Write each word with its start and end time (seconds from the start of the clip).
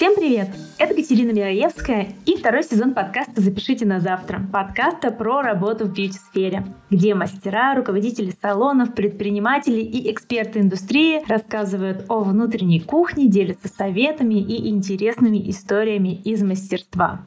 Всем 0.00 0.14
привет! 0.14 0.48
Это 0.78 0.94
Катерина 0.94 1.30
Мираевская 1.30 2.14
и 2.24 2.34
второй 2.34 2.62
сезон 2.62 2.94
подкаста 2.94 3.38
«Запишите 3.42 3.84
на 3.84 4.00
завтра» 4.00 4.40
подкаста 4.50 5.10
про 5.10 5.42
работу 5.42 5.84
в 5.84 5.92
бьюти-сфере, 5.92 6.64
где 6.88 7.14
мастера, 7.14 7.74
руководители 7.74 8.32
салонов, 8.40 8.94
предприниматели 8.94 9.82
и 9.82 10.10
эксперты 10.10 10.60
индустрии 10.60 11.22
рассказывают 11.28 12.06
о 12.08 12.20
внутренней 12.20 12.80
кухне, 12.80 13.28
делятся 13.28 13.68
советами 13.68 14.36
и 14.36 14.70
интересными 14.70 15.50
историями 15.50 16.14
из 16.24 16.42
мастерства. 16.42 17.20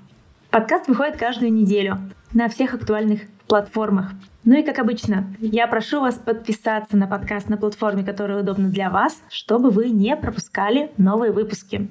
Подкаст 0.50 0.88
выходит 0.88 1.18
каждую 1.18 1.54
неделю 1.54 2.00
на 2.34 2.50
всех 2.50 2.74
актуальных 2.74 3.22
платформах. 3.48 4.14
Ну 4.46 4.58
и 4.58 4.64
как 4.64 4.80
обычно, 4.80 5.28
я 5.38 5.68
прошу 5.68 6.02
вас 6.02 6.16
подписаться 6.16 6.98
на 6.98 7.06
подкаст 7.06 7.50
на 7.50 7.58
платформе, 7.58 8.04
которая 8.04 8.42
удобна 8.42 8.70
для 8.70 8.90
вас, 8.90 9.22
чтобы 9.30 9.70
вы 9.70 9.92
не 9.92 10.16
пропускали 10.16 10.90
новые 10.98 11.32
выпуски. 11.32 11.88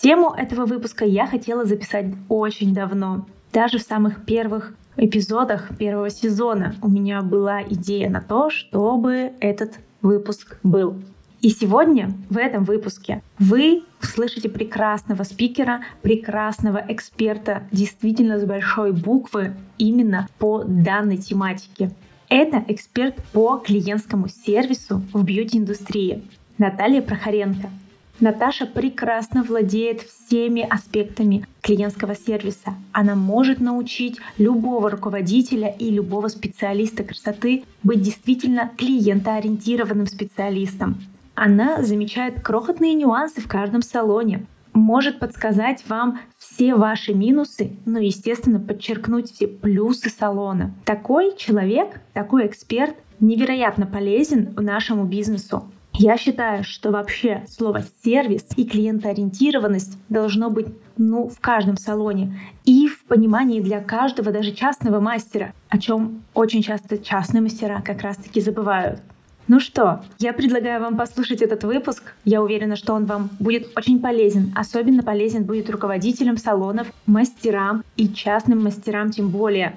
Тему 0.00 0.34
этого 0.36 0.66
выпуска 0.66 1.04
я 1.04 1.26
хотела 1.26 1.64
записать 1.64 2.06
очень 2.28 2.74
давно. 2.74 3.26
Даже 3.52 3.78
в 3.78 3.82
самых 3.82 4.26
первых 4.26 4.74
эпизодах 4.96 5.76
первого 5.78 6.10
сезона 6.10 6.74
у 6.82 6.88
меня 6.88 7.22
была 7.22 7.62
идея 7.62 8.10
на 8.10 8.20
то, 8.20 8.50
чтобы 8.50 9.32
этот 9.40 9.78
выпуск 10.02 10.58
был. 10.62 10.96
И 11.40 11.50
сегодня 11.50 12.12
в 12.28 12.36
этом 12.36 12.64
выпуске 12.64 13.22
вы 13.38 13.84
услышите 14.02 14.48
прекрасного 14.48 15.22
спикера, 15.22 15.82
прекрасного 16.02 16.84
эксперта, 16.88 17.62
действительно 17.72 18.38
с 18.38 18.44
большой 18.44 18.92
буквы, 18.92 19.54
именно 19.78 20.28
по 20.38 20.64
данной 20.64 21.16
тематике. 21.18 21.90
Это 22.28 22.64
эксперт 22.68 23.14
по 23.32 23.58
клиентскому 23.58 24.28
сервису 24.28 25.02
в 25.12 25.24
бьюти-индустрии 25.24 26.24
Наталья 26.58 27.00
Прохоренко. 27.00 27.70
Наташа 28.18 28.64
прекрасно 28.64 29.42
владеет 29.42 30.00
всеми 30.00 30.62
аспектами 30.62 31.46
клиентского 31.60 32.14
сервиса. 32.14 32.74
Она 32.92 33.14
может 33.14 33.60
научить 33.60 34.18
любого 34.38 34.90
руководителя 34.90 35.68
и 35.68 35.90
любого 35.90 36.28
специалиста 36.28 37.04
красоты 37.04 37.64
быть 37.82 38.00
действительно 38.00 38.70
клиентоориентированным 38.78 40.06
специалистом. 40.06 40.96
Она 41.34 41.82
замечает 41.82 42.40
крохотные 42.40 42.94
нюансы 42.94 43.42
в 43.42 43.48
каждом 43.48 43.82
салоне, 43.82 44.46
может 44.72 45.18
подсказать 45.18 45.84
вам 45.88 46.20
все 46.38 46.74
ваши 46.74 47.14
минусы, 47.14 47.72
но, 47.84 47.98
естественно, 47.98 48.60
подчеркнуть 48.60 49.32
все 49.32 49.46
плюсы 49.48 50.10
салона. 50.10 50.74
Такой 50.84 51.34
человек, 51.36 52.00
такой 52.12 52.46
эксперт 52.46 52.94
невероятно 53.20 53.86
полезен 53.86 54.54
нашему 54.56 55.04
бизнесу. 55.04 55.70
Я 55.98 56.18
считаю, 56.18 56.62
что 56.62 56.90
вообще 56.90 57.44
слово 57.48 57.82
«сервис» 58.04 58.46
и 58.56 58.66
клиентоориентированность 58.66 59.96
должно 60.10 60.50
быть 60.50 60.66
ну, 60.98 61.28
в 61.28 61.40
каждом 61.40 61.78
салоне 61.78 62.38
и 62.66 62.86
в 62.86 63.04
понимании 63.04 63.62
для 63.62 63.80
каждого, 63.80 64.30
даже 64.30 64.52
частного 64.52 65.00
мастера, 65.00 65.54
о 65.70 65.78
чем 65.78 66.22
очень 66.34 66.62
часто 66.62 66.98
частные 66.98 67.40
мастера 67.40 67.80
как 67.82 68.02
раз-таки 68.02 68.42
забывают. 68.42 69.00
Ну 69.48 69.58
что, 69.58 70.02
я 70.18 70.32
предлагаю 70.32 70.82
вам 70.82 70.96
послушать 70.96 71.40
этот 71.40 71.64
выпуск. 71.64 72.14
Я 72.24 72.42
уверена, 72.42 72.76
что 72.76 72.92
он 72.92 73.06
вам 73.06 73.30
будет 73.38 73.68
очень 73.76 74.00
полезен. 74.00 74.52
Особенно 74.54 75.02
полезен 75.02 75.44
будет 75.44 75.70
руководителям 75.70 76.36
салонов, 76.36 76.88
мастерам 77.06 77.84
и 77.96 78.08
частным 78.08 78.62
мастерам 78.62 79.10
тем 79.10 79.30
более. 79.30 79.76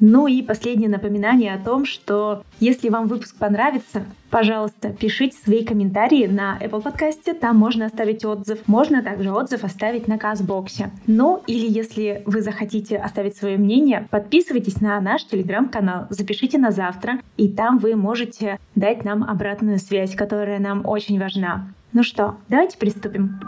Ну 0.00 0.26
и 0.26 0.42
последнее 0.42 0.88
напоминание 0.88 1.54
о 1.54 1.58
том, 1.58 1.84
что 1.84 2.42
если 2.58 2.88
вам 2.88 3.06
выпуск 3.06 3.36
понравится, 3.36 4.04
пожалуйста, 4.30 4.90
пишите 4.90 5.36
свои 5.36 5.62
комментарии 5.62 6.26
на 6.26 6.58
Apple 6.58 6.80
подкасте, 6.80 7.34
там 7.34 7.56
можно 7.56 7.84
оставить 7.84 8.24
отзыв. 8.24 8.66
Можно 8.66 9.02
также 9.02 9.30
отзыв 9.30 9.62
оставить 9.62 10.08
на 10.08 10.16
Казбоксе. 10.16 10.90
Ну 11.06 11.42
или 11.46 11.66
если 11.70 12.22
вы 12.24 12.40
захотите 12.40 12.96
оставить 12.96 13.36
свое 13.36 13.58
мнение, 13.58 14.08
подписывайтесь 14.10 14.80
на 14.80 14.98
наш 15.00 15.24
телеграм-канал, 15.24 16.06
запишите 16.08 16.56
на 16.56 16.70
завтра, 16.70 17.20
и 17.36 17.48
там 17.48 17.78
вы 17.78 17.94
можете 17.94 18.58
дать 18.74 19.04
нам 19.04 19.22
обратную 19.22 19.78
связь, 19.78 20.14
которая 20.14 20.58
нам 20.60 20.86
очень 20.86 21.20
важна. 21.20 21.68
Ну 21.92 22.02
что, 22.02 22.36
давайте 22.48 22.78
приступим. 22.78 23.38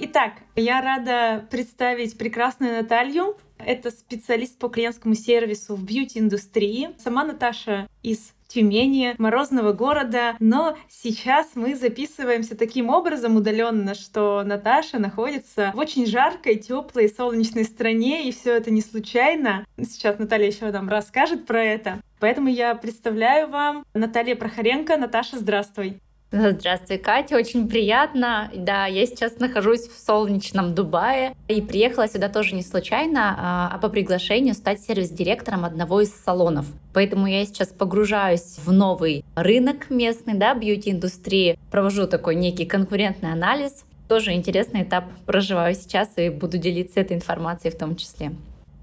Итак, 0.00 0.34
я 0.54 0.80
рада 0.80 1.44
представить 1.50 2.16
прекрасную 2.16 2.72
Наталью. 2.72 3.36
Это 3.58 3.90
специалист 3.90 4.56
по 4.56 4.68
клиентскому 4.68 5.16
сервису 5.16 5.74
в 5.74 5.82
бьюти-индустрии. 5.82 6.90
Сама 6.98 7.24
Наташа 7.24 7.88
из 8.04 8.32
Тюмени, 8.46 9.16
морозного 9.18 9.72
города. 9.72 10.36
Но 10.38 10.76
сейчас 10.88 11.50
мы 11.56 11.74
записываемся 11.74 12.56
таким 12.56 12.90
образом 12.90 13.34
удаленно, 13.34 13.94
что 13.94 14.44
Наташа 14.44 15.00
находится 15.00 15.72
в 15.74 15.78
очень 15.78 16.06
жаркой, 16.06 16.56
теплой, 16.56 17.08
солнечной 17.08 17.64
стране, 17.64 18.28
и 18.28 18.32
все 18.32 18.54
это 18.54 18.70
не 18.70 18.82
случайно. 18.82 19.66
Сейчас 19.76 20.20
Наталья 20.20 20.46
еще 20.46 20.70
нам 20.70 20.88
расскажет 20.88 21.44
про 21.44 21.62
это. 21.62 22.00
Поэтому 22.20 22.48
я 22.48 22.76
представляю 22.76 23.48
вам 23.48 23.84
Наталья 23.94 24.36
Прохоренко. 24.36 24.96
Наташа, 24.96 25.38
здравствуй. 25.38 26.00
Здравствуй, 26.30 26.98
Катя, 26.98 27.36
очень 27.36 27.70
приятно. 27.70 28.50
Да, 28.54 28.84
я 28.84 29.06
сейчас 29.06 29.38
нахожусь 29.38 29.88
в 29.88 29.98
солнечном 29.98 30.74
Дубае 30.74 31.34
и 31.48 31.62
приехала 31.62 32.06
сюда 32.06 32.28
тоже 32.28 32.54
не 32.54 32.62
случайно, 32.62 33.34
а, 33.38 33.70
а 33.72 33.78
по 33.78 33.88
приглашению 33.88 34.54
стать 34.54 34.82
сервис-директором 34.82 35.64
одного 35.64 36.02
из 36.02 36.14
салонов. 36.14 36.66
Поэтому 36.92 37.26
я 37.26 37.46
сейчас 37.46 37.68
погружаюсь 37.68 38.58
в 38.62 38.70
новый 38.70 39.24
рынок 39.36 39.88
местный, 39.88 40.34
да, 40.34 40.52
бьюти-индустрии, 40.52 41.58
провожу 41.70 42.06
такой 42.06 42.34
некий 42.34 42.66
конкурентный 42.66 43.32
анализ. 43.32 43.86
Тоже 44.06 44.32
интересный 44.32 44.82
этап 44.82 45.04
проживаю 45.24 45.74
сейчас 45.74 46.10
и 46.18 46.28
буду 46.28 46.58
делиться 46.58 47.00
этой 47.00 47.16
информацией 47.16 47.72
в 47.72 47.78
том 47.78 47.96
числе. 47.96 48.32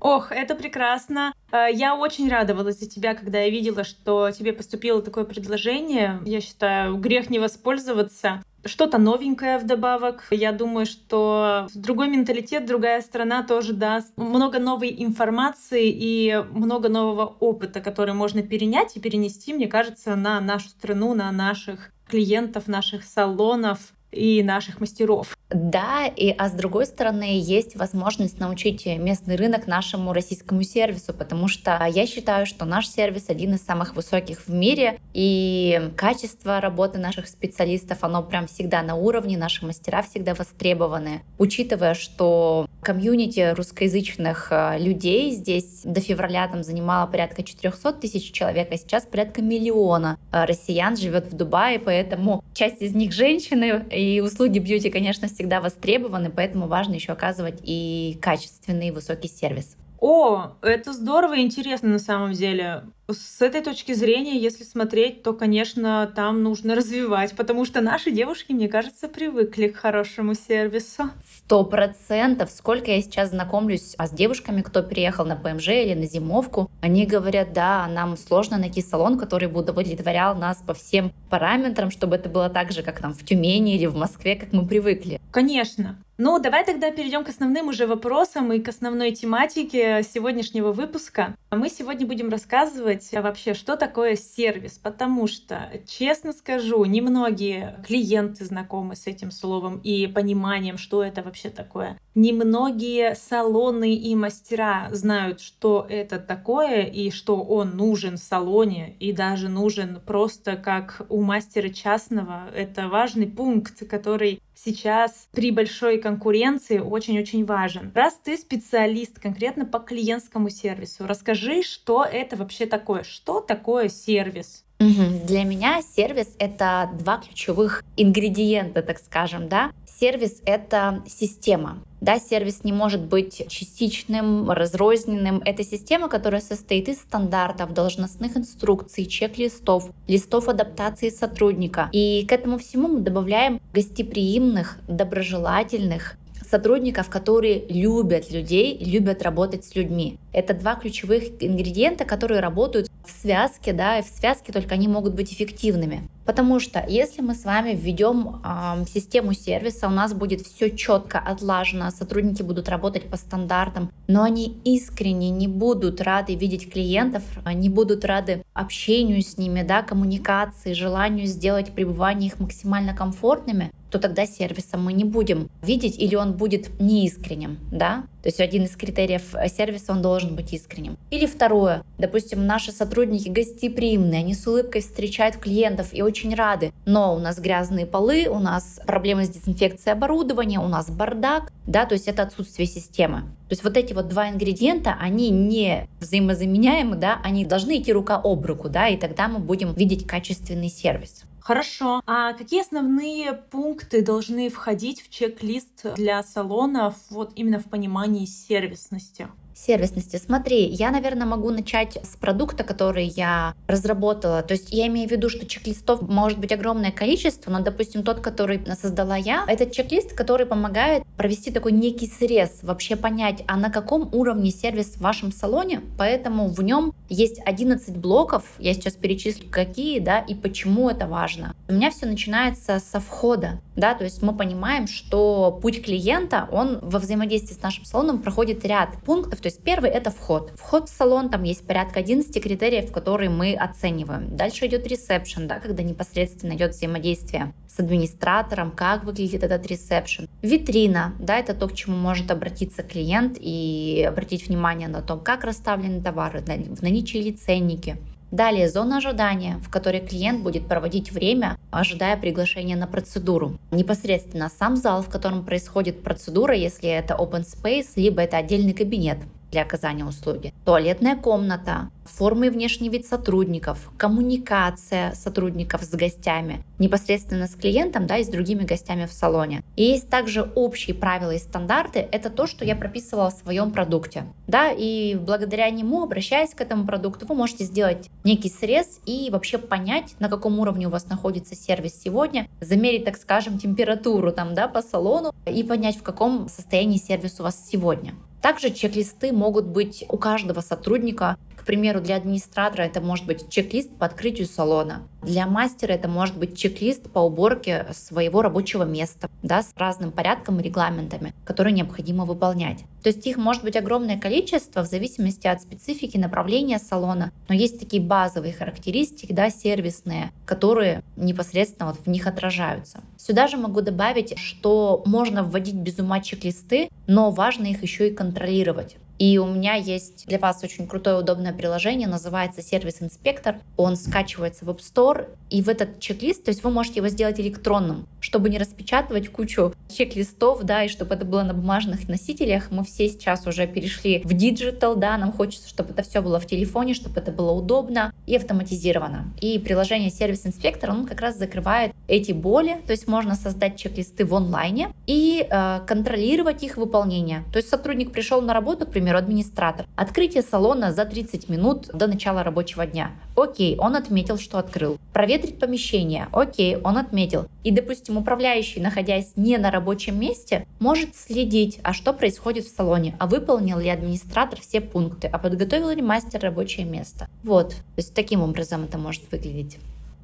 Ох, 0.05 0.31
это 0.31 0.53
прекрасно. 0.53 1.33
Э, 1.51 1.65
я 1.73 1.95
очень 1.95 2.29
радовалась 2.29 2.77
за 2.77 2.87
тебя, 2.87 3.15
когда 3.15 3.39
я 3.39 3.49
видела, 3.49 3.83
что 3.83 4.29
тебе 4.29 4.53
поступило 4.53 5.01
такое 5.01 5.23
предложение. 5.23 6.21
Я 6.25 6.41
считаю, 6.41 6.97
грех 6.97 7.31
не 7.31 7.39
воспользоваться 7.39 8.43
что-то 8.63 8.99
новенькое 8.99 9.57
вдобавок. 9.57 10.25
Я 10.29 10.51
думаю, 10.51 10.85
что 10.85 11.67
другой 11.73 12.09
менталитет, 12.09 12.67
другая 12.67 13.01
страна 13.01 13.41
тоже 13.41 13.73
даст 13.73 14.15
много 14.15 14.59
новой 14.59 14.93
информации 14.95 15.89
и 15.89 16.43
много 16.51 16.87
нового 16.87 17.25
опыта, 17.39 17.81
который 17.81 18.13
можно 18.13 18.43
перенять 18.43 18.95
и 18.95 18.99
перенести, 18.99 19.55
мне 19.55 19.67
кажется, 19.67 20.15
на 20.15 20.39
нашу 20.39 20.69
страну, 20.69 21.15
на 21.15 21.31
наших 21.31 21.91
клиентов, 22.07 22.67
наших 22.67 23.03
салонов 23.05 23.79
и 24.11 24.43
наших 24.43 24.79
мастеров. 24.79 25.34
Да, 25.49 26.07
и 26.07 26.33
а 26.35 26.49
с 26.49 26.53
другой 26.53 26.87
стороны 26.87 27.39
есть 27.39 27.75
возможность 27.75 28.39
научить 28.39 28.85
местный 28.85 29.35
рынок 29.35 29.67
нашему 29.67 30.11
российскому 30.11 30.63
сервису, 30.63 31.13
потому 31.13 31.47
что 31.47 31.85
я 31.87 32.07
считаю, 32.07 32.47
что 32.47 32.65
наш 32.65 32.87
сервис 32.87 33.29
один 33.29 33.53
из 33.53 33.61
самых 33.61 33.95
высоких 33.95 34.47
в 34.47 34.49
мире, 34.49 34.99
и 35.13 35.91
качество 35.95 36.59
работы 36.59 36.97
наших 36.97 37.27
специалистов, 37.27 37.99
оно 38.01 38.23
прям 38.23 38.47
всегда 38.47 38.81
на 38.81 38.95
уровне, 38.95 39.37
наши 39.37 39.65
мастера 39.65 40.01
всегда 40.01 40.33
востребованы. 40.33 41.21
Учитывая, 41.37 41.93
что 41.93 42.67
комьюнити 42.81 43.53
русскоязычных 43.55 44.47
э, 44.51 44.77
людей 44.79 45.31
здесь 45.31 45.81
до 45.83 46.01
февраля 46.01 46.47
там 46.47 46.63
занимало 46.63 47.07
порядка 47.07 47.43
400 47.43 47.93
тысяч 47.93 48.31
человек, 48.31 48.69
а 48.71 48.77
сейчас 48.77 49.05
порядка 49.05 49.41
миллиона 49.41 50.17
э, 50.31 50.45
россиян 50.45 50.95
живет 50.95 51.25
в 51.25 51.35
Дубае, 51.35 51.79
поэтому 51.79 52.43
часть 52.53 52.81
из 52.81 52.93
них 52.93 53.11
женщины, 53.11 53.85
и 53.91 54.21
услуги 54.21 54.59
бьюти, 54.59 54.89
конечно, 54.89 55.27
всегда 55.35 55.61
востребованы, 55.61 56.31
поэтому 56.31 56.67
важно 56.67 56.93
еще 56.93 57.11
оказывать 57.11 57.59
и 57.61 58.17
качественный 58.21 58.91
высокий 58.91 59.27
сервис. 59.27 59.77
О, 59.99 60.53
это 60.61 60.93
здорово 60.93 61.37
и 61.37 61.41
интересно 61.41 61.89
на 61.89 61.99
самом 61.99 62.33
деле. 62.33 62.83
С 63.07 63.39
этой 63.39 63.61
точки 63.61 63.93
зрения, 63.93 64.39
если 64.39 64.63
смотреть, 64.63 65.21
то, 65.21 65.33
конечно, 65.33 66.11
там 66.15 66.41
нужно 66.41 66.73
развивать, 66.73 67.35
потому 67.35 67.63
что 67.63 67.79
наши 67.79 68.09
девушки, 68.09 68.51
мне 68.51 68.67
кажется, 68.67 69.07
привыкли 69.07 69.67
к 69.67 69.75
хорошему 69.75 70.33
сервису. 70.33 71.11
Сто 71.37 71.63
процентов. 71.63 72.49
Сколько 72.49 72.89
я 72.89 73.01
сейчас 73.03 73.29
знакомлюсь 73.29 73.93
а 73.99 74.07
с 74.07 74.11
девушками, 74.11 74.63
кто 74.63 74.81
приехал 74.81 75.23
на 75.23 75.35
ПМЖ 75.35 75.67
или 75.67 75.93
на 75.93 76.07
зимовку, 76.07 76.71
они 76.81 77.05
говорят, 77.05 77.53
да, 77.53 77.87
нам 77.87 78.17
сложно 78.17 78.57
найти 78.57 78.81
салон, 78.81 79.19
который 79.19 79.49
бы 79.49 79.59
удовлетворял 79.59 80.35
нас 80.35 80.63
по 80.65 80.73
всем 80.73 81.13
параметрам, 81.29 81.91
чтобы 81.91 82.15
это 82.15 82.27
было 82.27 82.49
так 82.49 82.71
же, 82.71 82.81
как 82.81 83.01
там 83.01 83.13
в 83.13 83.23
Тюмени 83.23 83.75
или 83.75 83.85
в 83.85 83.95
Москве, 83.95 84.35
как 84.35 84.51
мы 84.51 84.65
привыкли. 84.65 85.21
Конечно. 85.29 85.97
Ну, 86.17 86.39
давай 86.39 86.63
тогда 86.65 86.91
перейдем 86.91 87.25
к 87.25 87.29
основным 87.29 87.67
уже 87.67 87.87
вопросам 87.87 88.53
и 88.53 88.59
к 88.59 88.69
основной 88.69 89.11
тематике 89.11 90.01
сегодняшнего 90.01 90.71
выпуска. 90.71 91.35
Мы 91.55 91.69
сегодня 91.69 92.05
будем 92.05 92.29
рассказывать 92.29 93.09
вообще, 93.13 93.53
что 93.53 93.77
такое 93.77 94.15
сервис, 94.15 94.77
потому 94.77 95.25
что, 95.25 95.71
честно 95.87 96.33
скажу, 96.33 96.83
немногие 96.83 97.81
клиенты 97.87 98.43
знакомы 98.43 98.97
с 98.97 99.07
этим 99.07 99.31
словом 99.31 99.79
и 99.83 100.07
пониманием, 100.07 100.77
что 100.77 101.01
это 101.01 101.23
вообще 101.23 101.49
такое. 101.49 101.97
немногие 102.15 103.15
салоны 103.15 103.93
и 103.93 104.15
мастера 104.15 104.87
знают, 104.91 105.41
что 105.41 105.85
это 105.87 106.17
такое 106.17 106.83
и 106.83 107.11
что 107.11 107.41
он 107.41 107.75
нужен 107.75 108.15
в 108.15 108.21
салоне 108.21 108.95
и 108.99 109.11
даже 109.11 109.49
нужен 109.49 109.99
просто 110.05 110.55
как 110.55 111.05
у 111.09 111.21
мастера 111.21 111.69
частного. 111.69 112.49
Это 112.55 112.87
важный 112.87 113.27
пункт, 113.27 113.87
который 113.87 114.41
сейчас 114.55 115.27
при 115.31 115.51
большой 115.51 115.99
конкуренции 115.99 116.79
очень-очень 116.79 117.45
важен. 117.45 117.91
Раз 117.93 118.19
ты 118.23 118.37
специалист 118.37 119.19
конкретно 119.19 119.65
по 119.65 119.79
клиентскому 119.79 120.49
сервису, 120.49 121.05
расскажи, 121.05 121.61
что 121.61 122.03
это 122.03 122.35
вообще 122.35 122.65
такое, 122.65 123.03
что 123.03 123.39
такое 123.39 123.89
сервис? 123.89 124.64
Для 124.79 125.43
меня 125.43 125.81
сервис— 125.81 126.35
это 126.39 126.89
два 126.99 127.17
ключевых 127.17 127.83
ингредиента, 127.95 128.81
так 128.81 128.99
скажем, 128.99 129.47
да. 129.47 129.71
Сервис— 129.87 130.41
это 130.45 131.01
система. 131.07 131.79
Да, 132.01 132.19
сервис 132.19 132.63
не 132.63 132.73
может 132.73 133.01
быть 133.01 133.47
частичным, 133.47 134.51
разрозненным. 134.51 135.41
Это 135.45 135.63
система, 135.63 136.09
которая 136.09 136.41
состоит 136.41 136.89
из 136.89 136.99
стандартов, 136.99 137.73
должностных 137.73 138.35
инструкций, 138.35 139.05
чек-листов, 139.05 139.89
листов 140.07 140.49
адаптации 140.49 141.09
сотрудника. 141.09 141.89
И 141.93 142.25
к 142.27 142.31
этому 142.33 142.57
всему 142.57 142.89
мы 142.89 142.99
добавляем 142.99 143.61
гостеприимных, 143.73 144.77
доброжелательных, 144.87 146.17
сотрудников, 146.49 147.09
которые 147.09 147.65
любят 147.67 148.31
людей, 148.31 148.77
любят 148.83 149.21
работать 149.21 149.65
с 149.65 149.75
людьми. 149.75 150.17
Это 150.31 150.53
два 150.53 150.75
ключевых 150.75 151.23
ингредиента, 151.39 152.05
которые 152.05 152.39
работают 152.39 152.89
в 153.05 153.11
связке, 153.11 153.71
да, 153.73 153.99
и 153.99 154.03
в 154.03 154.07
связке 154.07 154.51
только 154.51 154.73
они 154.73 154.87
могут 154.87 155.13
быть 155.13 155.31
эффективными. 155.31 156.09
Потому 156.25 156.59
что 156.59 156.83
если 156.87 157.21
мы 157.21 157.35
с 157.35 157.45
вами 157.45 157.75
введем 157.75 158.41
э, 158.43 158.85
систему 158.87 159.33
сервиса, 159.33 159.87
у 159.87 159.91
нас 159.91 160.13
будет 160.13 160.41
все 160.41 160.75
четко 160.75 161.19
отлажено, 161.19 161.91
сотрудники 161.91 162.41
будут 162.41 162.67
работать 162.67 163.03
по 163.03 163.15
стандартам, 163.15 163.91
но 164.07 164.23
они 164.23 164.57
искренне 164.63 165.29
не 165.29 165.47
будут 165.47 166.01
рады 166.01 166.35
видеть 166.35 166.71
клиентов, 166.71 167.23
не 167.53 167.69
будут 167.69 168.05
рады 168.05 168.43
общению 168.53 169.21
с 169.21 169.37
ними, 169.37 169.61
да, 169.61 169.83
коммуникации, 169.83 170.73
желанию 170.73 171.27
сделать 171.27 171.73
пребывание 171.73 172.29
их 172.29 172.39
максимально 172.39 172.95
комфортными, 172.95 173.71
то 173.95 173.99
тогда 173.99 174.25
сервиса 174.25 174.77
мы 174.77 174.91
не 174.91 175.05
будем 175.05 175.49
видеть 175.61 175.97
или 175.97 176.15
он 176.15 176.33
будет 176.33 176.81
неискренним, 176.81 177.59
да? 177.71 178.03
То 178.23 178.27
есть 178.27 178.41
один 178.41 178.63
из 178.63 178.75
критериев 178.75 179.33
сервиса, 179.47 179.93
он 179.93 180.01
должен 180.01 180.35
быть 180.35 180.51
искренним. 180.51 180.97
Или 181.11 181.25
второе, 181.25 181.81
допустим, 181.97 182.45
наши 182.45 182.73
сотрудники 182.73 183.29
гостеприимные, 183.29 184.19
они 184.19 184.33
с 184.33 184.45
улыбкой 184.47 184.81
встречают 184.81 185.37
клиентов 185.37 185.93
и 185.93 186.01
очень 186.01 186.35
рады, 186.35 186.73
но 186.85 187.15
у 187.15 187.19
нас 187.19 187.39
грязные 187.39 187.85
полы, 187.85 188.27
у 188.27 188.39
нас 188.39 188.81
проблемы 188.85 189.23
с 189.23 189.29
дезинфекцией 189.29 189.93
оборудования, 189.93 190.59
у 190.59 190.67
нас 190.67 190.89
бардак, 190.89 191.53
да, 191.65 191.85
то 191.85 191.93
есть 191.93 192.09
это 192.09 192.23
отсутствие 192.23 192.67
системы. 192.67 193.21
То 193.47 193.51
есть 193.51 193.63
вот 193.63 193.77
эти 193.77 193.93
вот 193.93 194.09
два 194.09 194.29
ингредиента, 194.29 194.97
они 194.99 195.29
не 195.29 195.87
взаимозаменяемы, 196.01 196.97
да, 196.97 197.21
они 197.23 197.45
должны 197.45 197.79
идти 197.79 197.93
рука 197.93 198.19
об 198.21 198.45
руку, 198.45 198.67
да, 198.67 198.89
и 198.89 198.97
тогда 198.97 199.29
мы 199.29 199.39
будем 199.39 199.73
видеть 199.73 200.05
качественный 200.05 200.69
сервис. 200.69 201.23
Хорошо. 201.45 202.01
А 202.07 202.33
какие 202.33 202.61
основные 202.61 203.33
пункты 203.33 204.01
должны 204.01 204.49
входить 204.49 205.03
в 205.03 205.11
чек-лист 205.11 205.93
для 205.95 206.23
салонов 206.23 206.95
вот 207.11 207.33
именно 207.35 207.59
в 207.59 207.65
понимании 207.65 208.25
сервисности? 208.25 209.27
Сервисности. 209.55 210.17
Смотри, 210.17 210.65
я, 210.65 210.91
наверное, 210.91 211.25
могу 211.25 211.49
начать 211.49 211.97
с 212.03 212.15
продукта, 212.17 212.63
который 212.63 213.05
я 213.05 213.55
разработала. 213.67 214.43
То 214.43 214.53
есть 214.53 214.71
я 214.71 214.87
имею 214.87 215.07
в 215.07 215.11
виду, 215.11 215.29
что 215.29 215.45
чек-листов 215.45 216.01
может 216.01 216.39
быть 216.39 216.51
огромное 216.51 216.91
количество, 216.91 217.49
но, 217.49 217.61
допустим, 217.61 218.03
тот, 218.03 218.19
который 218.19 218.61
создала 218.79 219.15
я, 219.15 219.45
это 219.47 219.65
чек-лист, 219.65 220.13
который 220.13 220.45
помогает 220.45 221.03
провести 221.17 221.51
такой 221.51 221.71
некий 221.71 222.07
срез, 222.07 222.59
вообще 222.61 222.95
понять, 222.95 223.43
а 223.47 223.55
на 223.55 223.69
каком 223.69 224.09
уровне 224.13 224.51
сервис 224.51 224.95
в 224.95 225.01
вашем 225.01 225.31
салоне, 225.31 225.81
поэтому 225.97 226.49
в 226.49 226.61
нем 226.61 226.93
есть 227.09 227.39
11 227.45 227.97
блоков, 227.97 228.43
я 228.59 228.73
сейчас 228.73 228.93
перечислю 228.93 229.49
какие, 229.49 229.99
да, 229.99 230.19
и 230.19 230.35
почему 230.35 230.89
это 230.89 231.07
важно. 231.07 231.55
У 231.67 231.73
меня 231.73 231.91
все 231.91 232.05
начинается 232.05 232.79
со 232.79 232.99
входа, 232.99 233.61
да, 233.75 233.93
то 233.93 234.03
есть 234.03 234.21
мы 234.21 234.35
понимаем, 234.35 234.87
что 234.87 235.57
путь 235.61 235.83
клиента, 235.83 236.49
он 236.51 236.79
во 236.81 236.99
взаимодействии 236.99 237.53
с 237.53 237.61
нашим 237.61 237.85
салоном 237.85 238.21
проходит 238.21 238.65
ряд 238.65 238.89
пунктов, 239.05 239.41
то 239.45 239.49
есть 239.49 239.61
первый 239.61 239.91
это 239.91 240.09
вход. 240.09 240.51
Вход 240.55 240.89
в 240.89 240.91
салон, 240.91 241.29
там 241.29 241.43
есть 241.43 241.67
порядка 241.67 241.99
11 241.99 242.41
критериев, 242.41 242.91
которые 242.91 243.29
мы 243.29 243.53
оцениваем. 243.53 244.35
Дальше 244.35 244.65
идет 244.65 244.87
ресепшн, 244.87 245.45
да, 245.45 245.59
когда 245.59 245.83
непосредственно 245.83 246.53
идет 246.53 246.71
взаимодействие 246.71 247.53
с 247.67 247.79
администратором, 247.79 248.71
как 248.71 249.03
выглядит 249.03 249.43
этот 249.43 249.67
ресепшн. 249.67 250.27
Витрина, 250.41 251.13
да, 251.19 251.37
это 251.37 251.53
то, 251.53 251.67
к 251.67 251.75
чему 251.75 251.95
может 251.95 252.31
обратиться 252.31 252.81
клиент 252.81 253.37
и 253.39 254.03
обратить 254.09 254.47
внимание 254.47 254.87
на 254.87 255.03
то, 255.03 255.15
как 255.15 255.43
расставлены 255.43 256.01
товары, 256.01 256.41
в 256.41 256.81
наличии 256.81 257.17
ли 257.17 257.31
ценники. 257.31 257.97
Далее 258.31 258.67
зона 258.67 258.97
ожидания, 258.97 259.59
в 259.63 259.69
которой 259.69 260.01
клиент 260.01 260.41
будет 260.41 260.67
проводить 260.67 261.11
время, 261.11 261.59
ожидая 261.69 262.17
приглашения 262.17 262.75
на 262.75 262.87
процедуру. 262.87 263.59
Непосредственно 263.69 264.49
сам 264.49 264.75
зал, 264.75 265.03
в 265.03 265.09
котором 265.09 265.45
происходит 265.45 266.01
процедура, 266.01 266.55
если 266.55 266.89
это 266.89 267.13
open 267.13 267.45
space, 267.45 267.89
либо 267.95 268.23
это 268.23 268.37
отдельный 268.37 268.73
кабинет 268.73 269.19
для 269.51 269.61
оказания 269.61 270.05
услуги. 270.05 270.53
Туалетная 270.65 271.15
комната, 271.15 271.89
формы 272.05 272.49
внешний 272.49 272.89
вид 272.89 273.05
сотрудников, 273.05 273.91
коммуникация 273.97 275.13
сотрудников 275.13 275.83
с 275.83 275.91
гостями, 275.91 276.63
непосредственно 276.79 277.47
с 277.47 277.55
клиентом, 277.55 278.07
да, 278.07 278.17
и 278.17 278.23
с 278.23 278.27
другими 278.27 278.63
гостями 278.63 279.05
в 279.05 279.13
салоне. 279.13 279.63
И 279.75 279.83
есть 279.83 280.09
также 280.09 280.51
общие 280.55 280.95
правила 280.95 281.31
и 281.31 281.39
стандарты, 281.39 282.07
это 282.11 282.29
то, 282.29 282.47
что 282.47 282.65
я 282.65 282.75
прописывала 282.75 283.29
в 283.29 283.33
своем 283.33 283.71
продукте, 283.71 284.25
да, 284.47 284.71
и 284.71 285.15
благодаря 285.15 285.69
нему, 285.69 286.03
обращаясь 286.03 286.53
к 286.53 286.61
этому 286.61 286.85
продукту, 286.85 287.25
вы 287.25 287.35
можете 287.35 287.63
сделать 287.63 288.09
некий 288.23 288.49
срез 288.49 288.99
и 289.05 289.29
вообще 289.31 289.57
понять, 289.57 290.15
на 290.19 290.29
каком 290.29 290.59
уровне 290.59 290.87
у 290.87 290.91
вас 290.91 291.07
находится 291.07 291.55
сервис 291.55 291.99
сегодня, 292.01 292.47
замерить, 292.61 293.05
так 293.05 293.17
скажем, 293.17 293.57
температуру 293.57 294.31
там, 294.31 294.53
да, 294.53 294.67
по 294.67 294.81
салону 294.81 295.33
и 295.45 295.63
понять, 295.63 295.97
в 295.97 296.03
каком 296.03 296.49
состоянии 296.49 296.97
сервис 296.97 297.39
у 297.39 297.43
вас 297.43 297.67
сегодня. 297.67 298.13
Также 298.45 298.69
чек-листы 298.69 299.33
могут 299.33 299.65
быть 299.65 300.05
у 300.07 300.17
каждого 300.17 300.61
сотрудника. 300.61 301.35
К 301.57 301.65
примеру, 301.65 301.99
для 301.99 302.15
администратора 302.15 302.83
это 302.83 303.01
может 303.01 303.25
быть 303.25 303.49
чек-лист 303.49 303.89
по 303.97 304.05
открытию 304.05 304.45
салона. 304.45 305.07
Для 305.23 305.47
мастера 305.47 305.93
это 305.93 306.07
может 306.07 306.37
быть 306.37 306.55
чек-лист 306.55 307.09
по 307.09 307.17
уборке 307.17 307.87
своего 307.93 308.43
рабочего 308.43 308.83
места, 308.83 309.31
да, 309.41 309.63
с 309.63 309.73
разным 309.75 310.11
порядком 310.11 310.59
и 310.59 310.63
регламентами, 310.63 311.33
которые 311.43 311.73
необходимо 311.73 312.25
выполнять. 312.25 312.83
То 313.01 313.09
есть 313.09 313.25
их 313.25 313.37
может 313.37 313.63
быть 313.63 313.75
огромное 313.75 314.19
количество 314.19 314.83
в 314.83 314.87
зависимости 314.87 315.47
от 315.47 315.63
специфики 315.63 316.17
направления 316.17 316.77
салона, 316.77 317.31
но 317.49 317.55
есть 317.55 317.79
такие 317.79 318.01
базовые 318.01 318.53
характеристики, 318.53 319.33
да, 319.33 319.49
сервисные, 319.49 320.31
которые 320.45 321.01
непосредственно 321.15 321.89
вот 321.89 321.97
в 322.05 322.07
них 322.07 322.27
отражаются. 322.27 323.01
Сюда 323.25 323.47
же 323.47 323.57
могу 323.57 323.81
добавить, 323.81 324.37
что 324.37 325.01
можно 325.07 325.43
вводить 325.43 325.73
без 325.73 325.97
ума 325.97 326.19
чек-листы, 326.19 326.89
но 327.07 327.31
важно 327.31 327.65
их 327.65 327.81
еще 327.81 328.09
и 328.09 328.13
контролировать. 328.13 328.97
И 329.19 329.37
у 329.37 329.45
меня 329.45 329.75
есть 329.75 330.25
для 330.27 330.39
вас 330.39 330.63
очень 330.63 330.87
крутое 330.87 331.17
удобное 331.17 331.53
приложение, 331.53 332.07
называется 332.07 332.61
сервис 332.61 333.01
инспектор. 333.01 333.57
Он 333.77 333.95
скачивается 333.95 334.65
в 334.65 334.69
App 334.69 334.79
Store, 334.79 335.27
и 335.49 335.61
в 335.61 335.69
этот 335.69 335.99
чек-лист, 335.99 336.43
то 336.43 336.49
есть 336.49 336.63
вы 336.63 336.71
можете 336.71 336.97
его 336.97 337.07
сделать 337.07 337.39
электронным, 337.39 338.07
чтобы 338.19 338.49
не 338.49 338.57
распечатывать 338.57 339.29
кучу 339.29 339.73
чек-листов, 339.89 340.63
да, 340.63 340.83
и 340.83 340.89
чтобы 340.89 341.15
это 341.15 341.23
было 341.23 341.43
на 341.43 341.53
бумажных 341.53 342.07
носителях. 342.07 342.71
Мы 342.71 342.83
все 342.83 343.07
сейчас 343.07 343.45
уже 343.45 343.67
перешли 343.67 344.21
в 344.23 344.33
digital, 344.33 344.95
да, 344.95 345.17
нам 345.17 345.31
хочется, 345.31 345.69
чтобы 345.69 345.91
это 345.91 346.03
все 346.03 346.21
было 346.21 346.39
в 346.39 346.47
телефоне, 346.47 346.93
чтобы 346.93 347.19
это 347.19 347.31
было 347.31 347.51
удобно 347.51 348.13
и 348.25 348.35
автоматизировано. 348.35 349.33
И 349.39 349.59
приложение 349.59 350.09
сервис 350.09 350.45
инспектор, 350.45 350.89
он 350.89 351.05
как 351.05 351.21
раз 351.21 351.37
закрывает 351.37 351.93
эти 352.07 352.31
боли, 352.31 352.81
то 352.85 352.91
есть 352.91 353.07
можно 353.07 353.35
создать 353.35 353.77
чек-листы 353.77 354.25
в 354.25 354.33
онлайне 354.33 354.89
и 355.05 355.47
э, 355.47 355.81
контролировать 355.85 356.63
их 356.63 356.77
выполнение. 356.77 357.43
То 357.53 357.57
есть 357.57 357.69
сотрудник 357.69 358.11
пришел 358.11 358.41
на 358.41 358.53
работу, 358.53 358.85
к 358.87 358.91
примеру, 358.91 359.04
администратор. 359.13 359.85
Открытие 359.95 360.41
салона 360.41 360.91
за 360.91 361.05
30 361.05 361.49
минут 361.49 361.89
до 361.93 362.07
начала 362.07 362.41
рабочего 362.41 362.87
дня. 362.87 363.11
Окей, 363.35 363.77
он 363.77 363.95
отметил, 363.95 364.37
что 364.37 364.57
открыл. 364.57 364.97
Проветрить 365.13 365.59
помещение. 365.59 366.27
Окей, 366.31 366.77
он 366.77 366.97
отметил. 366.97 367.45
И, 367.63 367.71
допустим, 367.71 368.17
управляющий, 368.17 368.79
находясь 368.79 369.33
не 369.35 369.57
на 369.57 369.69
рабочем 369.71 370.19
месте, 370.19 370.65
может 370.79 371.15
следить, 371.15 371.79
а 371.83 371.93
что 371.93 372.13
происходит 372.13 372.65
в 372.65 372.75
салоне, 372.75 373.15
а 373.19 373.27
выполнил 373.27 373.77
ли 373.79 373.89
администратор 373.89 374.59
все 374.59 374.81
пункты, 374.81 375.27
а 375.27 375.37
подготовил 375.37 375.89
ли 375.89 376.01
мастер 376.01 376.39
рабочее 376.39 376.85
место. 376.85 377.27
Вот, 377.43 377.69
то 377.69 377.97
есть 377.97 378.13
таким 378.13 378.41
образом 378.41 378.85
это 378.85 378.97
может 378.97 379.23
выглядеть. 379.31 379.77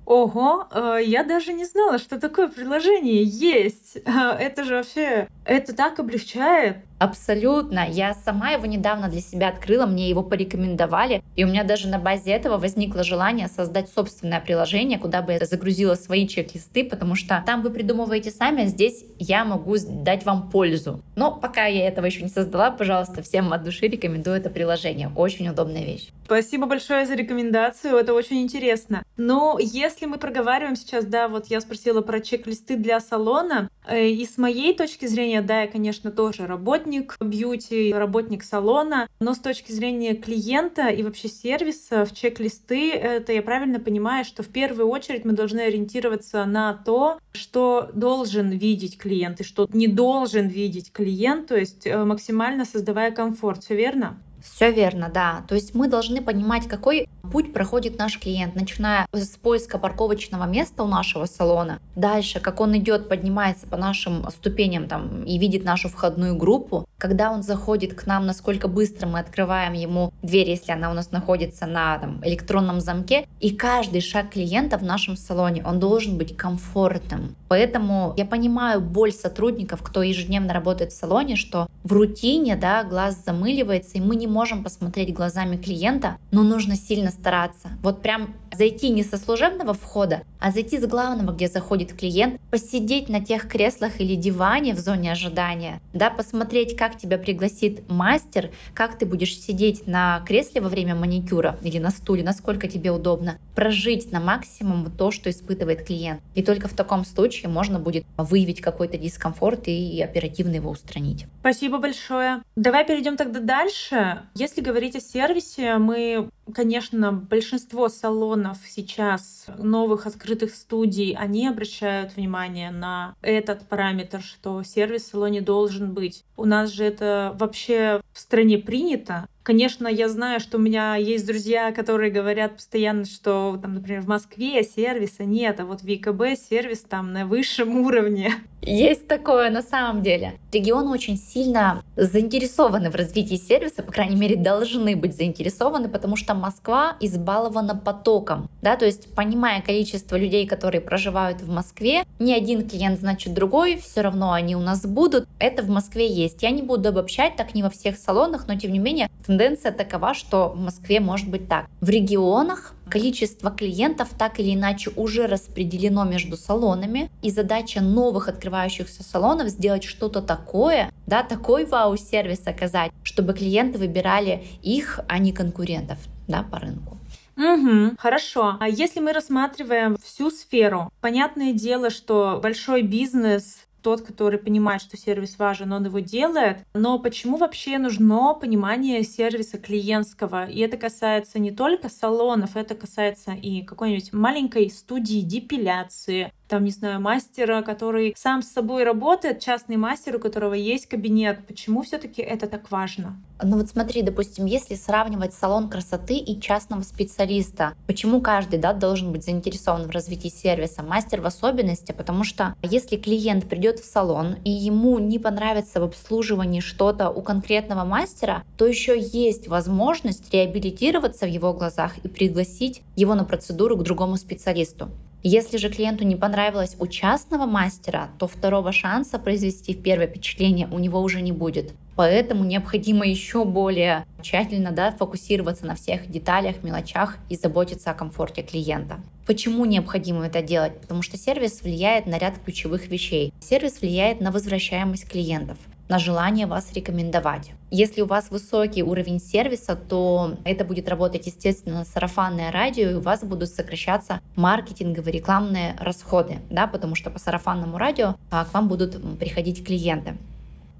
Ого, 0.06 0.68
э, 0.72 1.00
я 1.06 1.24
даже 1.24 1.54
не 1.54 1.64
знала, 1.64 1.98
что 1.98 2.20
такое 2.20 2.48
приложение 2.48 3.24
есть. 3.24 3.98
Э, 4.06 4.36
это 4.38 4.64
же 4.66 4.76
вообще, 4.76 5.28
это 5.46 5.74
так 5.74 6.00
облегчает 6.00 6.78
Абсолютно. 7.02 7.88
Я 7.90 8.14
сама 8.14 8.52
его 8.52 8.68
недавно 8.68 9.10
для 9.10 9.22
себя 9.22 9.48
открыла, 9.48 9.88
мне 9.88 10.08
его 10.08 10.22
порекомендовали, 10.22 11.24
и 11.36 11.44
у 11.44 11.48
меня 11.48 11.64
даже 11.64 11.88
на 11.88 11.98
базе 11.98 12.30
этого 12.30 12.60
возникло 12.60 13.04
желание 13.04 13.48
создать 13.48 13.90
собственное 13.90 14.40
приложение, 14.40 15.00
куда 15.00 15.24
бы 15.24 15.32
я 15.32 15.40
загрузила 15.44 15.96
свои 15.96 16.28
чек-листы, 16.28 16.84
потому 16.84 17.16
что 17.16 17.42
там 17.44 17.64
вы 17.64 17.72
придумываете 17.72 18.30
сами, 18.30 18.66
а 18.66 18.68
здесь 18.68 19.04
я 19.18 19.46
могу 19.46 19.78
дать 19.80 20.26
вам 20.26 20.52
пользу. 20.52 21.02
Но 21.16 21.32
пока 21.32 21.66
я 21.66 21.88
этого 21.88 22.06
еще 22.06 22.22
не 22.22 22.30
создала, 22.30 22.70
пожалуйста, 22.70 23.24
всем 23.24 23.52
от 23.52 23.64
души 23.64 23.88
рекомендую 23.88 24.38
это 24.38 24.52
приложение. 24.52 25.12
Очень 25.16 25.50
удобная 25.50 25.84
вещь. 25.84 26.10
Спасибо 26.26 26.68
большое 26.68 27.08
за 27.08 27.16
рекомендацию, 27.16 27.96
это 27.96 28.14
очень 28.14 28.44
интересно. 28.44 29.04
Но 29.18 29.58
если 29.60 30.06
мы 30.06 30.20
проговариваем 30.20 30.76
сейчас, 30.76 31.06
да, 31.06 31.28
вот 31.28 31.48
я 31.48 31.62
спросила 31.62 32.02
про 32.02 32.20
чек-листы 32.20 32.78
для 32.78 33.00
салона, 33.00 33.72
э, 33.88 34.08
и 34.08 34.24
с 34.24 34.38
моей 34.38 34.76
точки 34.76 35.08
зрения, 35.08 35.42
да, 35.42 35.64
я, 35.64 35.68
конечно, 35.68 36.12
тоже 36.12 36.46
работник 36.46 36.91
бьюти, 37.20 37.94
работник 37.94 38.44
салона, 38.44 39.08
но 39.20 39.34
с 39.34 39.40
точки 39.40 39.72
зрения 39.72 40.16
клиента 40.16 40.88
и 40.88 41.04
вообще 41.04 41.28
сервиса 41.28 42.06
в 42.06 42.14
чек-листы, 42.14 42.92
это 42.92 43.34
я 43.34 43.42
правильно 43.42 43.80
понимаю, 43.80 44.26
что 44.26 44.44
в 44.44 44.48
первую 44.48 44.88
очередь 44.88 45.26
мы 45.26 45.34
должны 45.34 45.62
ориентироваться 45.62 46.46
на 46.46 46.74
то, 46.74 47.20
что 47.34 47.90
должен 47.94 48.50
видеть 48.50 48.98
клиент 48.98 49.42
и 49.42 49.44
что 49.44 49.68
не 49.74 49.88
должен 49.88 50.48
видеть 50.48 50.92
клиент, 50.92 51.48
то 51.48 51.58
есть 51.58 51.88
э, 51.88 52.04
максимально 52.04 52.66
создавая 52.66 53.12
комфорт. 53.12 53.64
Все 53.64 53.76
верно? 53.76 54.18
Все 54.44 54.72
верно, 54.72 55.10
да. 55.14 55.44
То 55.48 55.56
есть 55.56 55.74
мы 55.76 55.88
должны 55.88 56.22
понимать, 56.22 56.68
какой 56.68 57.08
путь 57.32 57.54
проходит 57.54 57.98
наш 57.98 58.20
клиент, 58.20 58.56
начиная 58.56 59.08
с 59.14 59.38
поиска 59.38 59.78
парковочного 59.78 60.46
места 60.46 60.84
у 60.84 60.88
нашего 60.88 61.26
салона, 61.26 61.80
дальше, 61.96 62.40
как 62.40 62.60
он 62.60 62.78
идет, 62.78 63.08
поднимается 63.08 63.68
по 63.68 63.78
нашим 63.78 64.30
ступеням 64.32 64.88
там 64.88 65.24
и 65.24 65.38
видит 65.38 65.64
нашу 65.64 65.90
входную 65.90 66.36
группу, 66.36 66.86
когда 66.98 67.32
он 67.32 67.42
заходит 67.42 67.94
к 67.94 68.06
нам, 68.06 68.26
насколько 68.26 68.68
быстро 68.68 69.08
мы 69.08 69.20
открываем 69.20 69.74
ему 69.74 70.14
дверь, 70.22 70.50
если 70.50 70.72
она 70.72 70.92
у 70.92 70.94
нас 70.94 71.12
находится 71.12 71.66
на 71.66 71.98
там, 71.98 72.22
электронном 72.24 72.82
замке, 72.82 73.28
и 73.40 73.52
каждый 73.52 74.02
шаг 74.02 74.32
клиента 74.32 74.78
в 74.78 74.84
нашем 74.84 75.16
салоне, 75.16 75.64
он 75.66 75.80
должен 75.80 76.18
быть 76.18 76.36
комфортным. 76.36 77.36
Поэтому 77.48 78.14
я 78.18 78.26
понимаю 78.26 78.82
боль 78.82 79.12
сотрудников, 79.12 79.82
кто 79.82 80.04
ежедневно 80.04 80.54
работает 80.54 80.92
в 80.92 80.98
салоне, 80.98 81.36
что 81.36 81.68
в 81.84 81.92
рутине, 81.94 82.56
да, 82.56 82.84
глаз 82.84 83.24
замыливается, 83.26 83.98
и 83.98 84.02
мы 84.02 84.16
не 84.16 84.28
можем 84.32 84.64
посмотреть 84.64 85.14
глазами 85.14 85.58
клиента, 85.58 86.18
но 86.32 86.42
нужно 86.42 86.76
сильно 86.76 87.12
стараться. 87.12 87.70
Вот 87.84 88.02
прям 88.02 88.34
зайти 88.52 88.90
не 88.90 89.04
со 89.04 89.18
служебного 89.18 89.74
входа, 89.74 90.24
а 90.40 90.52
зайти 90.52 90.80
с 90.80 90.86
главного, 90.86 91.32
где 91.34 91.48
заходит 91.48 91.94
клиент, 91.94 92.40
посидеть 92.50 93.10
на 93.10 93.24
тех 93.24 93.48
креслах 93.48 94.02
или 94.02 94.16
диване 94.16 94.74
в 94.74 94.80
зоне 94.80 95.12
ожидания, 95.12 95.82
да, 95.94 96.10
посмотреть, 96.10 96.76
как 96.76 96.98
тебя 96.98 97.18
пригласит 97.18 97.90
мастер, 97.90 98.52
как 98.74 98.98
ты 98.98 99.06
будешь 99.06 99.38
сидеть 99.40 99.88
на 99.88 100.22
кресле 100.26 100.62
во 100.62 100.70
время 100.70 100.96
маникюра 100.96 101.58
или 101.62 101.78
на 101.78 101.92
стуле, 101.92 102.24
насколько 102.24 102.68
тебе 102.68 102.92
удобно, 102.92 103.38
прожить 103.56 104.12
на 104.12 104.20
максимум 104.20 104.90
то, 104.92 105.12
что 105.12 105.30
испытывает 105.30 105.86
клиент. 105.86 106.22
И 106.36 106.44
только 106.44 106.68
в 106.68 106.74
таком 106.74 107.06
случае 107.06 107.50
можно 107.50 107.80
будет 107.80 108.06
выявить 108.18 108.62
какой-то 108.62 108.98
дискомфорт 108.98 109.68
и 109.68 110.02
оперативно 110.02 110.56
его 110.56 110.72
устранить. 110.72 111.26
Спасибо 111.42 111.78
большое. 111.78 112.42
Давай 112.56 112.86
перейдем 112.86 113.18
тогда 113.18 113.40
дальше. 113.40 114.21
Если 114.36 114.62
говорить 114.62 114.96
о 114.96 115.00
сервисе, 115.00 115.78
мы, 115.78 116.30
конечно, 116.54 117.12
большинство 117.12 117.90
салонов 117.90 118.58
сейчас, 118.68 119.46
новых 119.58 120.08
открытых 120.08 120.54
студий, 120.54 121.14
они 121.14 121.48
обращают 121.48 122.16
внимание 122.16 122.72
на 122.72 123.16
этот 123.22 123.68
параметр, 123.68 124.22
что 124.22 124.64
сервис 124.64 125.04
в 125.04 125.08
салоне 125.12 125.42
должен 125.42 125.94
быть. 125.94 126.24
У 126.38 126.46
нас 126.46 126.72
же 126.72 126.84
это 126.84 127.36
вообще 127.40 128.02
в 128.14 128.20
стране 128.20 128.58
принято. 128.58 129.28
Конечно, 129.44 129.88
я 129.88 130.08
знаю, 130.08 130.40
что 130.40 130.58
у 130.58 130.62
меня 130.62 130.96
есть 130.96 131.26
друзья, 131.26 131.72
которые 131.72 132.12
говорят 132.12 132.56
постоянно, 132.58 133.06
что, 133.06 133.58
там, 133.60 133.74
например, 133.76 134.02
в 134.02 134.08
Москве 134.08 134.64
сервиса 134.64 135.24
нет, 135.24 135.60
а 135.60 135.66
вот 135.66 135.82
в 135.82 135.88
ВКБ 135.88 136.40
сервис 136.40 136.82
там 136.82 137.12
на 137.12 137.26
высшем 137.26 137.76
уровне. 137.86 138.34
Есть 138.62 139.08
такое 139.08 139.50
на 139.50 139.64
самом 139.64 140.04
деле. 140.04 140.38
Регионы 140.52 140.92
очень 140.92 141.18
сильно 141.18 141.84
заинтересованы 141.96 142.92
в 142.92 142.96
развитии 142.96 143.36
сервиса, 143.36 143.82
по 143.82 143.92
крайней 143.92 144.16
мере, 144.16 144.36
должны 144.36 144.96
быть 144.96 145.16
заинтересованы, 145.16 145.90
потому 145.90 146.16
что 146.16 146.36
Москва 146.36 146.96
избалована 147.00 147.76
потоком. 147.76 148.50
Да? 148.62 148.76
То 148.76 148.86
есть, 148.86 149.16
понимая 149.16 149.62
количество 149.62 150.16
людей, 150.16 150.46
которые 150.46 150.80
проживают 150.80 151.42
в 151.42 151.50
Москве, 151.50 152.04
ни 152.20 152.32
один 152.32 152.70
клиент 152.70 153.00
значит 153.00 153.34
другой, 153.34 153.78
все 153.78 154.02
равно 154.02 154.32
они 154.32 154.56
у 154.56 154.60
нас 154.60 154.86
будут. 154.86 155.28
Это 155.40 155.64
в 155.64 155.70
Москве 155.70 156.08
есть. 156.08 156.44
Я 156.44 156.52
не 156.52 156.62
буду 156.62 156.90
обобщать, 156.90 157.36
так 157.38 157.56
не 157.56 157.64
во 157.64 157.72
всех 157.72 157.98
салонах, 157.98 158.48
но 158.48 158.56
тем 158.60 158.74
не 158.74 158.80
менее 158.80 159.10
тенденция 159.32 159.72
такова, 159.72 160.14
что 160.14 160.50
в 160.50 160.60
Москве 160.60 161.00
может 161.00 161.30
быть 161.30 161.48
так. 161.48 161.68
В 161.80 161.90
регионах 161.90 162.74
количество 162.90 163.50
клиентов 163.50 164.10
так 164.18 164.42
или 164.42 164.54
иначе 164.54 164.92
уже 164.98 165.26
распределено 165.26 166.04
между 166.04 166.36
салонами, 166.36 167.10
и 167.22 167.32
задача 167.32 167.80
новых 167.80 168.28
открывающихся 168.28 169.04
салонов 169.04 169.48
сделать 169.48 169.86
что-то 169.86 170.22
такое, 170.22 170.92
да, 171.08 171.24
такой 171.24 171.66
вау-сервис 171.66 172.46
оказать, 172.46 172.92
чтобы 173.04 173.34
клиенты 173.34 173.80
выбирали 173.80 174.44
их, 174.62 175.00
а 175.08 175.18
не 175.20 175.32
конкурентов, 175.32 175.98
да, 176.28 176.44
по 176.44 176.60
рынку. 176.60 176.98
Угу, 177.38 177.96
хорошо. 177.98 178.58
А 178.60 178.68
если 178.68 179.00
мы 179.00 179.14
рассматриваем 179.14 179.96
всю 180.04 180.30
сферу, 180.30 180.92
понятное 181.00 181.54
дело, 181.54 181.90
что 181.90 182.42
большой 182.44 182.82
бизнес 182.82 183.60
тот, 183.82 184.02
который 184.02 184.40
понимает, 184.40 184.82
что 184.82 184.98
сервис 184.98 185.38
важен, 185.38 185.74
он 185.74 185.86
его 185.86 186.00
делает. 186.00 186.66
Но 186.74 187.00
почему 187.00 187.38
вообще 187.38 187.78
нужно 187.78 188.34
понимание 188.34 189.04
сервиса 189.04 189.58
клиентского? 189.58 190.50
И 190.50 190.60
это 190.60 190.78
касается 190.78 191.40
не 191.40 191.52
только 191.52 191.90
салонов, 191.90 192.56
это 192.56 192.76
касается 192.76 193.32
и 193.32 193.64
какой-нибудь 193.64 194.14
маленькой 194.14 194.70
студии 194.70 195.22
депиляции, 195.22 196.32
там, 196.52 196.66
не 196.66 196.72
знаю, 196.72 197.00
мастера, 197.00 197.62
который 197.62 198.14
сам 198.18 198.42
с 198.42 198.52
собой 198.52 198.84
работает, 198.84 199.40
частный 199.40 199.78
мастер, 199.78 200.18
у 200.18 200.20
которого 200.20 200.54
есть 200.54 200.86
кабинет. 200.86 201.48
Почему 201.48 201.82
все-таки 201.82 202.22
это 202.22 202.46
так 202.46 202.70
важно? 202.72 203.16
Ну 203.42 203.58
вот 203.58 203.70
смотри, 203.70 204.02
допустим, 204.02 204.46
если 204.46 204.76
сравнивать 204.76 205.34
салон 205.34 205.70
красоты 205.70 206.16
и 206.16 206.42
частного 206.42 206.82
специалиста, 206.82 207.74
почему 207.88 208.20
каждый 208.20 208.60
да, 208.60 208.74
должен 208.74 209.14
быть 209.14 209.24
заинтересован 209.24 209.88
в 209.88 209.92
развитии 209.92 210.28
сервиса, 210.28 210.84
мастер 210.84 211.22
в 211.22 211.26
особенности, 211.26 211.94
потому 211.94 212.26
что 212.26 212.54
если 212.62 212.98
клиент 212.98 213.48
придет 213.48 213.80
в 213.80 213.86
салон 213.86 214.36
и 214.44 214.52
ему 214.52 215.00
не 215.00 215.20
понравится 215.20 215.80
в 215.80 215.84
обслуживании 215.84 216.60
что-то 216.60 217.10
у 217.10 217.22
конкретного 217.22 217.86
мастера, 217.86 218.44
то 218.58 218.66
еще 218.66 219.00
есть 219.00 219.48
возможность 219.48 220.34
реабилитироваться 220.34 221.26
в 221.26 221.30
его 221.30 221.54
глазах 221.54 221.98
и 222.04 222.10
пригласить 222.10 222.82
его 222.98 223.16
на 223.16 223.24
процедуру 223.24 223.78
к 223.78 223.84
другому 223.84 224.18
специалисту. 224.18 224.90
Если 225.24 225.58
же 225.58 225.70
клиенту 225.70 226.04
не 226.04 226.16
понравилось 226.16 226.76
у 226.80 226.88
частного 226.88 227.46
мастера, 227.46 228.10
то 228.18 228.28
второго 228.28 228.72
шанса 228.72 229.20
произвести 229.20 229.76
первое 229.76 230.08
впечатление 230.08 230.68
у 230.72 230.80
него 230.80 231.00
уже 231.00 231.22
не 231.22 231.32
будет. 231.32 231.74
Поэтому 231.96 232.44
необходимо 232.44 233.06
еще 233.06 233.46
более 233.46 234.06
тщательно 234.24 234.72
да, 234.72 234.92
фокусироваться 234.92 235.68
на 235.68 235.76
всех 235.76 236.10
деталях, 236.10 236.64
мелочах 236.64 237.18
и 237.30 237.36
заботиться 237.36 237.92
о 237.92 237.94
комфорте 237.94 238.42
клиента. 238.42 239.00
Почему 239.28 239.66
необходимо 239.66 240.26
это 240.26 240.42
делать? 240.42 240.82
Потому 240.82 241.04
что 241.04 241.18
сервис 241.18 241.62
влияет 241.62 242.08
на 242.08 242.18
ряд 242.18 242.40
ключевых 242.44 242.88
вещей. 242.88 243.32
Сервис 243.40 243.82
влияет 243.82 244.22
на 244.22 244.32
возвращаемость 244.32 245.08
клиентов 245.08 245.60
на 245.92 246.00
желание 246.00 246.48
вас 246.48 246.72
рекомендовать. 246.72 247.52
Если 247.70 248.02
у 248.02 248.06
вас 248.06 248.32
высокий 248.32 248.82
уровень 248.82 249.20
сервиса, 249.20 249.76
то 249.76 250.38
это 250.46 250.64
будет 250.64 250.88
работать, 250.88 251.28
естественно, 251.28 251.84
сарафанное 251.84 252.50
радио, 252.50 252.92
и 252.92 252.94
у 252.94 253.02
вас 253.02 253.26
будут 253.26 253.50
сокращаться 253.50 254.22
маркетинговые 254.38 255.12
рекламные 255.12 255.76
расходы, 255.78 256.38
да, 256.50 256.66
потому 256.66 256.96
что 256.96 257.10
по 257.10 257.20
сарафанному 257.20 257.78
радио 257.78 258.16
а, 258.30 258.46
к 258.46 258.54
вам 258.54 258.70
будут 258.70 259.20
приходить 259.20 259.66
клиенты. 259.66 260.16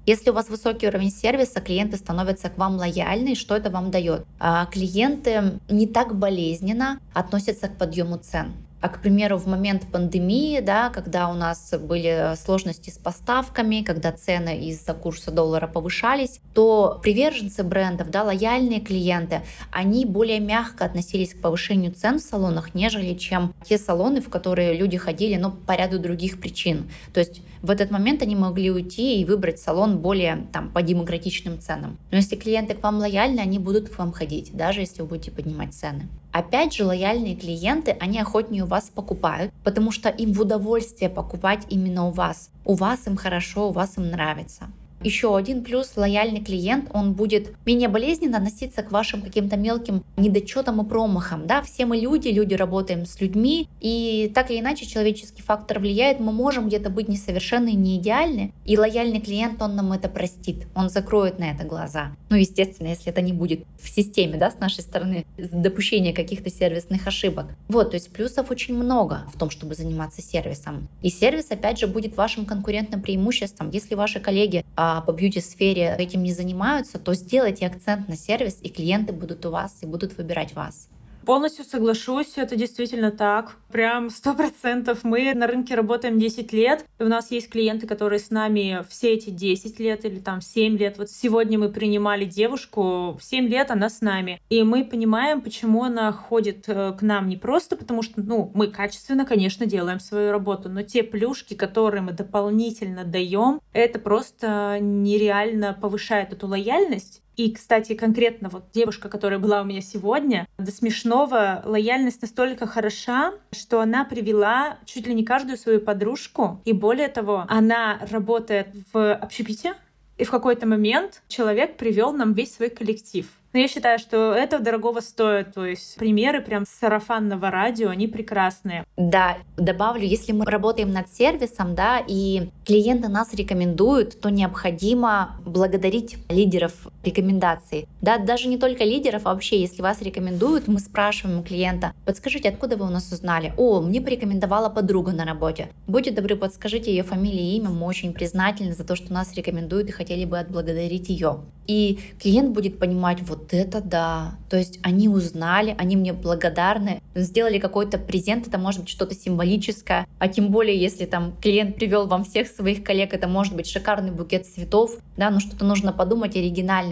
Если 0.06 0.30
у 0.30 0.32
вас 0.32 0.48
высокий 0.48 0.88
уровень 0.88 1.10
сервиса, 1.10 1.60
клиенты 1.60 1.98
становятся 1.98 2.48
к 2.48 2.56
вам 2.56 2.76
лояльны, 2.76 3.34
что 3.34 3.54
это 3.54 3.68
вам 3.68 3.90
дает? 3.90 4.24
А 4.40 4.64
клиенты 4.64 5.60
не 5.68 5.86
так 5.86 6.16
болезненно 6.16 6.98
относятся 7.12 7.68
к 7.68 7.76
подъему 7.76 8.16
цен. 8.16 8.54
А, 8.82 8.88
к 8.88 9.00
примеру, 9.00 9.38
в 9.38 9.46
момент 9.46 9.86
пандемии, 9.92 10.58
да, 10.58 10.90
когда 10.90 11.28
у 11.28 11.34
нас 11.34 11.72
были 11.80 12.34
сложности 12.34 12.90
с 12.90 12.98
поставками, 12.98 13.82
когда 13.82 14.10
цены 14.10 14.58
из-за 14.66 14.92
курса 14.92 15.30
доллара 15.30 15.68
повышались, 15.68 16.40
то 16.52 16.98
приверженцы 17.00 17.62
брендов, 17.62 18.10
да, 18.10 18.24
лояльные 18.24 18.80
клиенты, 18.80 19.42
они 19.70 20.04
более 20.04 20.40
мягко 20.40 20.84
относились 20.84 21.32
к 21.32 21.40
повышению 21.40 21.92
цен 21.92 22.18
в 22.18 22.22
салонах, 22.22 22.74
нежели 22.74 23.14
чем 23.14 23.54
те 23.64 23.78
салоны, 23.78 24.20
в 24.20 24.28
которые 24.28 24.74
люди 24.74 24.98
ходили, 24.98 25.36
но 25.36 25.52
по 25.52 25.76
ряду 25.76 26.00
других 26.00 26.40
причин. 26.40 26.90
То 27.14 27.20
есть 27.20 27.40
в 27.62 27.70
этот 27.70 27.90
момент 27.90 28.22
они 28.22 28.34
могли 28.34 28.70
уйти 28.70 29.20
и 29.20 29.24
выбрать 29.24 29.60
салон 29.60 29.98
более 29.98 30.46
там, 30.52 30.70
по 30.70 30.82
демократичным 30.82 31.60
ценам. 31.60 31.96
Но 32.10 32.16
если 32.16 32.36
клиенты 32.36 32.74
к 32.74 32.82
вам 32.82 32.98
лояльны, 32.98 33.40
они 33.40 33.58
будут 33.58 33.88
к 33.88 33.98
вам 33.98 34.12
ходить, 34.12 34.50
даже 34.52 34.80
если 34.80 35.02
вы 35.02 35.08
будете 35.08 35.30
поднимать 35.30 35.72
цены. 35.72 36.08
Опять 36.32 36.74
же, 36.74 36.84
лояльные 36.84 37.36
клиенты, 37.36 37.96
они 38.00 38.18
охотнее 38.18 38.64
у 38.64 38.66
вас 38.66 38.90
покупают, 38.90 39.52
потому 39.64 39.92
что 39.92 40.08
им 40.08 40.32
в 40.32 40.40
удовольствие 40.40 41.08
покупать 41.08 41.66
именно 41.68 42.08
у 42.08 42.10
вас. 42.10 42.50
У 42.64 42.74
вас 42.74 43.06
им 43.06 43.16
хорошо, 43.16 43.68
у 43.68 43.72
вас 43.72 43.96
им 43.96 44.10
нравится. 44.10 44.68
Еще 45.04 45.36
один 45.36 45.64
плюс, 45.64 45.92
лояльный 45.96 46.42
клиент, 46.42 46.88
он 46.92 47.12
будет 47.14 47.52
менее 47.66 47.88
болезненно 47.88 48.38
относиться 48.38 48.82
к 48.82 48.92
вашим 48.92 49.22
каким-то 49.22 49.56
мелким 49.56 50.04
недочетам 50.16 50.80
и 50.80 50.88
промахам. 50.88 51.46
Да? 51.46 51.62
Все 51.62 51.86
мы 51.86 51.96
люди, 51.96 52.28
люди 52.28 52.54
работаем 52.54 53.04
с 53.06 53.20
людьми, 53.20 53.68
и 53.80 54.30
так 54.34 54.50
или 54.50 54.60
иначе 54.60 54.86
человеческий 54.86 55.42
фактор 55.42 55.80
влияет, 55.80 56.20
мы 56.20 56.32
можем 56.32 56.68
где-то 56.68 56.90
быть 56.90 57.08
несовершенны, 57.08 57.72
не 57.72 57.98
идеальны, 57.98 58.52
и 58.64 58.78
лояльный 58.78 59.20
клиент, 59.20 59.60
он 59.60 59.76
нам 59.76 59.92
это 59.92 60.08
простит, 60.08 60.66
он 60.74 60.88
закроет 60.88 61.38
на 61.38 61.50
это 61.50 61.64
глаза. 61.64 62.12
Ну, 62.30 62.36
естественно, 62.36 62.88
если 62.88 63.10
это 63.10 63.20
не 63.20 63.32
будет 63.32 63.64
в 63.80 63.88
системе, 63.88 64.38
да, 64.38 64.50
с 64.50 64.58
нашей 64.58 64.82
стороны, 64.82 65.24
допущения 65.36 66.12
каких-то 66.14 66.50
сервисных 66.50 67.06
ошибок. 67.06 67.46
Вот, 67.68 67.90
то 67.90 67.96
есть 67.96 68.10
плюсов 68.12 68.50
очень 68.50 68.74
много 68.74 69.24
в 69.34 69.38
том, 69.38 69.50
чтобы 69.50 69.74
заниматься 69.74 70.22
сервисом. 70.22 70.88
И 71.02 71.10
сервис, 71.10 71.50
опять 71.50 71.78
же, 71.78 71.86
будет 71.86 72.16
вашим 72.16 72.46
конкурентным 72.46 73.02
преимуществом. 73.02 73.70
Если 73.70 73.94
ваши 73.94 74.20
коллеги 74.20 74.64
а, 74.76 74.91
по 75.00 75.12
бьюти-сфере 75.12 75.96
этим 75.98 76.22
не 76.22 76.32
занимаются, 76.32 76.98
то 76.98 77.14
сделайте 77.14 77.66
акцент 77.66 78.08
на 78.08 78.16
сервис, 78.16 78.58
и 78.62 78.68
клиенты 78.68 79.12
будут 79.12 79.46
у 79.46 79.50
вас 79.50 79.78
и 79.80 79.86
будут 79.86 80.16
выбирать 80.18 80.54
вас. 80.54 80.88
Полностью 81.24 81.64
соглашусь, 81.64 82.32
это 82.36 82.56
действительно 82.56 83.12
так. 83.12 83.56
Прям 83.70 84.10
сто 84.10 84.34
процентов. 84.34 85.04
Мы 85.04 85.32
на 85.34 85.46
рынке 85.46 85.74
работаем 85.74 86.18
10 86.18 86.52
лет, 86.52 86.84
и 86.98 87.04
у 87.04 87.08
нас 87.08 87.30
есть 87.30 87.48
клиенты, 87.48 87.86
которые 87.86 88.18
с 88.18 88.30
нами 88.30 88.84
все 88.88 89.14
эти 89.14 89.30
10 89.30 89.78
лет 89.78 90.04
или 90.04 90.18
там 90.18 90.40
7 90.40 90.76
лет. 90.76 90.98
Вот 90.98 91.10
сегодня 91.10 91.58
мы 91.58 91.68
принимали 91.68 92.24
девушку, 92.24 93.18
7 93.22 93.46
лет 93.46 93.70
она 93.70 93.88
с 93.88 94.00
нами. 94.00 94.40
И 94.50 94.62
мы 94.62 94.84
понимаем, 94.84 95.40
почему 95.40 95.84
она 95.84 96.12
ходит 96.12 96.64
э, 96.68 96.92
к 96.92 97.02
нам 97.02 97.28
не 97.28 97.36
просто 97.36 97.76
потому, 97.76 98.02
что, 98.02 98.20
ну, 98.20 98.50
мы 98.54 98.66
качественно, 98.66 99.24
конечно, 99.24 99.64
делаем 99.64 100.00
свою 100.00 100.32
работу, 100.32 100.68
но 100.68 100.82
те 100.82 101.02
плюшки, 101.02 101.54
которые 101.54 102.02
мы 102.02 102.12
дополнительно 102.12 103.04
даем, 103.04 103.60
это 103.72 103.98
просто 103.98 104.78
нереально 104.80 105.76
повышает 105.80 106.32
эту 106.32 106.48
лояльность 106.48 107.22
и, 107.36 107.52
кстати, 107.52 107.94
конкретно 107.94 108.48
вот 108.48 108.64
девушка, 108.72 109.08
которая 109.08 109.38
была 109.38 109.62
у 109.62 109.64
меня 109.64 109.80
сегодня, 109.80 110.46
до 110.58 110.70
смешного 110.70 111.62
лояльность 111.64 112.22
настолько 112.22 112.66
хороша, 112.66 113.32
что 113.52 113.80
она 113.80 114.04
привела 114.04 114.78
чуть 114.84 115.06
ли 115.06 115.14
не 115.14 115.24
каждую 115.24 115.56
свою 115.56 115.80
подружку. 115.80 116.60
И 116.64 116.72
более 116.72 117.08
того, 117.08 117.44
она 117.48 118.00
работает 118.10 118.68
в 118.92 119.14
общепите, 119.14 119.74
и 120.18 120.24
в 120.24 120.30
какой-то 120.30 120.66
момент 120.66 121.22
человек 121.28 121.76
привел 121.76 122.12
нам 122.12 122.32
весь 122.32 122.54
свой 122.54 122.70
коллектив. 122.70 123.26
Но 123.52 123.60
я 123.60 123.68
считаю, 123.68 123.98
что 123.98 124.32
это 124.32 124.58
дорогого 124.60 125.00
стоит. 125.00 125.52
То 125.52 125.66
есть 125.66 125.96
примеры 125.96 126.40
прям 126.40 126.64
сарафанного 126.66 127.50
радио, 127.50 127.90
они 127.90 128.06
прекрасные. 128.06 128.84
Да, 128.96 129.36
добавлю, 129.56 130.04
если 130.04 130.32
мы 130.32 130.46
работаем 130.46 130.90
над 130.90 131.12
сервисом, 131.12 131.74
да, 131.74 132.02
и 132.06 132.48
клиенты 132.64 133.08
нас 133.08 133.34
рекомендуют, 133.34 134.20
то 134.20 134.30
необходимо 134.30 135.36
благодарить 135.44 136.16
лидеров 136.30 136.88
рекомендаций. 137.04 137.88
Да, 138.00 138.18
даже 138.18 138.48
не 138.48 138.58
только 138.58 138.84
лидеров, 138.84 139.22
а 139.24 139.32
вообще, 139.32 139.60
если 139.60 139.82
вас 139.82 140.02
рекомендуют, 140.02 140.68
мы 140.68 140.78
спрашиваем 140.78 141.40
у 141.40 141.42
клиента, 141.42 141.92
подскажите, 142.04 142.48
откуда 142.48 142.76
вы 142.76 142.86
у 142.86 142.90
нас 142.90 143.10
узнали? 143.12 143.52
О, 143.56 143.80
мне 143.80 144.00
порекомендовала 144.00 144.68
подруга 144.68 145.12
на 145.12 145.24
работе. 145.24 145.68
Будьте 145.86 146.10
добры, 146.10 146.36
подскажите 146.36 146.90
ее 146.90 147.02
фамилию 147.02 147.42
и 147.42 147.56
имя, 147.56 147.70
мы 147.70 147.86
очень 147.86 148.12
признательны 148.12 148.72
за 148.72 148.84
то, 148.84 148.96
что 148.96 149.12
нас 149.12 149.34
рекомендуют 149.34 149.88
и 149.88 149.92
хотели 149.92 150.24
бы 150.24 150.38
отблагодарить 150.38 151.08
ее. 151.08 151.40
И 151.66 152.00
клиент 152.20 152.50
будет 152.50 152.78
понимать, 152.78 153.22
вот 153.22 153.54
это 153.54 153.80
да. 153.80 154.34
То 154.50 154.56
есть 154.56 154.80
они 154.82 155.08
узнали, 155.08 155.76
они 155.78 155.96
мне 155.96 156.12
благодарны, 156.12 157.00
сделали 157.14 157.58
какой-то 157.58 157.98
презент, 157.98 158.48
это 158.48 158.58
может 158.58 158.80
быть 158.80 158.90
что-то 158.90 159.14
символическое, 159.14 160.06
а 160.18 160.28
тем 160.28 160.48
более, 160.48 160.76
если 160.76 161.06
там 161.06 161.34
клиент 161.40 161.76
привел 161.76 162.06
вам 162.06 162.24
всех 162.24 162.48
своих 162.48 162.82
коллег, 162.82 163.14
это 163.14 163.28
может 163.28 163.54
быть 163.54 163.66
шикарный 163.66 164.10
букет 164.10 164.46
цветов, 164.46 164.96
да, 165.16 165.30
но 165.30 165.40
что-то 165.40 165.64
нужно 165.64 165.92
подумать, 165.92 166.36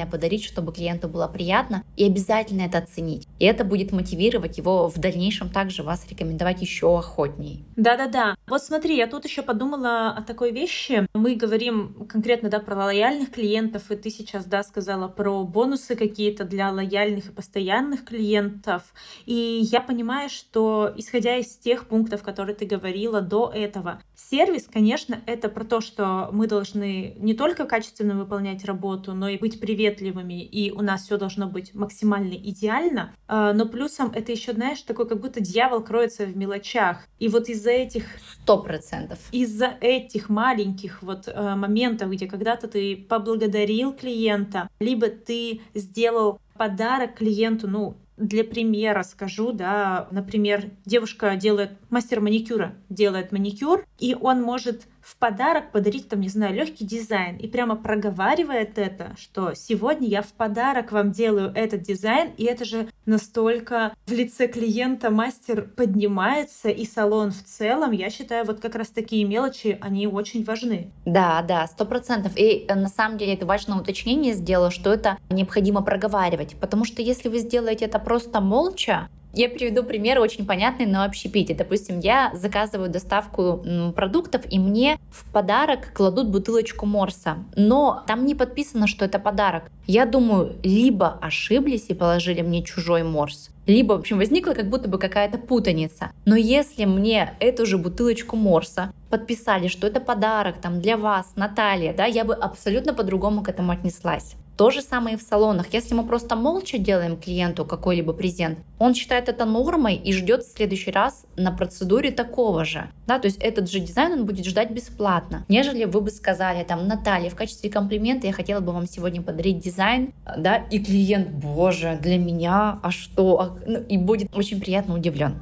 оригинальное 0.01 0.07
подарить, 0.07 0.45
чтобы 0.45 0.73
клиенту 0.73 1.09
было 1.09 1.29
приятно, 1.29 1.83
и 1.97 2.05
обязательно 2.05 2.63
это 2.63 2.79
оценить. 2.79 3.27
И 3.39 3.45
это 3.45 3.65
будет 3.65 3.93
мотивировать 3.93 4.59
его 4.59 4.89
в 4.89 4.99
дальнейшем 4.99 5.49
также 5.49 5.83
вас 5.83 6.07
рекомендовать 6.09 6.63
еще 6.63 6.87
охотней. 6.87 7.65
Да-да-да. 7.77 8.37
Вот 8.49 8.63
смотри, 8.63 8.97
я 8.97 9.07
тут 9.07 9.25
еще 9.25 9.43
подумала 9.43 10.11
о 10.11 10.23
такой 10.23 10.53
вещи. 10.53 11.07
Мы 11.15 11.35
говорим 11.35 12.07
конкретно, 12.09 12.49
да, 12.49 12.59
про 12.59 12.77
лояльных 12.77 13.31
клиентов, 13.31 13.91
и 13.91 13.97
ты 13.97 14.11
сейчас, 14.11 14.45
да, 14.45 14.63
сказала 14.63 15.09
про 15.09 15.45
бонусы 15.45 15.97
какие-то, 15.97 16.45
для 16.45 16.71
лояльных 16.71 17.27
и 17.27 17.33
постоянных 17.33 18.05
клиентов. 18.05 18.83
И 19.27 19.61
я 19.63 19.81
понимаю, 19.81 20.29
что 20.29 20.93
исходя 20.97 21.37
из 21.37 21.57
тех 21.57 21.87
пунктов, 21.87 22.23
которые 22.23 22.55
ты 22.55 22.67
говорила 22.67 23.21
до 23.21 23.51
этого, 23.55 24.03
сервис, 24.15 24.69
конечно, 24.73 25.21
это 25.27 25.49
про 25.49 25.65
то, 25.65 25.81
что 25.81 26.29
мы 26.33 26.47
должны 26.47 27.15
не 27.19 27.35
только 27.35 27.65
качественно 27.65 28.15
выполнять 28.15 28.65
работу, 28.65 29.15
но 29.15 29.29
и 29.29 29.39
быть 29.39 29.61
приветливыми, 29.91 30.43
и 30.43 30.71
у 30.71 30.83
нас 30.83 31.05
все 31.05 31.17
должно 31.17 31.47
быть 31.47 31.75
максимально 31.75 32.35
идеально. 32.35 33.15
А, 33.29 33.53
но 33.53 33.67
плюсом 33.67 34.13
это 34.15 34.33
еще, 34.33 34.53
знаешь, 34.53 34.83
такой, 34.83 35.09
как 35.09 35.21
будто 35.21 35.41
дьявол 35.41 35.83
кроется 35.83 36.27
в 36.27 36.37
мелочах. 36.37 37.07
И 37.19 37.29
вот 37.29 37.49
из-за 37.49 37.71
этих... 37.71 38.05
Сто 38.43 38.59
процентов. 38.59 39.19
Из-за 39.33 39.75
этих 39.81 40.29
маленьких 40.29 41.03
вот 41.03 41.29
э, 41.29 41.55
моментов, 41.55 42.11
где 42.11 42.27
когда-то 42.27 42.69
ты 42.69 42.97
поблагодарил 42.97 43.93
клиента, 43.93 44.69
либо 44.81 45.09
ты 45.09 45.61
сделал 45.75 46.41
подарок 46.57 47.17
клиенту, 47.17 47.69
ну, 47.69 47.97
для 48.17 48.45
примера 48.45 49.03
скажу, 49.03 49.53
да, 49.53 50.07
например, 50.11 50.71
девушка 50.85 51.37
делает, 51.37 51.71
мастер 51.89 52.21
маникюра 52.21 52.75
делает 52.91 53.33
маникюр, 53.33 53.85
и 53.99 54.15
он 54.15 54.43
может 54.43 54.83
в 55.03 55.17
подарок 55.17 55.73
подарить, 55.73 56.09
там, 56.09 56.21
не 56.21 56.29
знаю, 56.29 56.55
легкий 56.55 56.85
дизайн 56.85 57.37
и 57.37 57.47
прямо 57.47 57.77
проговаривает 57.77 58.79
это, 58.79 59.15
что 59.19 59.55
сегодня 59.55 60.09
я 60.09 60.23
в 60.23 60.33
подарок 60.33 60.93
вам 60.93 61.13
делаю 61.13 61.53
этот 61.55 61.83
дизайн, 61.83 62.31
и 62.37 62.45
это 62.45 62.65
же 62.65 62.89
настолько 63.07 63.95
в 64.07 64.13
лице 64.13 64.47
клиента 64.47 65.11
мастер 65.11 65.63
поднимается, 65.63 66.69
и 66.69 66.85
салон 66.85 67.31
в 67.31 67.43
целом, 67.45 67.93
я 67.93 68.11
считаю, 68.11 68.45
вот 68.45 68.61
как 68.61 68.75
раз 68.75 68.89
такие 68.89 69.25
мелочи, 69.25 69.79
они 69.81 70.07
очень 70.07 70.45
важны. 70.45 70.91
Да, 71.05 71.43
да, 71.43 71.67
сто 71.67 71.85
процентов. 71.85 72.33
И 72.37 72.67
э, 72.69 72.75
на 72.75 72.89
самом 72.89 73.19
деле 73.19 73.35
это 73.35 73.47
важное 73.47 73.79
уточнение 73.79 74.35
сделала, 74.35 74.71
что 74.71 74.93
это 74.93 75.19
необходимо 75.31 75.83
проговаривать, 75.83 76.57
потому 76.61 76.85
что 76.85 77.03
если 77.03 77.29
вы 77.29 77.39
сделаете 77.39 77.87
это 77.87 77.99
просто 77.99 78.41
молча, 78.41 79.09
я 79.33 79.49
приведу 79.49 79.83
пример 79.85 80.19
очень 80.19 80.47
понятный 80.47 80.87
на 80.87 81.05
общепите. 81.05 81.55
Допустим, 81.55 82.01
я 82.01 82.31
заказываю 82.35 82.91
доставку 82.91 83.65
продуктов, 83.95 84.43
и 84.51 84.59
мне 84.59 84.99
в 85.11 85.31
подарок 85.33 85.93
кладут 85.93 86.29
бутылочку 86.29 86.87
морса. 86.87 87.39
Но 87.57 88.03
там 88.07 88.27
не 88.27 88.35
подписано, 88.35 88.87
что 88.87 89.05
это 89.05 89.19
подарок. 89.19 89.71
Я 89.87 90.07
думаю, 90.07 90.57
либо 90.63 91.19
ошиблись 91.21 91.87
и 91.89 91.95
положили 91.95 92.43
мне 92.43 92.63
чужой 92.63 93.03
морс, 93.03 93.51
либо, 93.67 93.95
в 93.95 94.01
общем, 94.01 94.19
возникла 94.19 94.53
как 94.53 94.69
будто 94.69 94.89
бы 94.89 94.99
какая-то 94.99 95.39
путаница. 95.39 96.13
Но 96.25 96.37
если 96.37 96.85
мне 96.85 97.35
эту 97.41 97.67
же 97.67 97.79
бутылочку 97.79 98.37
морса 98.37 98.93
подписали, 99.11 99.69
что 99.69 99.87
это 99.87 100.01
подарок 100.01 100.61
там 100.61 100.81
для 100.81 100.97
вас, 100.97 101.33
Наталья, 101.37 101.93
да, 101.93 102.07
я 102.07 102.25
бы 102.25 102.35
абсолютно 102.35 102.95
по-другому 102.95 103.43
к 103.43 103.49
этому 103.49 103.73
отнеслась. 103.73 104.35
То 104.61 104.69
же 104.69 104.83
самое 104.83 105.17
и 105.17 105.19
в 105.19 105.23
салонах. 105.23 105.73
Если 105.73 105.95
мы 105.95 106.05
просто 106.05 106.37
молча 106.37 106.77
делаем 106.77 107.17
клиенту 107.17 107.65
какой-либо 107.65 108.13
презент, 108.13 108.59
он 108.79 108.93
считает 108.93 109.31
это 109.31 109.47
нормой 109.47 109.95
и 109.95 110.13
ждет 110.13 110.43
в 110.43 110.55
следующий 110.55 110.91
раз 110.91 111.25
на 111.35 111.51
процедуре 111.51 112.11
такого 112.11 112.67
же. 112.67 112.91
Да, 113.07 113.19
то 113.19 113.25
есть 113.25 113.39
этот 113.39 113.71
же 113.71 113.81
дизайн 113.81 114.13
он 114.13 114.27
будет 114.27 114.45
ждать 114.45 114.71
бесплатно, 114.71 115.47
нежели 115.49 115.87
вы 115.87 116.03
бы 116.03 116.11
сказали, 116.11 116.63
там, 116.63 116.87
Наталья, 116.87 117.31
в 117.31 117.37
качестве 117.37 117.71
комплимента 117.71 118.27
я 118.27 118.35
хотела 118.35 118.61
бы 118.61 118.73
вам 118.73 118.87
сегодня 118.87 119.23
подарить 119.23 119.61
дизайн, 119.61 120.13
да, 120.37 120.57
и 120.57 120.79
клиент, 120.79 121.31
боже, 121.31 121.99
для 122.03 122.19
меня, 122.19 122.81
а 122.83 122.91
что? 122.91 123.41
А, 123.41 123.57
ну, 123.67 123.81
и 123.81 123.97
будет 123.97 124.29
очень 124.37 124.61
приятно 124.61 124.95
удивлен. 124.95 125.41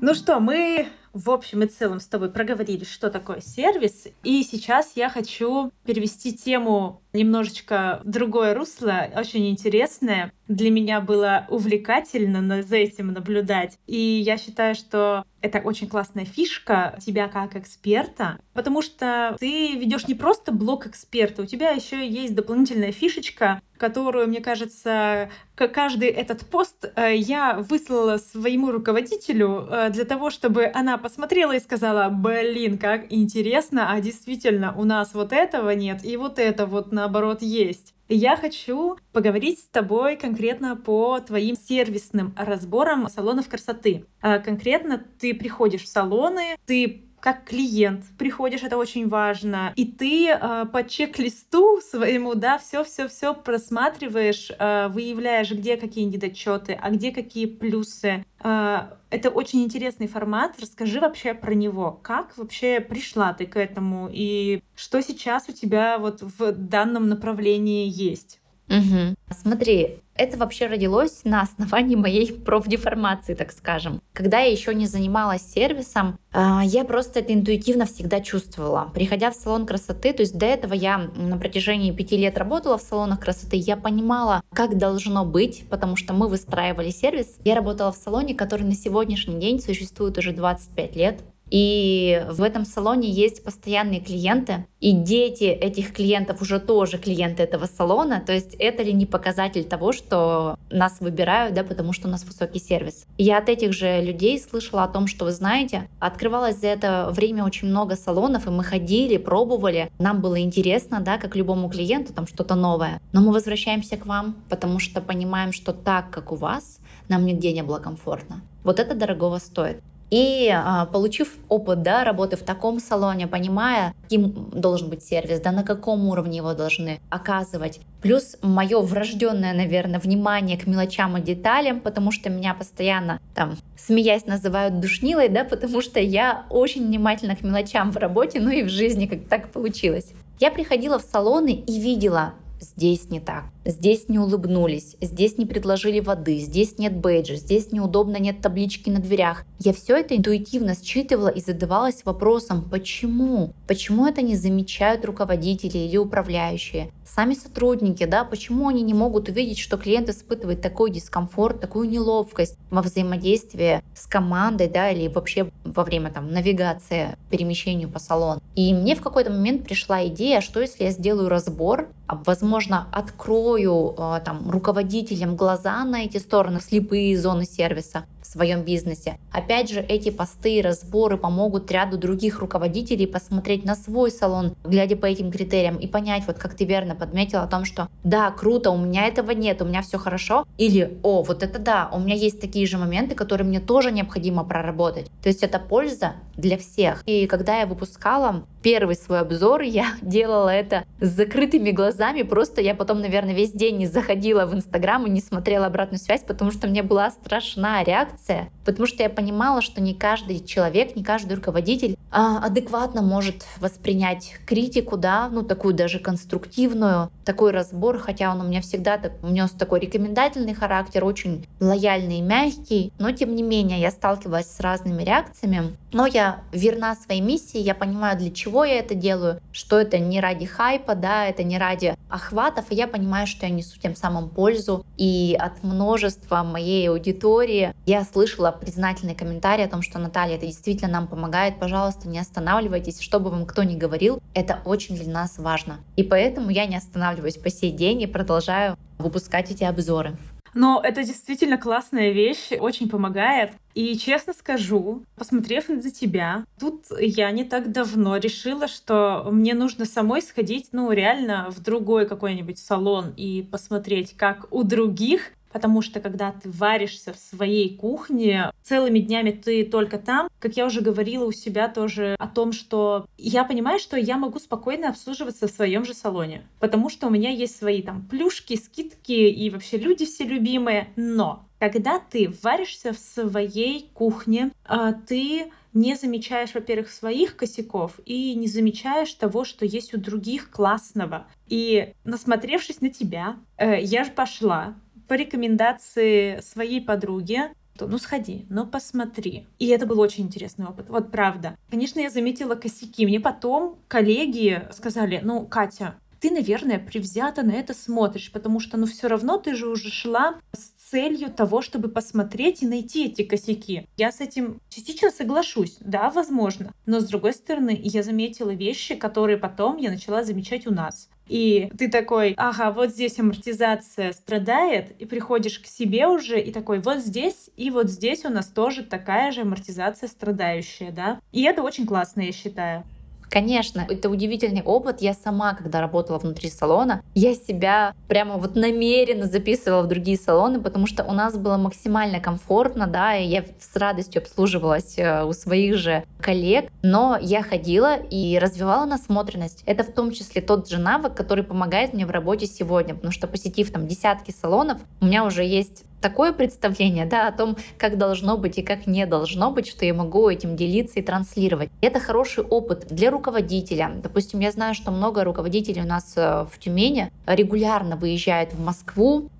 Ну 0.00 0.14
что, 0.14 0.40
мы 0.40 0.88
в 1.16 1.30
общем 1.30 1.62
и 1.62 1.66
целом 1.66 1.98
с 1.98 2.06
тобой 2.06 2.30
проговорили, 2.30 2.84
что 2.84 3.10
такое 3.10 3.40
сервис. 3.40 4.06
И 4.22 4.42
сейчас 4.42 4.92
я 4.96 5.08
хочу 5.08 5.72
перевести 5.84 6.36
тему 6.36 7.00
немножечко 7.12 8.02
в 8.04 8.10
другое 8.10 8.54
русло, 8.54 9.08
очень 9.16 9.48
интересное. 9.48 10.32
Для 10.48 10.70
меня 10.70 11.00
было 11.00 11.46
увлекательно 11.48 12.62
за 12.62 12.76
этим 12.76 13.08
наблюдать. 13.08 13.78
И 13.86 13.96
я 13.96 14.38
считаю, 14.38 14.74
что 14.74 15.24
это 15.40 15.58
очень 15.60 15.88
классная 15.88 16.24
фишка 16.24 16.96
тебя 17.04 17.28
как 17.28 17.56
эксперта, 17.56 18.38
потому 18.52 18.82
что 18.82 19.36
ты 19.38 19.74
ведешь 19.76 20.08
не 20.08 20.14
просто 20.14 20.52
блог 20.52 20.86
эксперта, 20.86 21.42
у 21.42 21.46
тебя 21.46 21.70
еще 21.70 22.06
есть 22.06 22.34
дополнительная 22.34 22.92
фишечка, 22.92 23.60
которую, 23.76 24.28
мне 24.28 24.40
кажется, 24.40 25.30
каждый 25.54 26.08
этот 26.08 26.46
пост 26.46 26.90
э, 26.96 27.14
я 27.16 27.58
выслала 27.58 28.16
своему 28.16 28.72
руководителю 28.72 29.68
э, 29.70 29.90
для 29.90 30.04
того, 30.04 30.30
чтобы 30.30 30.70
она 30.74 30.98
посмотрела 30.98 31.52
и 31.52 31.60
сказала, 31.60 32.08
блин, 32.08 32.78
как 32.78 33.12
интересно, 33.12 33.92
а 33.92 34.00
действительно 34.00 34.74
у 34.76 34.84
нас 34.84 35.12
вот 35.14 35.32
этого 35.32 35.70
нет, 35.70 36.04
и 36.04 36.16
вот 36.16 36.38
это 36.38 36.66
вот 36.66 36.92
наоборот 36.92 37.42
есть. 37.42 37.95
Я 38.08 38.36
хочу 38.36 38.98
поговорить 39.12 39.60
с 39.60 39.68
тобой 39.68 40.16
конкретно 40.16 40.76
по 40.76 41.18
твоим 41.18 41.56
сервисным 41.56 42.34
разборам 42.36 43.08
салонов 43.08 43.48
красоты. 43.48 44.04
А 44.20 44.38
конкретно 44.38 45.04
ты 45.18 45.34
приходишь 45.34 45.82
в 45.82 45.88
салоны, 45.88 46.56
ты 46.66 47.05
как 47.20 47.44
клиент 47.44 48.04
приходишь, 48.18 48.62
это 48.62 48.76
очень 48.76 49.08
важно, 49.08 49.72
и 49.76 49.84
ты 49.84 50.28
э, 50.28 50.66
по 50.72 50.84
чек-листу 50.84 51.80
своему, 51.80 52.34
да, 52.34 52.58
все-все-все 52.58 53.34
просматриваешь, 53.34 54.50
э, 54.58 54.88
выявляешь, 54.88 55.50
где 55.50 55.76
какие 55.76 56.04
недочеты, 56.04 56.78
а 56.80 56.90
где 56.90 57.12
какие 57.12 57.46
плюсы. 57.46 58.24
Э, 58.42 58.88
это 59.10 59.30
очень 59.30 59.62
интересный 59.62 60.08
формат. 60.08 60.56
Расскажи 60.60 61.00
вообще 61.00 61.34
про 61.34 61.54
него. 61.54 61.98
Как 62.02 62.36
вообще 62.36 62.80
пришла 62.80 63.32
ты 63.32 63.46
к 63.46 63.56
этому 63.56 64.08
и 64.12 64.62
что 64.74 65.00
сейчас 65.00 65.48
у 65.48 65.52
тебя 65.52 65.98
вот 65.98 66.22
в 66.22 66.52
данном 66.52 67.08
направлении 67.08 67.88
есть? 67.88 68.40
Угу. 68.68 69.14
Смотри, 69.42 70.00
это 70.16 70.38
вообще 70.38 70.66
родилось 70.66 71.20
на 71.24 71.42
основании 71.42 71.94
моей 71.94 72.32
профдеформации, 72.32 73.34
так 73.34 73.52
скажем. 73.52 74.00
Когда 74.12 74.40
я 74.40 74.50
еще 74.50 74.74
не 74.74 74.86
занималась 74.86 75.42
сервисом, 75.42 76.18
а, 76.32 76.62
я 76.64 76.84
просто 76.84 77.20
это 77.20 77.32
интуитивно 77.34 77.86
всегда 77.86 78.20
чувствовала. 78.20 78.90
Приходя 78.94 79.30
в 79.30 79.34
салон 79.34 79.66
красоты, 79.66 80.12
то 80.12 80.22
есть 80.22 80.36
до 80.36 80.46
этого 80.46 80.74
я 80.74 80.98
на 80.98 81.36
протяжении 81.36 81.92
пяти 81.92 82.16
лет 82.16 82.38
работала 82.38 82.78
в 82.78 82.82
салонах 82.82 83.20
красоты, 83.20 83.56
я 83.56 83.76
понимала, 83.76 84.42
как 84.52 84.78
должно 84.78 85.24
быть, 85.24 85.64
потому 85.68 85.96
что 85.96 86.12
мы 86.12 86.28
выстраивали 86.28 86.90
сервис. 86.90 87.38
Я 87.44 87.54
работала 87.54 87.92
в 87.92 87.96
салоне, 87.96 88.34
который 88.34 88.62
на 88.62 88.74
сегодняшний 88.74 89.38
день 89.38 89.60
существует 89.60 90.18
уже 90.18 90.32
25 90.32 90.96
лет. 90.96 91.20
И 91.50 92.24
в 92.30 92.42
этом 92.42 92.64
салоне 92.64 93.08
есть 93.10 93.44
постоянные 93.44 94.00
клиенты, 94.00 94.66
и 94.80 94.92
дети 94.92 95.44
этих 95.44 95.92
клиентов 95.92 96.42
уже 96.42 96.58
тоже 96.60 96.98
клиенты 96.98 97.42
этого 97.42 97.66
салона. 97.66 98.20
То 98.20 98.32
есть 98.32 98.54
это 98.58 98.82
ли 98.82 98.92
не 98.92 99.06
показатель 99.06 99.64
того, 99.64 99.92
что 99.92 100.56
нас 100.70 101.00
выбирают, 101.00 101.54
да, 101.54 101.62
потому 101.62 101.92
что 101.92 102.08
у 102.08 102.10
нас 102.10 102.24
высокий 102.24 102.58
сервис. 102.58 103.06
я 103.18 103.38
от 103.38 103.48
этих 103.48 103.72
же 103.72 104.00
людей 104.00 104.38
слышала 104.40 104.84
о 104.84 104.88
том, 104.88 105.06
что 105.06 105.24
вы 105.24 105.32
знаете, 105.32 105.88
открывалось 106.00 106.60
за 106.60 106.68
это 106.68 107.10
время 107.12 107.44
очень 107.44 107.68
много 107.68 107.96
салонов, 107.96 108.46
и 108.46 108.50
мы 108.50 108.64
ходили, 108.64 109.16
пробовали, 109.16 109.90
нам 109.98 110.20
было 110.20 110.40
интересно, 110.40 111.00
да, 111.00 111.18
как 111.18 111.36
любому 111.36 111.68
клиенту, 111.68 112.12
там 112.12 112.26
что-то 112.26 112.54
новое. 112.54 113.00
Но 113.12 113.20
мы 113.20 113.32
возвращаемся 113.32 113.96
к 113.96 114.06
вам, 114.06 114.36
потому 114.48 114.78
что 114.78 115.00
понимаем, 115.00 115.52
что 115.52 115.72
так, 115.72 116.10
как 116.10 116.32
у 116.32 116.36
вас, 116.36 116.78
нам 117.08 117.24
нигде 117.24 117.52
не 117.52 117.62
было 117.62 117.78
комфортно. 117.78 118.40
Вот 118.64 118.80
это 118.80 118.94
дорогого 118.94 119.38
стоит. 119.38 119.80
И 120.10 120.48
а, 120.54 120.86
получив 120.86 121.34
опыт 121.48 121.82
да, 121.82 122.04
работы 122.04 122.36
в 122.36 122.42
таком 122.42 122.78
салоне, 122.78 123.26
понимая, 123.26 123.94
каким 124.02 124.50
должен 124.52 124.88
быть 124.88 125.02
сервис, 125.02 125.40
да, 125.40 125.50
на 125.50 125.64
каком 125.64 126.06
уровне 126.08 126.38
его 126.38 126.54
должны 126.54 127.00
оказывать, 127.10 127.80
плюс 128.02 128.36
мое 128.40 128.80
врожденное, 128.80 129.52
наверное, 129.52 129.98
внимание 129.98 130.56
к 130.56 130.66
мелочам 130.66 131.16
и 131.16 131.20
деталям, 131.20 131.80
потому 131.80 132.12
что 132.12 132.30
меня 132.30 132.54
постоянно 132.54 133.20
там, 133.34 133.56
смеясь, 133.76 134.26
называют 134.26 134.78
душнилой, 134.80 135.28
да, 135.28 135.42
потому 135.42 135.80
что 135.80 135.98
я 135.98 136.46
очень 136.50 136.86
внимательна 136.86 137.34
к 137.34 137.42
мелочам 137.42 137.90
в 137.90 137.96
работе, 137.96 138.38
ну 138.40 138.50
и 138.50 138.62
в 138.62 138.68
жизни, 138.68 139.06
как 139.06 139.26
так 139.28 139.48
получилось. 139.50 140.12
Я 140.38 140.52
приходила 140.52 140.98
в 140.98 141.02
салоны 141.02 141.52
и 141.52 141.80
видела, 141.80 142.34
здесь 142.60 143.10
не 143.10 143.18
так. 143.20 143.44
Здесь 143.66 144.08
не 144.08 144.20
улыбнулись, 144.20 144.94
здесь 145.00 145.38
не 145.38 145.44
предложили 145.44 145.98
воды, 145.98 146.38
здесь 146.38 146.78
нет 146.78 146.96
бейджа, 146.96 147.34
здесь 147.34 147.72
неудобно, 147.72 148.16
нет 148.16 148.40
таблички 148.40 148.90
на 148.90 149.00
дверях. 149.00 149.44
Я 149.58 149.72
все 149.72 149.96
это 149.96 150.16
интуитивно 150.16 150.76
считывала 150.80 151.26
и 151.26 151.40
задавалась 151.40 152.04
вопросом, 152.04 152.62
почему? 152.70 153.54
Почему 153.66 154.06
это 154.06 154.22
не 154.22 154.36
замечают 154.36 155.04
руководители 155.04 155.78
или 155.78 155.96
управляющие? 155.96 156.92
Сами 157.04 157.34
сотрудники, 157.34 158.04
да, 158.04 158.24
почему 158.24 158.68
они 158.68 158.82
не 158.82 158.94
могут 158.94 159.28
увидеть, 159.28 159.58
что 159.58 159.78
клиент 159.78 160.08
испытывает 160.10 160.60
такой 160.60 160.92
дискомфорт, 160.92 161.60
такую 161.60 161.88
неловкость 161.88 162.56
во 162.70 162.82
взаимодействии 162.82 163.82
с 163.96 164.06
командой, 164.06 164.68
да, 164.68 164.90
или 164.90 165.08
вообще 165.08 165.50
во 165.64 165.82
время 165.82 166.10
там 166.10 166.32
навигации, 166.32 167.16
перемещению 167.30 167.88
по 167.88 167.98
салону. 167.98 168.40
И 168.54 168.72
мне 168.72 168.94
в 168.94 169.02
какой-то 169.02 169.30
момент 169.30 169.64
пришла 169.64 170.06
идея, 170.06 170.40
что 170.40 170.60
если 170.60 170.84
я 170.84 170.90
сделаю 170.90 171.28
разбор, 171.28 171.88
а, 172.06 172.20
возможно, 172.24 172.86
открою 172.92 173.55
открою 173.56 173.94
а, 173.96 174.20
там, 174.20 174.50
руководителям 174.50 175.36
глаза 175.36 175.84
на 175.84 176.04
эти 176.04 176.18
стороны, 176.18 176.60
слепые 176.60 177.18
зоны 177.18 177.44
сервиса 177.44 178.04
в 178.22 178.26
своем 178.26 178.62
бизнесе. 178.62 179.18
Опять 179.32 179.70
же, 179.70 179.80
эти 179.80 180.10
посты 180.10 180.58
и 180.58 180.62
разборы 180.62 181.16
помогут 181.16 181.70
ряду 181.70 181.96
других 181.96 182.40
руководителей 182.40 183.06
посмотреть 183.06 183.64
на 183.64 183.74
свой 183.74 184.10
салон, 184.10 184.54
глядя 184.64 184.96
по 184.96 185.06
этим 185.06 185.30
критериям 185.30 185.76
и 185.76 185.86
понять, 185.86 186.24
вот 186.26 186.36
как 186.36 186.54
ты 186.54 186.64
верно 186.64 186.94
подметила 186.94 187.42
о 187.42 187.46
том, 187.46 187.64
что 187.64 187.88
да, 188.04 188.30
круто, 188.30 188.70
у 188.70 188.78
меня 188.78 189.06
этого 189.06 189.30
нет, 189.30 189.62
у 189.62 189.64
меня 189.64 189.82
все 189.82 189.98
хорошо, 189.98 190.44
или 190.58 190.98
о, 191.02 191.22
вот 191.22 191.42
это 191.42 191.58
да, 191.58 191.88
у 191.92 192.00
меня 192.00 192.14
есть 192.14 192.40
такие 192.40 192.66
же 192.66 192.78
моменты, 192.78 193.14
которые 193.14 193.46
мне 193.46 193.60
тоже 193.60 193.92
необходимо 193.92 194.44
проработать. 194.44 195.06
То 195.22 195.28
есть 195.28 195.42
это 195.42 195.58
польза 195.58 196.14
для 196.36 196.58
всех. 196.58 197.02
И 197.06 197.26
когда 197.26 197.60
я 197.60 197.66
выпускала 197.66 198.44
первый 198.66 198.96
свой 198.96 199.20
обзор, 199.20 199.62
я 199.62 199.94
делала 200.02 200.48
это 200.48 200.84
с 201.00 201.06
закрытыми 201.10 201.70
глазами, 201.70 202.22
просто 202.22 202.60
я 202.60 202.74
потом, 202.74 203.00
наверное, 203.00 203.32
весь 203.32 203.52
день 203.52 203.76
не 203.76 203.86
заходила 203.86 204.44
в 204.44 204.54
Инстаграм 204.54 205.06
и 205.06 205.10
не 205.10 205.20
смотрела 205.20 205.66
обратную 205.66 206.00
связь, 206.00 206.22
потому 206.26 206.50
что 206.50 206.66
мне 206.66 206.82
была 206.82 207.12
страшна 207.12 207.84
реакция, 207.84 208.48
потому 208.64 208.88
что 208.88 209.04
я 209.04 209.08
понимала, 209.08 209.62
что 209.62 209.80
не 209.80 209.94
каждый 209.94 210.44
человек, 210.44 210.96
не 210.96 211.04
каждый 211.04 211.34
руководитель 211.34 211.96
а, 212.10 212.44
адекватно 212.44 213.02
может 213.02 213.44
воспринять 213.58 214.34
критику, 214.46 214.96
да, 214.96 215.28
ну 215.28 215.42
такую 215.42 215.72
даже 215.72 216.00
конструктивную, 216.00 217.12
такой 217.24 217.52
разбор, 217.52 217.98
хотя 217.98 218.32
он 218.32 218.40
у 218.40 218.48
меня 218.48 218.62
всегда 218.62 218.98
так, 218.98 219.12
нес 219.22 219.52
такой 219.52 219.78
рекомендательный 219.78 220.54
характер, 220.54 221.04
очень 221.04 221.46
лояльный 221.60 222.18
и 222.18 222.22
мягкий, 222.22 222.92
но 222.98 223.12
тем 223.12 223.36
не 223.36 223.44
менее 223.44 223.80
я 223.80 223.92
сталкивалась 223.92 224.50
с 224.50 224.58
разными 224.58 225.04
реакциями, 225.04 225.76
но 225.92 226.06
я 226.06 226.40
верна 226.50 226.96
своей 226.96 227.20
миссии, 227.20 227.58
я 227.58 227.74
понимаю, 227.76 228.18
для 228.18 228.32
чего 228.32 228.55
я 228.64 228.78
это 228.78 228.94
делаю, 228.94 229.40
что 229.52 229.78
это 229.80 229.98
не 229.98 230.20
ради 230.20 230.46
хайпа, 230.46 230.94
да, 230.94 231.26
это 231.26 231.42
не 231.42 231.58
ради 231.58 231.96
охватов, 232.08 232.66
и 232.70 232.74
я 232.74 232.86
понимаю, 232.86 233.26
что 233.26 233.46
я 233.46 233.52
несу 233.52 233.78
тем 233.80 233.96
самым 233.96 234.28
пользу, 234.28 234.84
и 234.96 235.36
от 235.38 235.62
множества 235.62 236.42
моей 236.42 236.88
аудитории 236.88 237.74
я 237.86 238.04
слышала 238.04 238.50
признательный 238.52 239.14
комментарий 239.14 239.64
о 239.64 239.68
том, 239.68 239.82
что 239.82 239.98
Наталья, 239.98 240.36
это 240.36 240.46
действительно 240.46 240.92
нам 240.92 241.08
помогает, 241.08 241.58
пожалуйста, 241.58 242.08
не 242.08 242.18
останавливайтесь, 242.18 243.00
что 243.00 243.20
бы 243.20 243.30
вам 243.30 243.46
кто 243.46 243.62
ни 243.62 243.76
говорил, 243.76 244.20
это 244.34 244.60
очень 244.64 244.96
для 244.96 245.12
нас 245.12 245.38
важно. 245.38 245.78
И 245.96 246.02
поэтому 246.02 246.50
я 246.50 246.66
не 246.66 246.76
останавливаюсь 246.76 247.36
по 247.36 247.50
сей 247.50 247.72
день 247.72 248.02
и 248.02 248.06
продолжаю 248.06 248.76
выпускать 248.98 249.50
эти 249.50 249.64
обзоры. 249.64 250.16
Но 250.56 250.80
это 250.82 251.04
действительно 251.04 251.58
классная 251.58 252.12
вещь, 252.12 252.50
очень 252.58 252.88
помогает. 252.88 253.52
И 253.74 253.94
честно 253.98 254.32
скажу, 254.32 255.02
посмотрев 255.14 255.68
на 255.68 255.82
тебя, 255.82 256.46
тут 256.58 256.86
я 256.98 257.30
не 257.30 257.44
так 257.44 257.72
давно 257.72 258.16
решила, 258.16 258.66
что 258.66 259.28
мне 259.30 259.52
нужно 259.52 259.84
самой 259.84 260.22
сходить, 260.22 260.68
ну, 260.72 260.90
реально 260.92 261.50
в 261.50 261.60
другой 261.60 262.06
какой-нибудь 262.06 262.58
салон 262.58 263.12
и 263.18 263.42
посмотреть, 263.42 264.16
как 264.16 264.46
у 264.50 264.62
других 264.62 265.32
потому 265.52 265.82
что 265.82 266.00
когда 266.00 266.32
ты 266.32 266.50
варишься 266.50 267.12
в 267.12 267.18
своей 267.18 267.76
кухне, 267.76 268.50
целыми 268.62 268.98
днями 268.98 269.30
ты 269.30 269.64
только 269.64 269.98
там, 269.98 270.28
как 270.38 270.56
я 270.56 270.66
уже 270.66 270.80
говорила 270.80 271.24
у 271.24 271.32
себя 271.32 271.68
тоже 271.68 272.16
о 272.18 272.26
том, 272.26 272.52
что 272.52 273.06
я 273.18 273.44
понимаю, 273.44 273.78
что 273.78 273.96
я 273.96 274.16
могу 274.16 274.38
спокойно 274.38 274.88
обслуживаться 274.88 275.48
в 275.48 275.50
своем 275.50 275.84
же 275.84 275.94
салоне, 275.94 276.46
потому 276.60 276.90
что 276.90 277.06
у 277.06 277.10
меня 277.10 277.30
есть 277.30 277.56
свои 277.56 277.82
там 277.82 278.06
плюшки, 278.08 278.56
скидки 278.56 279.12
и 279.12 279.50
вообще 279.50 279.78
люди 279.78 280.04
все 280.04 280.24
любимые, 280.24 280.88
но 280.96 281.46
когда 281.58 281.98
ты 281.98 282.32
варишься 282.42 282.92
в 282.92 282.98
своей 282.98 283.90
кухне, 283.94 284.52
а, 284.64 284.92
ты 284.92 285.50
не 285.72 285.94
замечаешь, 285.94 286.54
во-первых, 286.54 286.90
своих 286.90 287.36
косяков 287.36 288.00
и 288.06 288.34
не 288.34 288.46
замечаешь 288.46 289.12
того, 289.12 289.44
что 289.44 289.66
есть 289.66 289.92
у 289.92 289.98
других 289.98 290.50
классного. 290.50 291.26
И 291.48 291.92
насмотревшись 292.04 292.80
на 292.80 292.88
тебя, 292.88 293.36
э, 293.58 293.82
я 293.82 294.04
же 294.04 294.10
пошла 294.10 294.74
по 295.08 295.14
рекомендации 295.14 296.40
своей 296.40 296.80
подруги, 296.80 297.42
то, 297.76 297.86
ну 297.86 297.98
сходи, 297.98 298.46
ну 298.48 298.66
посмотри. 298.66 299.46
И 299.58 299.66
это 299.68 299.86
был 299.86 300.00
очень 300.00 300.24
интересный 300.24 300.66
опыт, 300.66 300.88
вот 300.88 301.10
правда. 301.10 301.56
Конечно, 301.70 302.00
я 302.00 302.10
заметила 302.10 302.54
косяки. 302.54 303.06
Мне 303.06 303.20
потом 303.20 303.78
коллеги 303.88 304.66
сказали, 304.72 305.20
ну, 305.22 305.46
Катя, 305.46 305.96
ты, 306.20 306.30
наверное, 306.30 306.78
привзято 306.78 307.42
на 307.42 307.52
это 307.52 307.74
смотришь, 307.74 308.32
потому 308.32 308.60
что, 308.60 308.76
ну, 308.76 308.86
все 308.86 309.08
равно 309.08 309.36
ты 309.36 309.54
же 309.54 309.68
уже 309.68 309.90
шла 309.90 310.40
с 310.52 310.75
целью 310.90 311.30
того, 311.30 311.62
чтобы 311.62 311.88
посмотреть 311.88 312.62
и 312.62 312.66
найти 312.66 313.06
эти 313.06 313.22
косяки. 313.22 313.86
Я 313.96 314.12
с 314.12 314.20
этим 314.20 314.60
частично 314.68 315.10
соглашусь, 315.10 315.76
да, 315.80 316.10
возможно. 316.10 316.72
Но, 316.86 317.00
с 317.00 317.04
другой 317.06 317.32
стороны, 317.32 317.78
я 317.82 318.02
заметила 318.02 318.50
вещи, 318.50 318.94
которые 318.94 319.38
потом 319.38 319.76
я 319.78 319.90
начала 319.90 320.22
замечать 320.22 320.66
у 320.66 320.72
нас. 320.72 321.08
И 321.28 321.70
ты 321.76 321.88
такой, 321.88 322.34
ага, 322.36 322.70
вот 322.70 322.90
здесь 322.90 323.18
амортизация 323.18 324.12
страдает, 324.12 324.92
и 325.00 325.06
приходишь 325.06 325.58
к 325.58 325.66
себе 325.66 326.06
уже 326.06 326.40
и 326.40 326.52
такой, 326.52 326.78
вот 326.80 326.98
здесь 326.98 327.50
и 327.56 327.70
вот 327.70 327.90
здесь 327.90 328.24
у 328.24 328.28
нас 328.28 328.46
тоже 328.46 328.84
такая 328.84 329.32
же 329.32 329.40
амортизация 329.40 330.08
страдающая, 330.08 330.92
да. 330.92 331.20
И 331.32 331.42
это 331.42 331.62
очень 331.62 331.86
классно, 331.86 332.20
я 332.20 332.32
считаю. 332.32 332.84
Конечно, 333.30 333.86
это 333.88 334.08
удивительный 334.08 334.62
опыт. 334.62 335.00
Я 335.00 335.14
сама, 335.14 335.54
когда 335.54 335.80
работала 335.80 336.18
внутри 336.18 336.50
салона, 336.50 337.02
я 337.14 337.34
себя 337.34 337.94
прямо 338.08 338.36
вот 338.36 338.56
намеренно 338.56 339.26
записывала 339.26 339.82
в 339.82 339.88
другие 339.88 340.16
салоны, 340.16 340.60
потому 340.60 340.86
что 340.86 341.04
у 341.04 341.12
нас 341.12 341.36
было 341.36 341.56
максимально 341.56 342.20
комфортно, 342.20 342.86
да, 342.86 343.16
и 343.16 343.26
я 343.26 343.44
с 343.58 343.76
радостью 343.76 344.22
обслуживалась 344.22 344.98
э, 344.98 345.24
у 345.24 345.32
своих 345.32 345.76
же 345.76 346.04
коллег, 346.20 346.70
но 346.82 347.18
я 347.20 347.42
ходила 347.42 347.96
и 347.96 348.38
развивала 348.38 348.84
насмотренность. 348.84 349.62
Это 349.66 349.84
в 349.84 349.92
том 349.92 350.12
числе 350.12 350.40
тот 350.40 350.68
же 350.68 350.78
навык, 350.78 351.14
который 351.14 351.44
помогает 351.44 351.94
мне 351.94 352.06
в 352.06 352.10
работе 352.10 352.46
сегодня, 352.46 352.94
потому 352.94 353.12
что 353.12 353.26
посетив 353.26 353.72
там 353.72 353.86
десятки 353.86 354.30
салонов, 354.30 354.78
у 355.00 355.06
меня 355.06 355.24
уже 355.24 355.44
есть 355.44 355.85
такое 356.00 356.32
представление 356.32 357.06
да, 357.06 357.28
о 357.28 357.32
том, 357.32 357.56
как 357.78 357.98
должно 357.98 358.36
быть 358.36 358.58
и 358.58 358.62
как 358.62 358.86
не 358.86 359.06
должно 359.06 359.50
быть, 359.50 359.68
что 359.68 359.84
я 359.84 359.94
могу 359.94 360.28
этим 360.28 360.56
делиться 360.56 360.98
и 360.98 361.02
транслировать. 361.02 361.70
Это 361.80 362.00
хороший 362.00 362.44
опыт 362.44 362.86
для 362.90 363.10
руководителя. 363.10 363.90
Допустим, 364.02 364.40
я 364.40 364.50
знаю, 364.52 364.74
что 364.74 364.90
много 364.90 365.24
руководителей 365.24 365.82
у 365.82 365.86
нас 365.86 366.14
э, 366.16 366.46
в 366.50 366.58
Тюмени 366.58 367.10
регулярно 367.26 367.96
выезжают 367.96 368.52
в 368.52 368.60
Москву, 368.60 369.30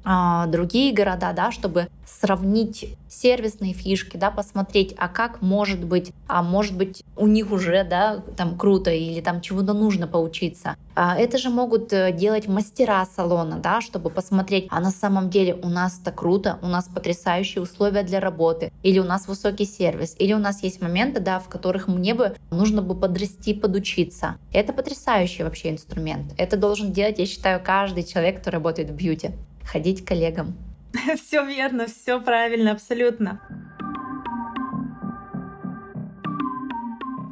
другие 0.48 0.92
города, 0.92 1.32
да, 1.32 1.50
чтобы 1.50 1.88
сравнить 2.06 2.96
сервисные 3.08 3.72
фишки, 3.72 4.16
да, 4.16 4.30
посмотреть, 4.30 4.94
а 4.96 5.08
как 5.08 5.42
может 5.42 5.84
быть, 5.84 6.12
а 6.28 6.42
может 6.42 6.76
быть 6.76 7.02
у 7.16 7.26
них 7.26 7.50
уже, 7.50 7.82
да, 7.82 8.22
там 8.36 8.56
круто 8.56 8.90
или 8.90 9.20
там 9.20 9.40
чего-то 9.40 9.72
нужно 9.72 10.06
поучиться. 10.06 10.76
А 10.94 11.16
это 11.16 11.38
же 11.38 11.50
могут 11.50 11.92
э, 11.92 12.12
делать 12.12 12.46
мастера 12.46 13.04
салона, 13.04 13.58
да, 13.58 13.80
чтобы 13.80 14.10
посмотреть, 14.10 14.66
а 14.70 14.80
на 14.80 14.90
самом 14.90 15.28
деле 15.28 15.54
у 15.54 15.68
нас-то 15.68 16.12
круто, 16.12 16.58
у 16.62 16.68
нас 16.68 16.86
потрясающие 16.86 17.62
условия 17.62 18.02
для 18.02 18.20
работы, 18.20 18.72
или 18.82 18.98
у 18.98 19.04
нас 19.04 19.26
высокий 19.26 19.66
сервис, 19.66 20.14
или 20.18 20.32
у 20.32 20.38
нас 20.38 20.62
есть 20.62 20.80
моменты, 20.80 21.20
да, 21.20 21.38
в 21.38 21.48
которых 21.48 21.88
мне 21.88 22.14
бы 22.14 22.36
нужно 22.50 22.80
бы 22.80 22.94
подрасти, 22.94 23.54
подучиться. 23.54 24.36
Это 24.52 24.72
потрясающий 24.72 25.42
вообще 25.42 25.70
инструмент. 25.70 26.32
Это 26.38 26.56
должен 26.56 26.92
делать, 26.92 27.18
я 27.18 27.26
считаю, 27.26 27.60
каждый 27.62 28.04
человек, 28.04 28.40
кто 28.40 28.50
работает 28.50 28.90
в 28.90 28.94
бьюти 28.94 29.32
ходить 29.66 30.04
к 30.04 30.08
коллегам. 30.08 30.56
Все 31.16 31.44
верно, 31.44 31.86
все 31.86 32.20
правильно, 32.20 32.72
абсолютно. 32.72 33.40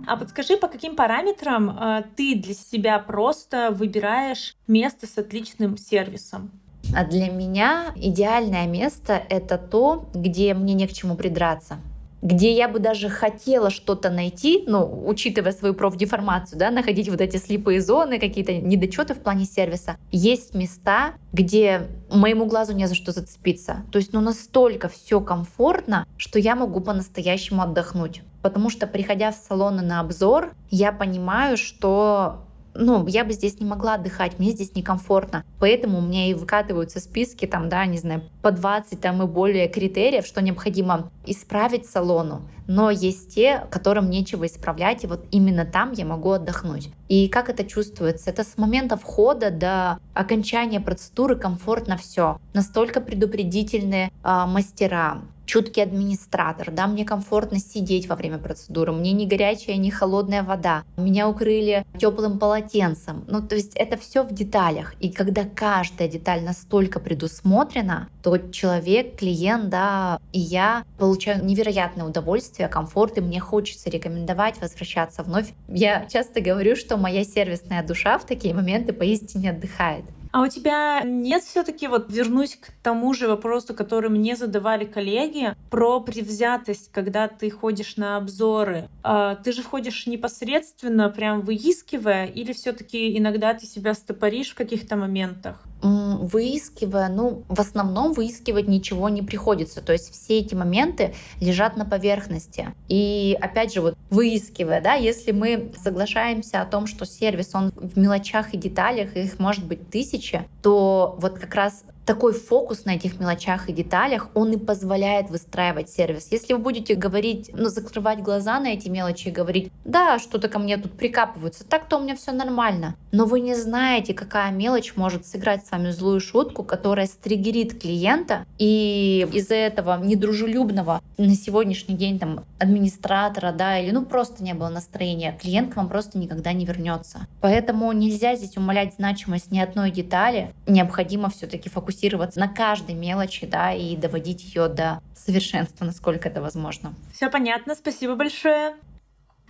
А 0.06 0.16
подскажи, 0.18 0.58
по 0.58 0.68
каким 0.68 0.96
параметрам 0.96 1.70
э, 1.70 2.02
ты 2.14 2.34
для 2.34 2.52
себя 2.52 2.98
просто 2.98 3.70
выбираешь 3.70 4.54
место 4.66 5.06
с 5.06 5.16
отличным 5.16 5.78
сервисом? 5.78 6.50
А 6.94 7.06
для 7.06 7.30
меня 7.30 7.86
идеальное 7.96 8.66
место— 8.66 9.22
это 9.30 9.56
то, 9.56 10.10
где 10.12 10.52
мне 10.52 10.74
не 10.74 10.86
к 10.86 10.92
чему 10.92 11.16
придраться 11.16 11.78
где 12.24 12.52
я 12.54 12.68
бы 12.68 12.78
даже 12.78 13.10
хотела 13.10 13.70
что-то 13.70 14.10
найти, 14.10 14.64
ну, 14.66 15.04
учитывая 15.06 15.52
свою 15.52 15.74
профдеформацию, 15.74 16.58
да, 16.58 16.70
находить 16.70 17.10
вот 17.10 17.20
эти 17.20 17.36
слепые 17.36 17.82
зоны, 17.82 18.18
какие-то 18.18 18.54
недочеты 18.54 19.14
в 19.14 19.20
плане 19.20 19.44
сервиса, 19.44 19.98
есть 20.10 20.54
места, 20.54 21.12
где 21.32 21.82
моему 22.10 22.46
глазу 22.46 22.72
не 22.72 22.88
за 22.88 22.94
что 22.94 23.12
зацепиться. 23.12 23.82
То 23.92 23.98
есть, 23.98 24.14
ну, 24.14 24.22
настолько 24.22 24.88
все 24.88 25.20
комфортно, 25.20 26.06
что 26.16 26.38
я 26.38 26.56
могу 26.56 26.80
по-настоящему 26.80 27.60
отдохнуть. 27.60 28.22
Потому 28.40 28.70
что, 28.70 28.86
приходя 28.86 29.30
в 29.30 29.36
салоны 29.36 29.82
на 29.82 30.00
обзор, 30.00 30.54
я 30.70 30.92
понимаю, 30.92 31.58
что 31.58 32.46
ну, 32.74 33.06
я 33.06 33.24
бы 33.24 33.32
здесь 33.32 33.60
не 33.60 33.66
могла 33.66 33.94
отдыхать, 33.94 34.38
мне 34.38 34.50
здесь 34.50 34.74
некомфортно. 34.74 35.44
Поэтому 35.60 35.98
у 35.98 36.02
меня 36.02 36.26
и 36.26 36.34
выкатываются 36.34 37.00
списки, 37.00 37.46
там, 37.46 37.68
да, 37.68 37.86
не 37.86 37.98
знаю, 37.98 38.22
по 38.42 38.50
20 38.50 39.00
там 39.00 39.22
и 39.22 39.26
более 39.26 39.68
критериев, 39.68 40.26
что 40.26 40.42
необходимо 40.42 41.10
исправить 41.26 41.86
салону. 41.86 42.42
Но 42.66 42.90
есть 42.90 43.34
те, 43.34 43.66
которым 43.70 44.10
нечего 44.10 44.46
исправлять, 44.46 45.04
и 45.04 45.06
вот 45.06 45.24
именно 45.30 45.64
там 45.64 45.92
я 45.92 46.04
могу 46.04 46.30
отдохнуть. 46.32 46.90
И 47.08 47.28
как 47.28 47.50
это 47.50 47.64
чувствуется? 47.64 48.30
Это 48.30 48.44
с 48.44 48.56
момента 48.56 48.96
входа 48.96 49.50
до 49.50 49.98
окончания 50.14 50.80
процедуры 50.80 51.36
комфортно 51.36 51.96
все. 51.96 52.38
Настолько 52.54 53.00
предупредительные 53.00 54.10
э, 54.22 54.44
мастера, 54.46 55.22
чуткий 55.46 55.82
администратор, 55.82 56.70
да, 56.70 56.86
мне 56.86 57.04
комфортно 57.04 57.58
сидеть 57.58 58.08
во 58.08 58.16
время 58.16 58.38
процедуры, 58.38 58.92
мне 58.92 59.12
не 59.12 59.26
горячая, 59.26 59.76
не 59.76 59.90
холодная 59.90 60.42
вода, 60.42 60.84
меня 60.96 61.28
укрыли 61.28 61.84
теплым 61.98 62.38
полотенцем. 62.38 63.24
Ну, 63.28 63.42
то 63.42 63.54
есть 63.54 63.72
это 63.74 63.96
все 63.96 64.22
в 64.22 64.32
деталях. 64.32 64.94
И 65.00 65.10
когда 65.10 65.44
каждая 65.44 66.08
деталь 66.08 66.42
настолько 66.42 67.00
предусмотрена, 67.00 68.08
то 68.22 68.38
человек, 68.38 69.16
клиент, 69.18 69.68
да, 69.68 70.18
и 70.32 70.40
я 70.40 70.84
получаю 70.98 71.44
невероятное 71.44 72.06
удовольствие, 72.06 72.53
комфорт, 72.68 73.18
и 73.18 73.20
мне 73.20 73.40
хочется 73.40 73.90
рекомендовать 73.90 74.60
возвращаться 74.60 75.22
вновь. 75.22 75.52
Я 75.68 76.06
часто 76.06 76.40
говорю, 76.40 76.76
что 76.76 76.96
моя 76.96 77.24
сервисная 77.24 77.82
душа 77.82 78.18
в 78.18 78.26
такие 78.26 78.54
моменты 78.54 78.92
поистине 78.92 79.50
отдыхает. 79.50 80.04
А 80.34 80.42
у 80.42 80.48
тебя 80.48 81.00
нет 81.04 81.44
все-таки, 81.44 81.86
вот 81.86 82.10
вернусь 82.10 82.56
к 82.56 82.72
тому 82.82 83.14
же 83.14 83.28
вопросу, 83.28 83.72
который 83.72 84.10
мне 84.10 84.34
задавали 84.34 84.84
коллеги, 84.84 85.54
про 85.70 86.00
предвзятость, 86.00 86.90
когда 86.90 87.28
ты 87.28 87.48
ходишь 87.50 87.96
на 87.96 88.16
обзоры. 88.16 88.88
А, 89.04 89.36
ты 89.36 89.52
же 89.52 89.62
ходишь 89.62 90.08
непосредственно, 90.08 91.08
прям 91.08 91.42
выискивая, 91.42 92.26
или 92.26 92.52
все-таки 92.52 93.16
иногда 93.16 93.54
ты 93.54 93.64
себя 93.64 93.94
стопоришь 93.94 94.50
в 94.50 94.54
каких-то 94.56 94.96
моментах? 94.96 95.62
Выискивая, 95.84 97.08
ну, 97.08 97.42
в 97.48 97.60
основном 97.60 98.12
выискивать 98.12 98.68
ничего 98.68 99.08
не 99.08 99.22
приходится. 99.22 99.82
То 99.82 99.92
есть 99.92 100.12
все 100.12 100.38
эти 100.38 100.54
моменты 100.54 101.14
лежат 101.40 101.76
на 101.76 101.84
поверхности. 101.84 102.74
И 102.88 103.36
опять 103.40 103.74
же, 103.74 103.82
вот 103.82 103.96
выискивая, 104.10 104.80
да, 104.80 104.94
если 104.94 105.32
мы 105.32 105.72
соглашаемся 105.82 106.62
о 106.62 106.66
том, 106.66 106.86
что 106.86 107.04
сервис, 107.04 107.54
он 107.54 107.72
в 107.76 107.98
мелочах 107.98 108.54
и 108.54 108.56
деталях, 108.56 109.16
их 109.16 109.38
может 109.38 109.66
быть 109.66 109.90
тысяча, 109.90 110.46
то 110.62 111.16
вот 111.20 111.38
как 111.38 111.54
раз 111.54 111.84
такой 112.04 112.32
фокус 112.32 112.84
на 112.84 112.96
этих 112.96 113.18
мелочах 113.18 113.68
и 113.68 113.72
деталях, 113.72 114.28
он 114.34 114.52
и 114.52 114.56
позволяет 114.56 115.30
выстраивать 115.30 115.90
сервис. 115.90 116.28
Если 116.30 116.52
вы 116.52 116.58
будете 116.58 116.94
говорить, 116.94 117.50
ну, 117.52 117.68
закрывать 117.68 118.20
глаза 118.20 118.60
на 118.60 118.68
эти 118.68 118.88
мелочи 118.88 119.28
и 119.28 119.30
говорить, 119.30 119.72
да, 119.84 120.18
что-то 120.18 120.48
ко 120.48 120.58
мне 120.58 120.76
тут 120.76 120.92
прикапываются, 120.92 121.64
так-то 121.64 121.98
у 121.98 122.02
меня 122.02 122.14
все 122.14 122.32
нормально, 122.32 122.96
но 123.12 123.24
вы 123.24 123.40
не 123.40 123.54
знаете, 123.54 124.12
какая 124.14 124.52
мелочь 124.52 124.94
может 124.96 125.26
сыграть 125.26 125.66
с 125.66 125.70
вами 125.70 125.90
злую 125.90 126.20
шутку, 126.20 126.62
которая 126.62 127.06
стригерит 127.06 127.80
клиента, 127.80 128.44
и 128.58 129.26
из-за 129.32 129.54
этого 129.54 129.98
недружелюбного 130.02 131.00
на 131.16 131.34
сегодняшний 131.34 131.96
день 131.96 132.18
там 132.18 132.44
администратора, 132.58 133.52
да, 133.52 133.78
или 133.78 133.90
ну 133.90 134.04
просто 134.04 134.42
не 134.42 134.54
было 134.54 134.68
настроения, 134.68 135.38
клиент 135.40 135.72
к 135.72 135.76
вам 135.76 135.88
просто 135.88 136.18
никогда 136.18 136.52
не 136.52 136.64
вернется. 136.64 137.26
Поэтому 137.40 137.90
нельзя 137.92 138.36
здесь 138.36 138.56
умалять 138.56 138.94
значимость 138.94 139.50
ни 139.50 139.58
одной 139.58 139.90
детали, 139.90 140.52
необходимо 140.66 141.30
все-таки 141.30 141.68
фокусироваться 141.68 141.93
фокусироваться 141.94 142.40
на 142.40 142.48
каждой 142.48 142.94
мелочи, 142.94 143.46
да, 143.46 143.72
и 143.72 143.96
доводить 143.96 144.44
ее 144.44 144.68
до 144.68 145.00
совершенства, 145.14 145.84
насколько 145.84 146.28
это 146.28 146.40
возможно. 146.40 146.94
Все 147.12 147.30
понятно, 147.30 147.74
спасибо 147.74 148.16
большое. 148.16 148.74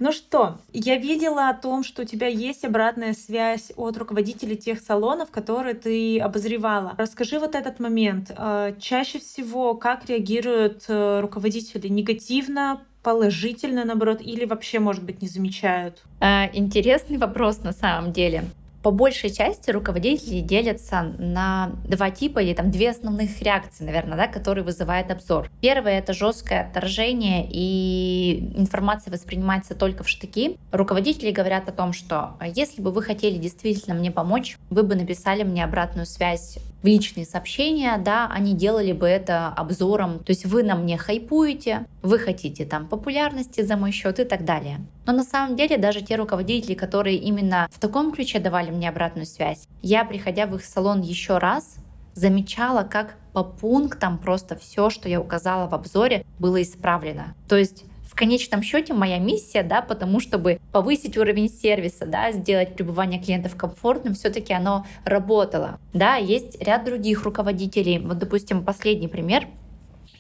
Ну 0.01 0.11
что, 0.11 0.59
я 0.73 0.97
видела 0.97 1.49
о 1.49 1.55
том, 1.55 1.85
что 1.85 2.03
у 2.03 2.05
тебя 2.05 2.27
есть 2.27 2.65
обратная 2.65 3.13
связь 3.13 3.71
от 3.77 3.97
руководителей 3.97 4.57
тех 4.57 4.81
салонов, 4.81 5.31
которые 5.31 5.75
ты 5.75 6.19
обозревала. 6.19 6.95
Расскажи 6.99 7.39
вот 7.39 7.55
этот 7.55 7.79
момент. 7.79 8.33
Э, 8.37 8.75
чаще 8.81 9.21
всего 9.21 9.75
как 9.75 10.09
реагируют 10.09 10.87
э, 10.89 11.21
руководители? 11.21 11.87
Негативно, 11.87 12.81
положительно, 13.05 13.85
наоборот, 13.85 14.21
или 14.21 14.45
вообще, 14.45 14.81
может 14.81 15.05
быть, 15.05 15.23
не 15.23 15.29
замечают? 15.29 16.03
Э, 16.21 16.51
интересный 16.53 17.19
вопрос 17.19 17.63
на 17.63 17.73
самом 17.73 18.13
деле 18.13 18.43
по 18.85 18.91
большей 18.91 19.31
части 19.31 19.71
руководители 19.71 20.41
делятся 20.41 21.15
на 21.19 21.73
два 21.89 22.11
типа 22.11 22.41
или 22.41 22.53
там 22.53 22.71
две 22.71 22.91
основных 22.91 23.41
реакции, 23.41 23.83
наверное, 23.83 24.19
да, 24.19 24.27
которые 24.29 24.63
вызывает 24.63 25.11
обзор. 25.11 25.51
Первое— 25.63 25.99
это 26.01 26.13
жесткое 26.13 26.67
отторжение, 26.67 27.49
и 27.51 28.53
информация 28.57 29.11
воспринимается 29.11 29.75
только 29.75 30.05
в 30.05 30.09
штыки. 30.11 30.59
Руководители 30.71 31.31
говорят 31.31 31.67
о 31.67 31.73
том, 31.73 31.95
что 31.95 32.37
«А 32.39 32.47
если 32.47 32.83
бы 32.83 32.91
вы 32.91 33.03
хотели 33.03 33.39
действительно 33.39 33.95
мне 33.95 34.11
помочь, 34.11 34.59
вы 34.69 34.83
бы 34.83 34.95
написали 34.97 35.45
мне 35.45 35.65
обратную 35.65 36.05
связь 36.05 36.59
в 36.85 36.87
личные 36.87 37.25
сообщения, 37.25 37.97
да, 37.97 38.29
они 38.31 38.53
делали 38.53 38.93
бы 38.93 39.07
это 39.07 39.49
обзором. 39.49 40.19
То 40.19 40.31
есть 40.33 40.45
вы 40.45 40.63
на 40.63 40.75
мне 40.75 40.99
хайпуете, 40.99 41.87
вы 42.03 42.19
хотите 42.19 42.67
там 42.67 42.87
популярности 42.87 43.63
за 43.63 43.79
мой 43.79 43.91
счет 43.91 44.21
и 44.21 44.25
так 44.25 44.45
далее. 44.45 44.81
Но 45.07 45.15
на 45.15 45.25
самом 45.25 45.57
деле 45.57 45.79
даже 45.79 46.03
те 46.03 46.17
руководители, 46.17 46.75
которые 46.75 47.17
именно 47.17 47.69
в 47.73 47.81
таком 47.81 48.13
ключе 48.13 48.39
давали 48.39 48.71
мне 48.71 48.91
обратную 48.91 49.25
связь, 49.25 49.67
я, 49.81 50.05
приходя 50.05 50.47
в 50.47 50.55
их 50.57 50.65
салон 50.65 51.01
еще 51.01 51.39
раз, 51.39 51.77
замечала, 52.13 52.83
как 52.83 53.17
по 53.33 53.43
пунктам 53.43 54.19
просто 54.19 54.55
все, 54.55 54.91
что 54.91 55.09
я 55.09 55.23
указала 55.23 55.67
в 55.67 55.75
обзоре, 55.75 56.27
было 56.39 56.61
исправлено. 56.61 57.35
То 57.49 57.57
есть 57.57 57.85
в 58.15 58.17
конечном 58.17 58.63
счете 58.63 58.95
моя 58.95 59.19
миссия, 59.19 59.65
да, 59.65 59.83
потому 59.83 60.21
чтобы 60.21 60.61
повысить 60.71 61.19
уровень 61.19 61.51
сервиса, 61.51 62.07
да, 62.07 62.31
сделать 62.31 62.77
пребывание 62.77 63.21
клиентов 63.21 63.57
комфортным, 63.57 64.15
все-таки 64.15 64.53
оно 64.53 64.87
работало. 65.05 65.81
Да, 65.93 66.15
есть 66.15 66.63
ряд 66.63 66.85
других 66.85 67.25
руководителей. 67.25 67.99
Вот, 67.99 68.19
допустим, 68.19 68.65
последний 68.65 69.09
пример. 69.09 69.49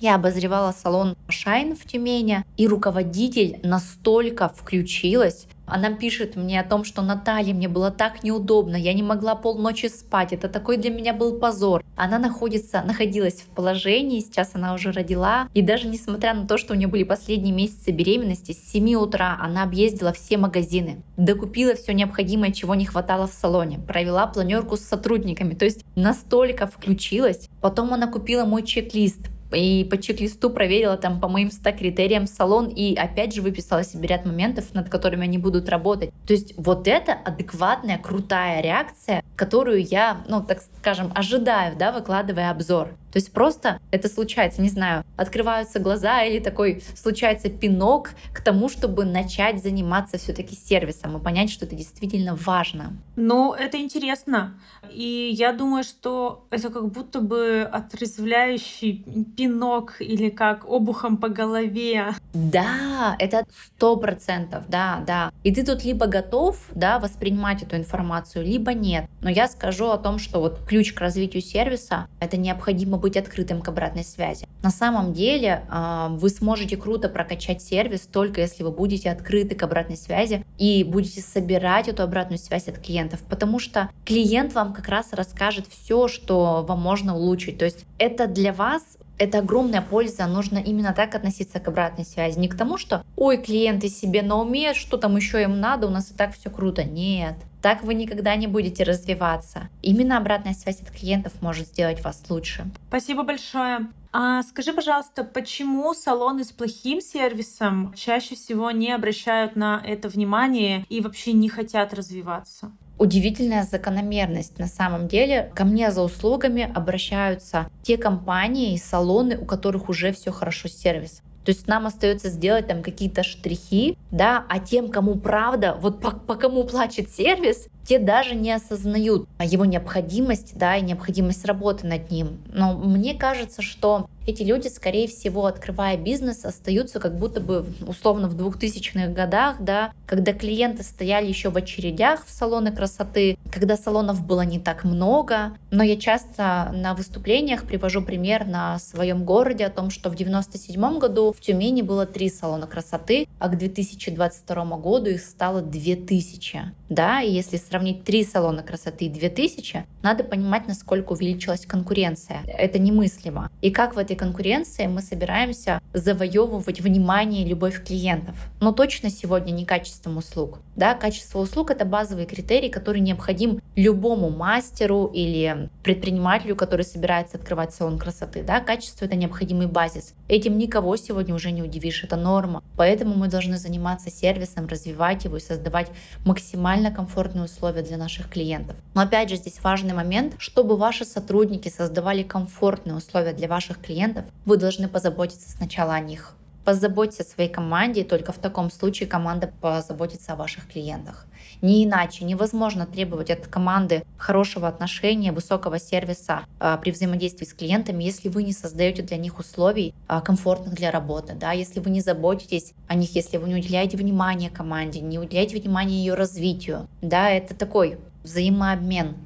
Я 0.00 0.16
обозревала 0.16 0.72
салон 0.72 1.16
Shine 1.28 1.76
в 1.76 1.86
Тюмени, 1.86 2.44
и 2.56 2.66
руководитель 2.66 3.60
настолько 3.62 4.48
включилась, 4.48 5.46
Она 5.66 5.92
пишет 5.92 6.36
мне 6.36 6.60
о 6.60 6.64
том, 6.64 6.84
что 6.84 7.00
Наталья, 7.00 7.54
мне 7.54 7.68
было 7.68 7.90
так 7.90 8.24
неудобно, 8.24 8.76
я 8.76 8.92
не 8.92 9.02
могла 9.02 9.34
полночи 9.34 9.86
спать, 9.86 10.32
это 10.32 10.48
такой 10.48 10.78
для 10.78 10.90
меня 10.90 11.14
был 11.14 11.38
позор. 11.38 11.83
Она 11.96 12.18
находится, 12.18 12.82
находилась 12.82 13.40
в 13.40 13.46
положении, 13.46 14.20
сейчас 14.20 14.50
она 14.54 14.74
уже 14.74 14.92
родила, 14.92 15.48
и 15.54 15.62
даже 15.62 15.86
несмотря 15.86 16.34
на 16.34 16.46
то, 16.46 16.58
что 16.58 16.72
у 16.74 16.76
нее 16.76 16.88
были 16.88 17.04
последние 17.04 17.54
месяцы 17.54 17.90
беременности, 17.90 18.52
с 18.52 18.72
7 18.72 18.94
утра 18.94 19.38
она 19.40 19.62
объездила 19.62 20.12
все 20.12 20.36
магазины, 20.36 21.02
докупила 21.16 21.74
все 21.74 21.92
необходимое, 21.94 22.52
чего 22.52 22.74
не 22.74 22.86
хватало 22.86 23.26
в 23.26 23.32
салоне, 23.32 23.78
провела 23.78 24.26
планерку 24.26 24.76
с 24.76 24.80
сотрудниками, 24.80 25.54
то 25.54 25.64
есть 25.64 25.84
настолько 25.94 26.66
включилась. 26.66 27.48
Потом 27.60 27.94
она 27.94 28.06
купила 28.08 28.44
мой 28.44 28.62
чек-лист, 28.62 29.28
и 29.52 29.84
по 29.84 29.98
чек-листу 29.98 30.50
проверила 30.50 30.96
там 30.96 31.20
по 31.20 31.28
моим 31.28 31.50
100 31.50 31.72
критериям 31.72 32.26
салон 32.26 32.68
и 32.68 32.94
опять 32.94 33.34
же 33.34 33.42
выписала 33.42 33.84
себе 33.84 34.08
ряд 34.08 34.24
моментов, 34.24 34.74
над 34.74 34.88
которыми 34.88 35.24
они 35.24 35.38
будут 35.38 35.68
работать. 35.68 36.10
То 36.26 36.32
есть 36.32 36.54
вот 36.56 36.88
это 36.88 37.12
адекватная, 37.12 37.98
крутая 37.98 38.62
реакция, 38.62 39.22
которую 39.36 39.82
я, 39.82 40.24
ну 40.28 40.42
так 40.42 40.62
скажем, 40.78 41.12
ожидаю, 41.14 41.76
да, 41.76 41.92
выкладывая 41.92 42.50
обзор. 42.50 42.90
То 43.14 43.18
есть 43.18 43.30
просто 43.30 43.78
это 43.92 44.08
случается, 44.08 44.60
не 44.60 44.68
знаю, 44.68 45.04
открываются 45.16 45.78
глаза 45.78 46.24
или 46.24 46.40
такой 46.40 46.82
случается 46.96 47.48
пинок 47.48 48.10
к 48.32 48.42
тому, 48.42 48.68
чтобы 48.68 49.04
начать 49.04 49.62
заниматься 49.62 50.18
все-таки 50.18 50.56
сервисом 50.56 51.16
и 51.16 51.22
понять, 51.22 51.48
что 51.48 51.64
это 51.64 51.76
действительно 51.76 52.34
важно. 52.34 52.96
Ну, 53.14 53.52
это 53.52 53.78
интересно. 53.78 54.58
И 54.90 55.30
я 55.32 55.52
думаю, 55.52 55.84
что 55.84 56.48
это 56.50 56.70
как 56.70 56.90
будто 56.90 57.20
бы 57.20 57.62
отрезвляющий 57.70 59.04
пинок 59.36 60.00
или 60.00 60.28
как 60.28 60.68
обухом 60.68 61.16
по 61.16 61.28
голове. 61.28 62.08
Да, 62.32 63.14
это 63.20 63.44
сто 63.76 63.96
процентов, 63.96 64.64
да, 64.66 65.04
да. 65.06 65.32
И 65.44 65.54
ты 65.54 65.64
тут 65.64 65.84
либо 65.84 66.06
готов, 66.06 66.58
да, 66.74 66.98
воспринимать 66.98 67.62
эту 67.62 67.76
информацию, 67.76 68.44
либо 68.44 68.74
нет. 68.74 69.06
Но 69.22 69.30
я 69.30 69.46
скажу 69.46 69.90
о 69.90 69.98
том, 69.98 70.18
что 70.18 70.40
вот 70.40 70.66
ключ 70.66 70.92
к 70.92 71.00
развитию 71.00 71.42
сервиса— 71.42 72.08
это 72.18 72.36
необходимо 72.36 72.98
быть 73.04 73.18
открытым 73.18 73.60
к 73.60 73.68
обратной 73.68 74.02
связи. 74.02 74.48
На 74.62 74.70
самом 74.70 75.12
деле 75.12 75.66
а, 75.68 76.08
вы 76.08 76.30
сможете 76.30 76.78
круто 76.78 77.10
прокачать 77.10 77.60
сервис 77.60 78.08
только 78.10 78.40
если 78.40 78.62
вы 78.62 78.70
будете 78.70 79.10
открыты 79.10 79.54
к 79.54 79.62
обратной 79.62 79.98
связи 79.98 80.42
и 80.56 80.84
будете 80.84 81.20
собирать 81.20 81.86
эту 81.86 82.02
обратную 82.02 82.38
связь 82.38 82.66
от 82.66 82.78
клиентов, 82.78 83.20
потому 83.28 83.58
что 83.58 83.90
клиент 84.06 84.54
вам 84.54 84.72
как 84.72 84.88
раз 84.88 85.12
расскажет 85.12 85.66
все, 85.68 86.08
что 86.08 86.64
вам 86.66 86.80
можно 86.80 87.14
улучшить. 87.14 87.58
То 87.58 87.66
есть 87.66 87.84
это 87.98 88.26
для 88.26 88.54
вас 88.54 88.96
это 89.18 89.38
огромная 89.38 89.82
польза, 89.82 90.26
нужно 90.26 90.58
именно 90.58 90.92
так 90.92 91.14
относиться 91.14 91.60
к 91.60 91.68
обратной 91.68 92.04
связи. 92.04 92.38
Не 92.38 92.48
к 92.48 92.56
тому, 92.56 92.78
что 92.78 93.04
«Ой, 93.16 93.36
клиенты 93.36 93.88
себе 93.88 94.22
на 94.22 94.40
уме, 94.40 94.74
что 94.74 94.96
там 94.96 95.16
еще 95.16 95.42
им 95.42 95.60
надо, 95.60 95.86
у 95.86 95.90
нас 95.90 96.10
и 96.10 96.14
так 96.14 96.34
все 96.34 96.50
круто». 96.50 96.82
Нет, 96.82 97.36
так 97.64 97.82
вы 97.82 97.94
никогда 97.94 98.36
не 98.36 98.46
будете 98.46 98.84
развиваться. 98.84 99.70
Именно 99.80 100.18
обратная 100.18 100.52
связь 100.52 100.82
от 100.82 100.90
клиентов 100.90 101.32
может 101.40 101.68
сделать 101.68 102.04
вас 102.04 102.22
лучше. 102.28 102.66
Спасибо 102.88 103.22
большое. 103.22 103.88
А 104.12 104.42
скажи, 104.42 104.74
пожалуйста, 104.74 105.24
почему 105.24 105.94
салоны 105.94 106.44
с 106.44 106.52
плохим 106.52 107.00
сервисом 107.00 107.94
чаще 107.96 108.34
всего 108.34 108.70
не 108.70 108.92
обращают 108.92 109.56
на 109.56 109.80
это 109.82 110.10
внимание 110.10 110.84
и 110.90 111.00
вообще 111.00 111.32
не 111.32 111.48
хотят 111.48 111.94
развиваться? 111.94 112.70
удивительная 112.96 113.64
закономерность. 113.64 114.58
На 114.58 114.68
самом 114.68 115.08
деле 115.08 115.50
ко 115.54 115.64
мне 115.64 115.90
за 115.90 116.02
услугами 116.02 116.70
обращаются 116.74 117.68
те 117.82 117.96
компании 117.96 118.74
и 118.74 118.78
салоны, 118.78 119.36
у 119.36 119.44
которых 119.44 119.88
уже 119.88 120.12
все 120.12 120.30
хорошо 120.30 120.68
с 120.68 120.72
сервисом. 120.72 121.24
То 121.44 121.50
есть 121.50 121.66
нам 121.66 121.86
остается 121.86 122.28
сделать 122.30 122.66
там 122.66 122.82
какие-то 122.82 123.22
штрихи, 123.22 123.96
да, 124.10 124.44
а 124.48 124.58
тем, 124.58 124.88
кому 124.88 125.16
правда, 125.16 125.76
вот 125.80 126.00
по, 126.00 126.12
по 126.12 126.34
кому 126.36 126.64
плачет 126.64 127.10
сервис, 127.10 127.68
те 127.86 127.98
даже 127.98 128.34
не 128.34 128.52
осознают 128.52 129.28
его 129.40 129.64
необходимость, 129.64 130.56
да, 130.56 130.76
и 130.76 130.82
необходимость 130.82 131.44
работы 131.44 131.86
над 131.86 132.10
ним. 132.10 132.38
Но 132.52 132.72
мне 132.72 133.14
кажется, 133.14 133.60
что 133.60 134.08
эти 134.26 134.42
люди, 134.42 134.68
скорее 134.68 135.08
всего, 135.08 135.46
открывая 135.46 135.96
бизнес, 135.96 136.44
остаются 136.44 137.00
как 137.00 137.18
будто 137.18 137.40
бы 137.40 137.66
условно 137.86 138.28
в 138.28 138.36
2000-х 138.36 139.08
годах, 139.08 139.56
да, 139.60 139.92
когда 140.06 140.32
клиенты 140.32 140.82
стояли 140.82 141.26
еще 141.26 141.50
в 141.50 141.56
очередях 141.56 142.24
в 142.26 142.30
салоны 142.30 142.72
красоты, 142.72 143.36
когда 143.52 143.76
салонов 143.76 144.24
было 144.24 144.42
не 144.42 144.58
так 144.58 144.84
много. 144.84 145.56
Но 145.70 145.82
я 145.82 145.96
часто 145.96 146.70
на 146.74 146.94
выступлениях 146.94 147.64
привожу 147.64 148.02
пример 148.02 148.46
на 148.46 148.78
своем 148.78 149.24
городе 149.24 149.66
о 149.66 149.70
том, 149.70 149.90
что 149.90 150.10
в 150.10 150.16
97 150.16 150.98
году 150.98 151.32
в 151.32 151.40
Тюмени 151.40 151.82
было 151.82 152.06
три 152.06 152.30
салона 152.30 152.66
красоты, 152.66 153.26
а 153.38 153.48
к 153.48 153.58
2022 153.58 154.64
году 154.76 155.10
их 155.10 155.20
стало 155.20 155.62
2000. 155.62 156.72
Да, 156.88 157.22
и 157.22 157.30
если 157.30 157.56
сравнить 157.56 158.04
три 158.04 158.24
салона 158.24 158.62
красоты 158.62 159.06
и 159.06 159.08
2000, 159.08 159.84
надо 160.02 160.22
понимать, 160.22 160.68
насколько 160.68 161.12
увеличилась 161.12 161.66
конкуренция. 161.66 162.42
Это 162.46 162.78
немыслимо. 162.78 163.50
И 163.62 163.70
как 163.70 163.96
в 163.96 163.98
этой 163.98 164.13
конкуренции 164.14 164.86
мы 164.86 165.02
собираемся 165.02 165.80
завоевывать 165.92 166.80
внимание 166.80 167.42
и 167.42 167.48
любовь 167.48 167.84
клиентов. 167.84 168.34
Но 168.60 168.72
точно 168.72 169.10
сегодня 169.10 169.52
не 169.52 169.64
качеством 169.64 170.16
услуг. 170.16 170.58
Да, 170.76 170.94
качество 170.94 171.38
услуг— 171.38 171.70
это 171.72 171.84
базовый 171.84 172.26
критерий, 172.26 172.68
который 172.68 173.00
необходим 173.00 173.60
любому 173.76 174.30
мастеру 174.30 175.06
или 175.06 175.68
предпринимателю, 175.82 176.56
который 176.56 176.84
собирается 176.84 177.36
открывать 177.36 177.74
салон 177.74 177.98
красоты. 177.98 178.42
Да, 178.42 178.60
качество— 178.60 179.04
это 179.06 179.16
необходимый 179.16 179.66
базис. 179.66 180.14
Этим 180.28 180.58
никого 180.58 180.96
сегодня 180.96 181.34
уже 181.34 181.50
не 181.50 181.62
удивишь, 181.62 182.02
это 182.02 182.16
норма. 182.16 182.62
Поэтому 182.76 183.14
мы 183.14 183.28
должны 183.28 183.58
заниматься 183.58 184.10
сервисом, 184.10 184.66
развивать 184.66 185.24
его 185.24 185.36
и 185.36 185.40
создавать 185.40 185.90
максимально 186.24 186.90
комфортные 186.90 187.44
условия 187.44 187.82
для 187.82 187.96
наших 187.96 188.28
клиентов. 188.28 188.76
Но 188.94 189.02
опять 189.02 189.28
же, 189.28 189.36
здесь 189.36 189.60
важный 189.62 189.94
момент, 189.94 190.34
чтобы 190.38 190.76
ваши 190.76 191.04
сотрудники 191.04 191.68
создавали 191.68 192.22
комфортные 192.22 192.96
условия 192.96 193.32
для 193.32 193.48
ваших 193.48 193.80
клиентов, 193.80 194.03
вы 194.44 194.56
должны 194.56 194.88
позаботиться 194.88 195.50
сначала 195.50 195.94
о 195.94 196.00
них. 196.00 196.34
Позаботьтесь 196.64 197.20
о 197.20 197.24
своей 197.24 197.50
команде, 197.50 198.00
и 198.00 198.04
только 198.04 198.32
в 198.32 198.38
таком 198.38 198.70
случае 198.70 199.06
команда 199.06 199.52
позаботится 199.60 200.32
о 200.32 200.36
ваших 200.36 200.66
клиентах. 200.66 201.26
Не 201.60 201.84
иначе. 201.84 202.24
Невозможно 202.24 202.86
требовать 202.86 203.30
от 203.30 203.46
команды 203.46 204.02
хорошего 204.16 204.66
отношения, 204.66 205.32
высокого 205.32 205.78
сервиса 205.78 206.40
э, 206.60 206.78
при 206.80 206.90
взаимодействии 206.90 207.44
с 207.44 207.52
клиентами, 207.52 208.02
если 208.02 208.28
вы 208.28 208.42
не 208.42 208.52
создаете 208.52 209.02
для 209.02 209.18
них 209.18 209.38
условий 209.38 209.94
э, 210.08 210.20
комфортных 210.22 210.74
для 210.74 210.90
работы, 210.90 211.34
да, 211.34 211.52
если 211.52 211.80
вы 211.80 211.90
не 211.90 212.00
заботитесь 212.00 212.72
о 212.88 212.94
них, 212.94 213.14
если 213.14 213.36
вы 213.36 213.48
не 213.48 213.56
уделяете 213.56 213.96
внимания 213.96 214.50
команде, 214.50 215.00
не 215.00 215.18
уделяете 215.18 215.58
внимания 215.58 215.98
ее 215.98 216.14
развитию. 216.14 216.88
Да, 217.02 217.30
это 217.30 217.54
такой 217.54 217.98
взаимообмен 218.22 219.16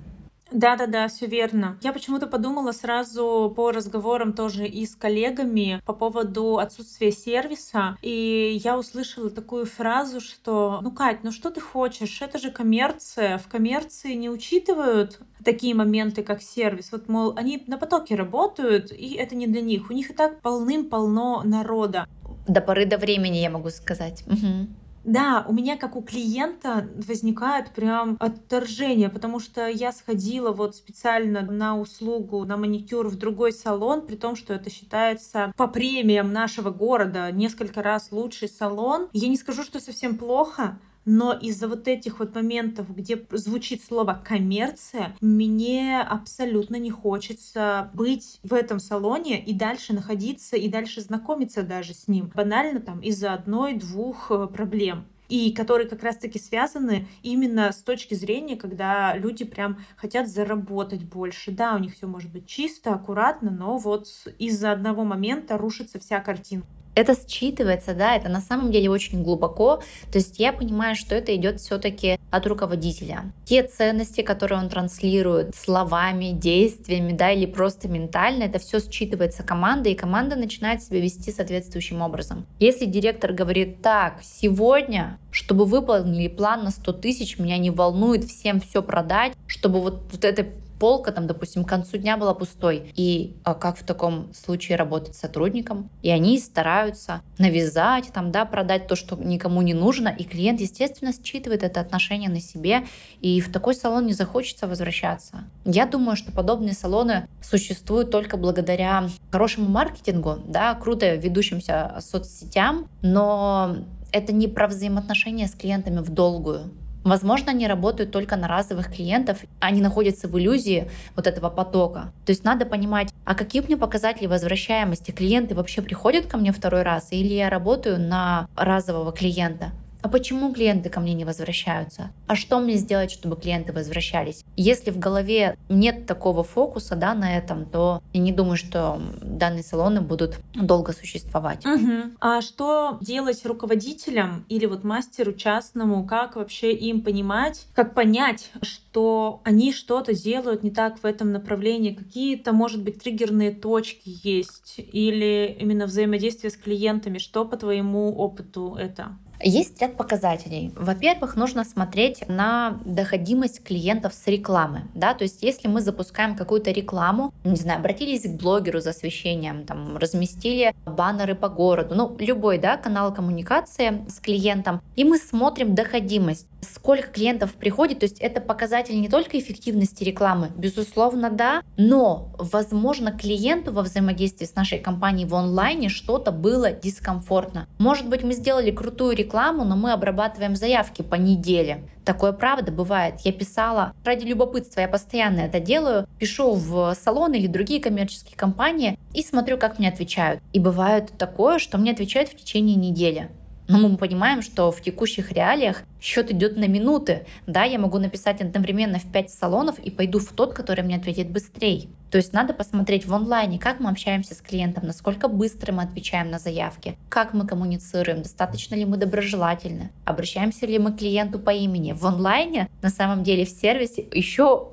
да-да-да, 0.50 1.08
все 1.08 1.26
верно. 1.26 1.78
Я 1.82 1.92
почему-то 1.92 2.26
подумала 2.26 2.72
сразу 2.72 3.52
по 3.54 3.70
разговорам 3.70 4.32
тоже 4.32 4.66
и 4.66 4.86
с 4.86 4.96
коллегами 4.96 5.82
по 5.84 5.92
поводу 5.92 6.58
отсутствия 6.58 7.12
сервиса, 7.12 7.96
и 8.02 8.58
я 8.62 8.78
услышала 8.78 9.30
такую 9.30 9.66
фразу, 9.66 10.20
что 10.20 10.80
«Ну, 10.82 10.90
Кать, 10.90 11.22
ну 11.22 11.32
что 11.32 11.50
ты 11.50 11.60
хочешь? 11.60 12.22
Это 12.22 12.38
же 12.38 12.50
коммерция. 12.50 13.38
В 13.38 13.48
коммерции 13.48 14.14
не 14.14 14.30
учитывают 14.30 15.20
такие 15.44 15.74
моменты, 15.74 16.22
как 16.22 16.42
сервис. 16.42 16.92
Вот, 16.92 17.08
мол, 17.08 17.34
они 17.36 17.62
на 17.66 17.78
потоке 17.78 18.14
работают, 18.14 18.90
и 18.90 19.14
это 19.14 19.34
не 19.34 19.46
для 19.46 19.60
них. 19.60 19.90
У 19.90 19.92
них 19.92 20.10
и 20.10 20.14
так 20.14 20.40
полным-полно 20.40 21.42
народа. 21.44 22.06
До 22.46 22.60
поры 22.60 22.86
до 22.86 22.96
времени, 22.96 23.36
я 23.38 23.50
могу 23.50 23.70
сказать. 23.70 24.24
Угу. 24.26 24.68
Да, 25.08 25.42
у 25.48 25.54
меня 25.54 25.78
как 25.78 25.96
у 25.96 26.02
клиента 26.02 26.86
возникает 26.94 27.70
прям 27.70 28.18
отторжение, 28.20 29.08
потому 29.08 29.40
что 29.40 29.66
я 29.66 29.90
сходила 29.90 30.52
вот 30.52 30.76
специально 30.76 31.40
на 31.40 31.78
услугу, 31.80 32.44
на 32.44 32.58
маникюр 32.58 33.08
в 33.08 33.16
другой 33.16 33.52
салон, 33.52 34.06
при 34.06 34.16
том, 34.16 34.36
что 34.36 34.52
это 34.52 34.68
считается 34.68 35.50
по 35.56 35.66
премиям 35.66 36.34
нашего 36.34 36.68
города 36.68 37.32
несколько 37.32 37.82
раз 37.82 38.12
лучший 38.12 38.50
салон. 38.50 39.08
Я 39.14 39.28
не 39.28 39.38
скажу, 39.38 39.62
что 39.62 39.80
совсем 39.80 40.18
плохо, 40.18 40.78
но 41.08 41.32
из-за 41.32 41.68
вот 41.68 41.88
этих 41.88 42.18
вот 42.18 42.34
моментов, 42.34 42.94
где 42.94 43.24
звучит 43.30 43.82
слово 43.82 44.22
коммерция, 44.22 45.16
мне 45.22 46.02
абсолютно 46.02 46.76
не 46.76 46.90
хочется 46.90 47.90
быть 47.94 48.38
в 48.42 48.52
этом 48.52 48.78
салоне 48.78 49.42
и 49.42 49.54
дальше 49.54 49.94
находиться, 49.94 50.56
и 50.56 50.68
дальше 50.68 51.00
знакомиться 51.00 51.62
даже 51.62 51.94
с 51.94 52.08
ним. 52.08 52.30
Банально 52.34 52.80
там 52.80 53.00
из-за 53.00 53.32
одной-двух 53.32 54.30
э, 54.30 54.46
проблем 54.48 55.06
и 55.30 55.52
которые 55.52 55.88
как 55.88 56.02
раз-таки 56.02 56.38
связаны 56.38 57.06
именно 57.22 57.72
с 57.72 57.82
точки 57.82 58.14
зрения, 58.14 58.56
когда 58.56 59.16
люди 59.16 59.44
прям 59.44 59.78
хотят 59.96 60.28
заработать 60.28 61.04
больше. 61.04 61.52
Да, 61.52 61.74
у 61.74 61.78
них 61.78 61.94
все 61.94 62.06
может 62.06 62.30
быть 62.30 62.46
чисто, 62.46 62.94
аккуратно, 62.94 63.50
но 63.50 63.78
вот 63.78 64.08
из-за 64.38 64.72
одного 64.72 65.04
момента 65.04 65.56
рушится 65.56 65.98
вся 65.98 66.20
картина. 66.20 66.64
Это 66.98 67.12
считывается, 67.12 67.94
да, 67.94 68.16
это 68.16 68.28
на 68.28 68.40
самом 68.40 68.72
деле 68.72 68.90
очень 68.90 69.22
глубоко. 69.22 69.80
То 70.10 70.18
есть 70.18 70.38
я 70.40 70.52
понимаю, 70.52 70.96
что 70.96 71.14
это 71.14 71.34
идет 71.36 71.60
все-таки 71.60 72.18
от 72.30 72.46
руководителя. 72.46 73.32
Те 73.44 73.62
ценности, 73.62 74.22
которые 74.22 74.58
он 74.58 74.68
транслирует 74.68 75.54
словами, 75.54 76.32
действиями, 76.32 77.12
да, 77.12 77.30
или 77.30 77.46
просто 77.46 77.88
ментально, 77.88 78.42
это 78.44 78.58
все 78.58 78.78
считывается 78.78 79.44
командой, 79.44 79.92
и 79.92 79.96
команда 79.96 80.34
начинает 80.34 80.82
себя 80.82 81.00
вести 81.00 81.30
соответствующим 81.30 82.02
образом. 82.02 82.46
Если 82.58 82.84
директор 82.84 83.32
говорит, 83.32 83.80
так, 83.80 84.18
сегодня, 84.22 85.18
чтобы 85.30 85.64
выполнили 85.64 86.28
план 86.28 86.64
на 86.64 86.70
100 86.70 86.92
тысяч, 86.94 87.38
меня 87.38 87.58
не 87.58 87.70
волнует 87.70 88.24
всем 88.24 88.60
все 88.60 88.82
продать, 88.82 89.34
чтобы 89.46 89.80
вот, 89.80 90.02
вот 90.10 90.24
это 90.24 90.46
полка 90.78 91.12
там, 91.12 91.26
допустим, 91.26 91.64
к 91.64 91.68
концу 91.68 91.98
дня 91.98 92.16
была 92.16 92.34
пустой. 92.34 92.92
И 92.94 93.36
а 93.44 93.54
как 93.54 93.78
в 93.78 93.84
таком 93.84 94.32
случае 94.34 94.76
работать 94.76 95.14
с 95.14 95.20
сотрудником? 95.20 95.90
И 96.02 96.10
они 96.10 96.38
стараются 96.38 97.22
навязать, 97.38 98.10
там, 98.12 98.30
да, 98.30 98.44
продать 98.44 98.86
то, 98.86 98.96
что 98.96 99.16
никому 99.16 99.62
не 99.62 99.74
нужно. 99.74 100.08
И 100.08 100.24
клиент, 100.24 100.60
естественно, 100.60 101.12
считывает 101.12 101.62
это 101.62 101.80
отношение 101.80 102.30
на 102.30 102.40
себе. 102.40 102.86
И 103.20 103.40
в 103.40 103.52
такой 103.52 103.74
салон 103.74 104.06
не 104.06 104.12
захочется 104.12 104.66
возвращаться. 104.66 105.44
Я 105.64 105.86
думаю, 105.86 106.16
что 106.16 106.32
подобные 106.32 106.74
салоны 106.74 107.28
существуют 107.42 108.10
только 108.10 108.36
благодаря 108.36 109.08
хорошему 109.30 109.68
маркетингу, 109.68 110.38
да, 110.46 110.74
круто 110.74 111.14
ведущимся 111.14 111.96
соцсетям, 112.00 112.88
но 113.02 113.76
это 114.12 114.32
не 114.32 114.48
про 114.48 114.68
взаимоотношения 114.68 115.46
с 115.46 115.52
клиентами 115.52 115.98
в 115.98 116.10
долгую. 116.10 116.70
Возможно, 117.08 117.52
они 117.52 117.66
работают 117.66 118.10
только 118.10 118.36
на 118.36 118.48
разовых 118.48 118.92
клиентов, 118.94 119.38
они 119.60 119.80
находятся 119.80 120.28
в 120.28 120.38
иллюзии 120.38 120.90
вот 121.16 121.26
этого 121.26 121.50
потока. 121.50 122.12
То 122.26 122.30
есть 122.32 122.44
надо 122.44 122.66
понимать, 122.66 123.12
а 123.24 123.34
какие 123.34 123.62
у 123.62 123.64
меня 123.64 123.76
показатели 123.76 124.26
возвращаемости? 124.26 125.10
Клиенты 125.10 125.54
вообще 125.54 125.82
приходят 125.82 126.26
ко 126.26 126.36
мне 126.36 126.52
второй 126.52 126.82
раз 126.82 127.08
или 127.10 127.34
я 127.34 127.50
работаю 127.50 127.98
на 127.98 128.48
разового 128.56 129.12
клиента? 129.12 129.72
А 130.08 130.10
почему 130.10 130.54
клиенты 130.54 130.88
ко 130.88 131.00
мне 131.00 131.12
не 131.12 131.26
возвращаются? 131.26 132.12
А 132.28 132.34
что 132.34 132.60
мне 132.60 132.76
сделать, 132.76 133.10
чтобы 133.10 133.36
клиенты 133.36 133.74
возвращались? 133.74 134.42
Если 134.56 134.90
в 134.90 134.98
голове 134.98 135.58
нет 135.68 136.06
такого 136.06 136.42
фокуса 136.42 136.96
да, 136.96 137.12
на 137.12 137.36
этом, 137.36 137.66
то 137.66 138.00
я 138.14 138.20
не 138.22 138.32
думаю, 138.32 138.56
что 138.56 138.98
данные 139.20 139.62
салоны 139.62 140.00
будут 140.00 140.38
долго 140.54 140.94
существовать. 140.94 141.66
Угу. 141.66 142.14
А 142.20 142.40
что 142.40 142.96
делать 143.02 143.44
руководителям 143.44 144.46
или 144.48 144.64
вот 144.64 144.82
мастеру 144.82 145.34
частному? 145.34 146.06
Как 146.06 146.36
вообще 146.36 146.72
им 146.72 147.02
понимать, 147.02 147.66
как 147.74 147.92
понять, 147.92 148.50
что 148.62 149.42
они 149.44 149.74
что-то 149.74 150.14
делают 150.14 150.62
не 150.62 150.70
так 150.70 151.02
в 151.02 151.04
этом 151.04 151.32
направлении? 151.32 151.92
Какие-то, 151.92 152.52
может 152.52 152.82
быть, 152.82 153.02
триггерные 153.02 153.50
точки 153.50 154.16
есть? 154.22 154.76
Или 154.78 155.54
именно 155.60 155.84
взаимодействие 155.84 156.50
с 156.50 156.56
клиентами? 156.56 157.18
Что 157.18 157.44
по 157.44 157.58
твоему 157.58 158.16
опыту 158.16 158.74
это? 158.74 159.18
Есть 159.40 159.80
ряд 159.80 159.96
показателей. 159.96 160.72
Во-первых, 160.74 161.36
нужно 161.36 161.64
смотреть 161.64 162.28
на 162.28 162.80
доходимость 162.84 163.62
клиентов 163.62 164.14
с 164.14 164.26
рекламы. 164.26 164.82
Да? 164.94 165.14
То 165.14 165.24
есть 165.24 165.42
если 165.42 165.68
мы 165.68 165.80
запускаем 165.80 166.36
какую-то 166.36 166.70
рекламу, 166.70 167.32
не 167.44 167.56
знаю, 167.56 167.78
обратились 167.78 168.22
к 168.22 168.40
блогеру 168.40 168.80
за 168.80 168.90
освещением, 168.90 169.64
там, 169.64 169.96
разместили 169.96 170.74
баннеры 170.84 171.34
по 171.34 171.48
городу, 171.48 171.94
ну, 171.94 172.16
любой 172.18 172.58
да, 172.58 172.76
канал 172.76 173.14
коммуникации 173.14 174.04
с 174.08 174.18
клиентом, 174.18 174.80
и 174.96 175.04
мы 175.04 175.18
смотрим 175.18 175.74
доходимость, 175.74 176.46
сколько 176.60 177.08
клиентов 177.08 177.52
приходит, 177.52 178.00
то 178.00 178.04
есть 178.04 178.18
это 178.18 178.40
показатель 178.40 179.00
не 179.00 179.08
только 179.08 179.38
эффективности 179.38 180.02
рекламы, 180.02 180.50
безусловно, 180.56 181.30
да, 181.30 181.62
но, 181.76 182.34
возможно, 182.38 183.12
клиенту 183.12 183.72
во 183.72 183.82
взаимодействии 183.82 184.46
с 184.46 184.54
нашей 184.56 184.78
компанией 184.78 185.26
в 185.26 185.34
онлайне 185.34 185.88
что-то 185.88 186.32
было 186.32 186.72
дискомфортно. 186.72 187.68
Может 187.78 188.08
быть, 188.08 188.24
мы 188.24 188.32
сделали 188.32 188.70
крутую 188.70 189.16
рекламу, 189.16 189.27
рекламу, 189.28 189.64
но 189.64 189.76
мы 189.76 189.92
обрабатываем 189.92 190.56
заявки 190.56 191.02
по 191.02 191.14
неделе. 191.14 191.84
Такое 192.04 192.32
правда 192.32 192.72
бывает. 192.72 193.20
Я 193.24 193.32
писала 193.32 193.92
ради 194.02 194.24
любопытства, 194.24 194.80
я 194.80 194.88
постоянно 194.88 195.40
это 195.40 195.60
делаю. 195.60 196.06
Пишу 196.18 196.54
в 196.54 196.94
салон 196.94 197.34
или 197.34 197.46
другие 197.46 197.80
коммерческие 197.80 198.36
компании 198.36 198.98
и 199.12 199.22
смотрю, 199.22 199.58
как 199.58 199.78
мне 199.78 199.88
отвечают. 199.88 200.40
И 200.54 200.58
бывает 200.58 201.12
такое, 201.18 201.58
что 201.58 201.76
мне 201.76 201.92
отвечают 201.92 202.30
в 202.30 202.36
течение 202.36 202.76
недели. 202.76 203.30
Но 203.68 203.78
мы 203.78 203.98
понимаем, 203.98 204.40
что 204.40 204.72
в 204.72 204.80
текущих 204.80 205.30
реалиях 205.30 205.82
счет 206.00 206.30
идет 206.30 206.56
на 206.56 206.66
минуты. 206.66 207.26
Да, 207.46 207.64
я 207.64 207.78
могу 207.78 207.98
написать 207.98 208.40
одновременно 208.40 208.98
в 208.98 209.12
5 209.12 209.30
салонов 209.30 209.78
и 209.78 209.90
пойду 209.90 210.18
в 210.18 210.32
тот, 210.32 210.54
который 210.54 210.82
мне 210.82 210.96
ответит 210.96 211.30
быстрее. 211.30 211.88
То 212.10 212.16
есть 212.16 212.32
надо 212.32 212.54
посмотреть 212.54 213.04
в 213.04 213.12
онлайне, 213.12 213.58
как 213.58 213.80
мы 213.80 213.90
общаемся 213.90 214.34
с 214.34 214.40
клиентом, 214.40 214.86
насколько 214.86 215.28
быстро 215.28 215.72
мы 215.72 215.82
отвечаем 215.82 216.30
на 216.30 216.38
заявки, 216.38 216.96
как 217.10 217.34
мы 217.34 217.46
коммуницируем, 217.46 218.22
достаточно 218.22 218.74
ли 218.74 218.86
мы 218.86 218.96
доброжелательны, 218.96 219.90
обращаемся 220.06 220.64
ли 220.64 220.78
мы 220.78 220.92
к 220.92 220.98
клиенту 220.98 221.38
по 221.38 221.50
имени. 221.50 221.92
В 221.92 222.06
онлайне, 222.06 222.70
на 222.80 222.88
самом 222.88 223.22
деле, 223.22 223.44
в 223.44 223.50
сервисе 223.50 224.06
еще 224.12 224.68